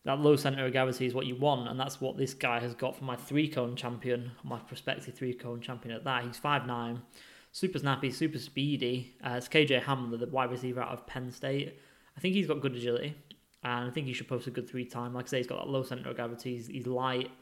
that 0.07 0.21
low 0.21 0.37
center 0.37 0.65
of 0.65 0.73
gravity 0.73 1.05
is 1.05 1.15
what 1.15 1.27
you 1.27 1.35
want, 1.35 1.69
and 1.69 1.79
that's 1.79 2.01
what 2.01 2.17
this 2.17 2.33
guy 2.33 2.61
has 2.61 2.75
got 2.75 2.97
for 2.97 3.05
my 3.05 3.17
three 3.17 3.49
cone 3.49 3.75
champion, 3.75 4.31
my 4.45 4.59
prospective 4.61 5.15
three 5.15 5.35
cone 5.35 5.61
champion 5.61 5.95
at 5.95 6.05
that. 6.05 6.25
He's 6.25 6.39
five 6.39 6.65
nine, 6.65 7.03
super 7.51 7.79
snappy, 7.81 8.13
super 8.13 8.39
speedy. 8.39 9.17
Uh, 9.23 9.35
it's 9.37 9.49
KJ 9.49 9.83
Hamler, 9.83 10.19
the 10.19 10.27
wide 10.27 10.53
receiver 10.53 10.81
out 10.81 10.93
of 10.93 11.07
Penn 11.09 11.33
State. 11.33 11.79
I 12.17 12.21
think 12.21 12.35
he's 12.35 12.47
got 12.47 12.61
good 12.61 12.77
agility, 12.77 13.17
and 13.65 13.89
I 13.89 13.91
think 13.91 14.07
he 14.07 14.13
should 14.13 14.29
post 14.29 14.47
a 14.47 14.51
good 14.51 14.69
three 14.71 14.85
time. 14.85 15.13
Like 15.13 15.27
I 15.27 15.29
say, 15.29 15.37
he's 15.39 15.49
got 15.49 15.59
that 15.59 15.71
low 15.71 15.83
center 15.83 16.09
of 16.09 16.15
gravity. 16.15 16.55
He's, 16.55 16.69
he's 16.69 16.87
light, 16.87 17.33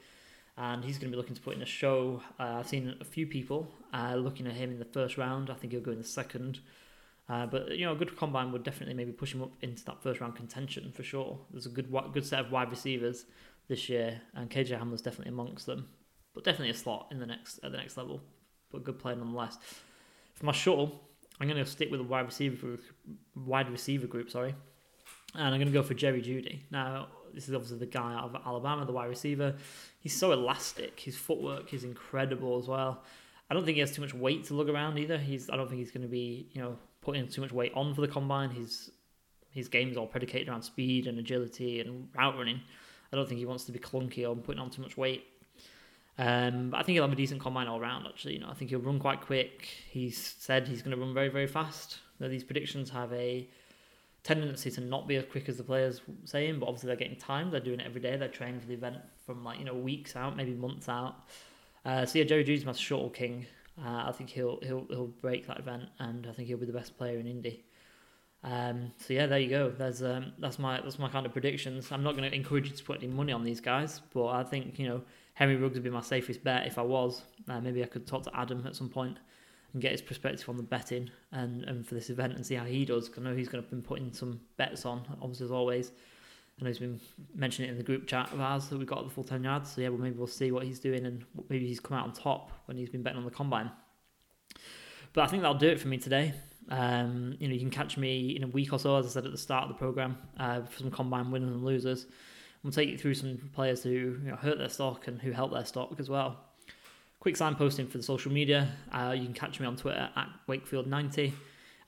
and 0.57 0.83
he's 0.83 0.96
going 0.96 1.11
to 1.11 1.16
be 1.16 1.18
looking 1.18 1.37
to 1.37 1.42
put 1.42 1.57
in 1.57 1.62
a 1.62 1.66
show. 1.66 2.22
Uh, 2.40 2.61
I've 2.61 2.68
seen 2.68 2.94
a 2.98 3.05
few 3.05 3.27
people 3.27 3.70
uh, 3.92 4.14
looking 4.14 4.46
at 4.46 4.55
him 4.55 4.70
in 4.70 4.79
the 4.79 4.87
first 4.87 5.18
round. 5.18 5.50
I 5.50 5.55
think 5.55 5.74
he'll 5.74 5.83
go 5.83 5.92
in 5.92 5.98
the 5.98 6.05
second. 6.05 6.61
Uh, 7.28 7.46
but 7.46 7.76
you 7.76 7.87
know, 7.87 7.92
a 7.92 7.96
good 7.96 8.16
combine 8.16 8.52
would 8.52 8.62
definitely 8.62 8.94
maybe 8.94 9.12
push 9.12 9.34
him 9.34 9.42
up 9.42 9.52
into 9.62 9.84
that 9.84 10.02
first 10.02 10.20
round 10.20 10.37
contention 10.37 10.92
for 10.92 11.02
sure. 11.02 11.38
There's 11.50 11.66
a 11.66 11.70
good 11.70 11.92
good 12.12 12.26
set 12.26 12.40
of 12.40 12.52
wide 12.52 12.70
receivers 12.70 13.24
this 13.68 13.88
year, 13.88 14.20
and 14.34 14.50
KJ 14.50 14.78
Hamler's 14.78 15.02
definitely 15.02 15.32
amongst 15.32 15.66
them. 15.66 15.88
But 16.34 16.44
definitely 16.44 16.70
a 16.70 16.74
slot 16.74 17.08
in 17.10 17.18
the 17.18 17.26
next 17.26 17.60
at 17.62 17.72
the 17.72 17.78
next 17.78 17.96
level, 17.96 18.20
but 18.70 18.84
good 18.84 18.98
player 18.98 19.16
nonetheless. 19.16 19.56
For 20.34 20.46
my 20.46 20.52
shuttle, 20.52 21.00
I'm 21.40 21.48
going 21.48 21.62
to 21.62 21.70
stick 21.70 21.90
with 21.90 22.00
a 22.00 22.04
wide 22.04 22.26
receiver 22.26 22.56
group, 22.56 22.82
wide 23.34 23.70
receiver 23.70 24.06
group. 24.06 24.30
Sorry, 24.30 24.54
and 25.34 25.42
I'm 25.42 25.54
going 25.54 25.66
to 25.66 25.72
go 25.72 25.82
for 25.82 25.94
Jerry 25.94 26.20
Jeudy. 26.20 26.62
Now, 26.70 27.08
this 27.32 27.48
is 27.48 27.54
obviously 27.54 27.78
the 27.78 27.87
guy 27.87 28.14
out 28.14 28.24
of 28.24 28.37
Alabama, 28.46 28.84
the 28.84 28.92
wide 28.92 29.08
receiver. 29.08 29.54
He's 29.98 30.14
so 30.14 30.32
elastic. 30.32 31.00
His 31.00 31.16
footwork 31.16 31.72
is 31.72 31.84
incredible 31.84 32.58
as 32.58 32.68
well. 32.68 33.02
I 33.50 33.54
don't 33.54 33.64
think 33.64 33.76
he 33.76 33.80
has 33.80 33.92
too 33.92 34.02
much 34.02 34.14
weight 34.14 34.44
to 34.44 34.54
lug 34.54 34.68
around 34.68 34.98
either. 34.98 35.18
He's 35.18 35.50
I 35.50 35.56
don't 35.56 35.68
think 35.68 35.78
he's 35.78 35.90
going 35.90 36.02
to 36.02 36.08
be 36.08 36.48
you 36.52 36.62
know 36.62 36.76
putting 37.04 37.28
too 37.28 37.40
much 37.40 37.52
weight 37.52 37.72
on 37.74 37.94
for 37.94 38.00
the 38.00 38.08
combine. 38.08 38.50
His 38.50 38.90
his 39.50 39.68
game's 39.68 39.96
all 39.96 40.06
predicated 40.06 40.48
around 40.48 40.62
speed 40.62 41.06
and 41.06 41.18
agility 41.18 41.80
and 41.80 42.08
route 42.16 42.36
running. 42.36 42.60
I 43.12 43.16
don't 43.16 43.28
think 43.28 43.38
he 43.38 43.46
wants 43.46 43.64
to 43.64 43.72
be 43.72 43.78
clunky 43.78 44.28
or 44.28 44.34
putting 44.34 44.60
on 44.60 44.70
too 44.70 44.82
much 44.82 44.96
weight. 44.96 45.24
Um, 46.18 46.70
but 46.70 46.78
I 46.78 46.82
think 46.82 46.94
he'll 46.94 47.04
have 47.04 47.12
a 47.12 47.16
decent 47.16 47.40
combine 47.40 47.68
all 47.68 47.78
round. 47.78 48.06
Actually, 48.06 48.34
you 48.34 48.40
know, 48.40 48.48
I 48.48 48.54
think 48.54 48.70
he'll 48.70 48.80
run 48.80 48.98
quite 48.98 49.20
quick. 49.20 49.68
He's 49.90 50.16
said 50.38 50.66
he's 50.66 50.82
going 50.82 50.96
to 50.96 51.00
run 51.00 51.14
very, 51.14 51.28
very 51.28 51.46
fast. 51.46 51.98
Now, 52.18 52.28
these 52.28 52.44
predictions 52.44 52.90
have 52.90 53.12
a 53.12 53.48
tendency 54.24 54.70
to 54.70 54.80
not 54.80 55.06
be 55.06 55.16
as 55.16 55.24
quick 55.30 55.48
as 55.48 55.56
the 55.56 55.62
players 55.62 56.00
saying, 56.24 56.58
but 56.58 56.66
obviously 56.66 56.88
they're 56.88 56.96
getting 56.96 57.16
time. 57.16 57.50
They're 57.50 57.60
doing 57.60 57.80
it 57.80 57.86
every 57.86 58.00
day. 58.00 58.16
They're 58.16 58.28
training 58.28 58.60
for 58.60 58.66
the 58.66 58.74
event 58.74 58.96
from 59.26 59.44
like 59.44 59.58
you 59.58 59.64
know 59.64 59.74
weeks 59.74 60.16
out, 60.16 60.36
maybe 60.36 60.54
months 60.54 60.88
out. 60.88 61.28
Uh, 61.84 62.06
so 62.06 62.18
yeah, 62.18 62.24
Jerry 62.24 62.44
Jeudy's 62.44 62.64
my 62.64 62.72
shuttle 62.72 63.10
king. 63.10 63.46
Uh, 63.78 64.04
I 64.06 64.12
think 64.12 64.30
he'll 64.30 64.58
he'll 64.62 64.87
he'll 64.88 65.06
break 65.06 65.46
that 65.46 65.58
event, 65.58 65.84
and 65.98 66.26
I 66.26 66.32
think 66.32 66.48
he'll 66.48 66.58
be 66.58 66.66
the 66.66 66.72
best 66.72 66.96
player 66.96 67.18
in 67.18 67.26
Indy. 67.26 67.64
Um, 68.44 68.92
so 68.98 69.14
yeah, 69.14 69.26
there 69.26 69.38
you 69.38 69.48
go. 69.48 69.70
There's 69.70 70.02
um, 70.02 70.32
that's 70.38 70.58
my 70.58 70.80
that's 70.80 70.98
my 70.98 71.08
kind 71.08 71.26
of 71.26 71.32
predictions. 71.32 71.90
I'm 71.90 72.02
not 72.02 72.16
going 72.16 72.30
to 72.30 72.37
encourage 72.37 72.68
you 72.68 72.76
to 72.76 72.84
put 72.84 73.02
any 73.02 73.12
money 73.12 73.32
on 73.32 73.42
these 73.42 73.60
guys, 73.60 74.00
but 74.12 74.26
I 74.26 74.44
think 74.44 74.78
you 74.78 74.87
know 74.87 75.02
Henry 75.32 75.56
Ruggs 75.56 75.74
would 75.74 75.82
be 75.82 75.90
my 75.90 76.02
safest 76.02 76.44
bet 76.44 76.66
if 76.66 76.78
I 76.78 76.82
was. 76.82 77.22
Uh, 77.48 77.60
maybe 77.60 77.82
I 77.82 77.87
could 77.87 78.06
talk 78.06 78.22
to 78.24 78.37
Adam 78.37 78.64
at 78.66 78.76
some 78.76 78.88
point 78.88 79.18
and 79.72 79.82
get 79.82 79.92
his 79.92 80.02
perspective 80.02 80.48
on 80.48 80.56
the 80.56 80.62
betting 80.62 81.10
and, 81.32 81.64
and 81.64 81.87
for 81.87 81.94
this 81.94 82.08
event 82.10 82.34
and 82.34 82.46
see 82.46 82.54
how 82.54 82.64
he 82.64 82.84
does. 82.84 83.08
Cause 83.08 83.18
I 83.18 83.22
know 83.22 83.34
he's 83.34 83.48
going 83.48 83.64
to 83.64 83.74
be 83.74 83.82
putting 83.82 84.12
some 84.12 84.40
bets 84.56 84.87
on, 84.87 85.02
obviously 85.20 85.46
as 85.46 85.50
always. 85.50 85.90
Know 86.60 86.68
he's 86.68 86.78
been 86.78 87.00
mentioning 87.34 87.68
it 87.68 87.72
in 87.72 87.78
the 87.78 87.84
group 87.84 88.06
chat 88.06 88.32
of 88.32 88.40
ours 88.40 88.68
that 88.68 88.78
we 88.78 88.84
got 88.84 89.02
the 89.04 89.10
full 89.10 89.24
ten 89.24 89.42
yards. 89.42 89.72
So 89.72 89.80
yeah, 89.80 89.88
well 89.88 89.98
maybe 89.98 90.16
we'll 90.16 90.26
see 90.26 90.52
what 90.52 90.64
he's 90.64 90.78
doing 90.78 91.04
and 91.04 91.24
maybe 91.48 91.66
he's 91.66 91.80
come 91.80 91.96
out 91.96 92.06
on 92.06 92.12
top 92.12 92.52
when 92.66 92.76
he's 92.76 92.88
been 92.88 93.02
betting 93.02 93.18
on 93.18 93.24
the 93.24 93.30
combine. 93.30 93.70
But 95.12 95.24
I 95.24 95.26
think 95.26 95.42
that'll 95.42 95.58
do 95.58 95.68
it 95.68 95.80
for 95.80 95.88
me 95.88 95.98
today. 95.98 96.32
Um, 96.70 97.36
you 97.38 97.48
know, 97.48 97.54
you 97.54 97.60
can 97.60 97.70
catch 97.70 97.96
me 97.96 98.36
in 98.36 98.44
a 98.44 98.46
week 98.46 98.72
or 98.72 98.78
so, 98.78 98.96
as 98.96 99.06
I 99.06 99.08
said 99.08 99.26
at 99.26 99.32
the 99.32 99.38
start 99.38 99.64
of 99.64 99.68
the 99.68 99.74
program, 99.74 100.16
uh, 100.38 100.62
for 100.62 100.78
some 100.78 100.90
combine 100.90 101.30
winners 101.30 101.50
and 101.50 101.64
losers. 101.64 102.06
We'll 102.62 102.72
take 102.72 102.88
you 102.88 102.96
through 102.96 103.14
some 103.14 103.50
players 103.52 103.82
who 103.82 103.90
you 103.90 104.20
know, 104.24 104.36
hurt 104.36 104.58
their 104.58 104.70
stock 104.70 105.06
and 105.06 105.20
who 105.20 105.32
helped 105.32 105.52
their 105.52 105.66
stock 105.66 105.94
as 105.98 106.08
well. 106.08 106.38
Quick 107.20 107.36
signposting 107.36 107.90
for 107.90 107.98
the 107.98 108.02
social 108.02 108.32
media. 108.32 108.72
Uh, 108.90 109.14
you 109.16 109.24
can 109.24 109.34
catch 109.34 109.60
me 109.60 109.66
on 109.66 109.76
Twitter 109.76 110.08
at 110.16 110.28
Wakefield90, 110.48 111.32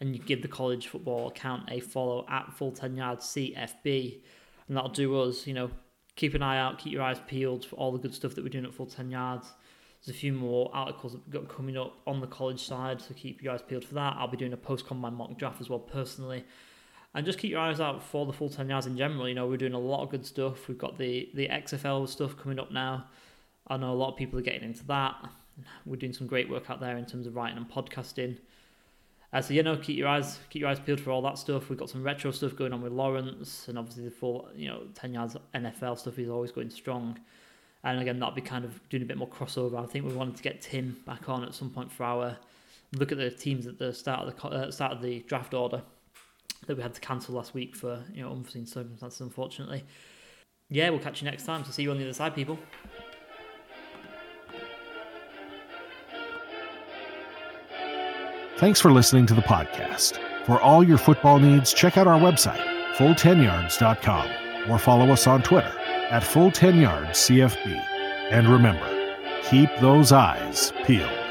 and 0.00 0.14
you 0.14 0.22
give 0.22 0.42
the 0.42 0.48
college 0.48 0.88
football 0.88 1.28
account 1.28 1.64
a 1.70 1.80
follow 1.80 2.26
at 2.28 2.52
full 2.52 2.72
10 2.72 2.96
yards 2.96 3.24
CFB, 3.26 4.20
and 4.68 4.76
that'll 4.76 4.90
do 4.90 5.20
us. 5.20 5.46
You 5.46 5.54
know, 5.54 5.70
keep 6.16 6.34
an 6.34 6.42
eye 6.42 6.58
out, 6.58 6.78
keep 6.78 6.92
your 6.92 7.02
eyes 7.02 7.20
peeled 7.26 7.64
for 7.64 7.76
all 7.76 7.92
the 7.92 7.98
good 7.98 8.14
stuff 8.14 8.34
that 8.34 8.42
we're 8.42 8.50
doing 8.50 8.64
at 8.64 8.74
full 8.74 8.86
10 8.86 9.10
yards. 9.10 9.52
There's 10.04 10.16
a 10.16 10.18
few 10.18 10.32
more 10.32 10.70
articles 10.72 11.12
that 11.12 11.22
we've 11.24 11.34
got 11.34 11.54
coming 11.54 11.76
up 11.76 11.94
on 12.06 12.20
the 12.20 12.26
college 12.26 12.62
side, 12.64 13.00
so 13.00 13.14
keep 13.14 13.42
your 13.42 13.54
eyes 13.54 13.62
peeled 13.62 13.84
for 13.84 13.94
that. 13.94 14.14
I'll 14.16 14.28
be 14.28 14.36
doing 14.36 14.52
a 14.52 14.56
post 14.56 14.86
combine 14.86 15.14
mock 15.14 15.36
draft 15.38 15.60
as 15.60 15.68
well 15.68 15.78
personally. 15.78 16.44
And 17.14 17.24
just 17.24 17.38
keep 17.38 17.50
your 17.50 17.60
eyes 17.60 17.80
out 17.80 18.02
for 18.02 18.26
the 18.26 18.32
full 18.32 18.50
10 18.50 18.68
yards 18.68 18.86
in 18.86 18.96
general. 18.96 19.28
You 19.28 19.34
know, 19.34 19.46
we're 19.46 19.56
doing 19.56 19.72
a 19.72 19.78
lot 19.78 20.02
of 20.02 20.10
good 20.10 20.26
stuff. 20.26 20.68
We've 20.68 20.76
got 20.78 20.98
the, 20.98 21.30
the 21.34 21.48
XFL 21.48 22.08
stuff 22.08 22.36
coming 22.36 22.58
up 22.58 22.70
now. 22.70 23.06
I 23.68 23.78
know 23.78 23.90
a 23.90 23.94
lot 23.94 24.10
of 24.10 24.16
people 24.16 24.38
are 24.38 24.42
getting 24.42 24.64
into 24.64 24.84
that. 24.86 25.14
We're 25.86 25.96
doing 25.96 26.12
some 26.12 26.26
great 26.26 26.50
work 26.50 26.68
out 26.70 26.80
there 26.80 26.96
in 26.98 27.06
terms 27.06 27.26
of 27.26 27.34
writing 27.34 27.56
and 27.56 27.68
podcasting. 27.68 28.38
Uh, 29.32 29.42
so 29.42 29.52
you 29.54 29.62
know, 29.62 29.76
keep 29.76 29.96
your 29.96 30.08
eyes 30.08 30.38
keep 30.50 30.60
your 30.60 30.70
eyes 30.70 30.80
peeled 30.80 31.00
for 31.00 31.10
all 31.10 31.22
that 31.22 31.38
stuff. 31.38 31.68
We've 31.68 31.78
got 31.78 31.90
some 31.90 32.02
retro 32.02 32.30
stuff 32.30 32.56
going 32.56 32.72
on 32.72 32.82
with 32.82 32.92
Lawrence, 32.92 33.68
and 33.68 33.78
obviously 33.78 34.04
the 34.04 34.10
full 34.10 34.48
you 34.54 34.68
know 34.68 34.82
ten 34.94 35.12
yards 35.12 35.36
NFL 35.54 35.98
stuff 35.98 36.18
is 36.18 36.28
always 36.28 36.52
going 36.52 36.70
strong. 36.70 37.18
And 37.84 38.00
again, 38.00 38.18
that'll 38.18 38.34
be 38.34 38.40
kind 38.40 38.64
of 38.64 38.80
doing 38.88 39.02
a 39.02 39.06
bit 39.06 39.16
more 39.16 39.28
crossover. 39.28 39.82
I 39.82 39.86
think 39.86 40.06
we 40.06 40.12
wanted 40.12 40.36
to 40.36 40.42
get 40.42 40.60
Tim 40.60 40.96
back 41.06 41.28
on 41.28 41.44
at 41.44 41.54
some 41.54 41.70
point 41.70 41.92
for 41.92 42.04
our 42.04 42.36
look 42.94 43.12
at 43.12 43.18
the 43.18 43.30
teams 43.30 43.66
at 43.66 43.78
the 43.78 43.92
start 43.92 44.26
of 44.26 44.36
the 44.36 44.48
uh, 44.48 44.70
start 44.70 44.92
of 44.92 45.02
the 45.02 45.20
draft 45.20 45.54
order 45.54 45.82
that 46.66 46.76
we 46.76 46.82
had 46.82 46.94
to 46.94 47.00
cancel 47.00 47.34
last 47.34 47.54
week 47.54 47.76
for 47.76 48.02
you 48.12 48.22
know 48.22 48.30
unforeseen 48.30 48.66
circumstances, 48.66 49.20
unfortunately. 49.20 49.84
Yeah, 50.68 50.90
we'll 50.90 51.00
catch 51.00 51.22
you 51.22 51.30
next 51.30 51.44
time. 51.44 51.64
So 51.64 51.70
see 51.70 51.82
you 51.82 51.90
on 51.90 51.98
the 51.98 52.04
other 52.04 52.12
side, 52.12 52.34
people. 52.34 52.58
Thanks 58.58 58.80
for 58.80 58.90
listening 58.90 59.26
to 59.26 59.34
the 59.34 59.42
podcast. 59.42 60.18
For 60.46 60.58
all 60.60 60.82
your 60.82 60.96
football 60.96 61.38
needs, 61.38 61.74
check 61.74 61.98
out 61.98 62.06
our 62.06 62.18
website, 62.18 62.64
full10yards.com, 62.94 64.70
or 64.70 64.78
follow 64.78 65.10
us 65.12 65.26
on 65.26 65.42
Twitter 65.42 65.72
at 66.10 66.22
full10yardscfb. 66.22 67.84
And 68.30 68.48
remember, 68.48 69.14
keep 69.42 69.68
those 69.80 70.10
eyes 70.10 70.72
peeled. 70.84 71.25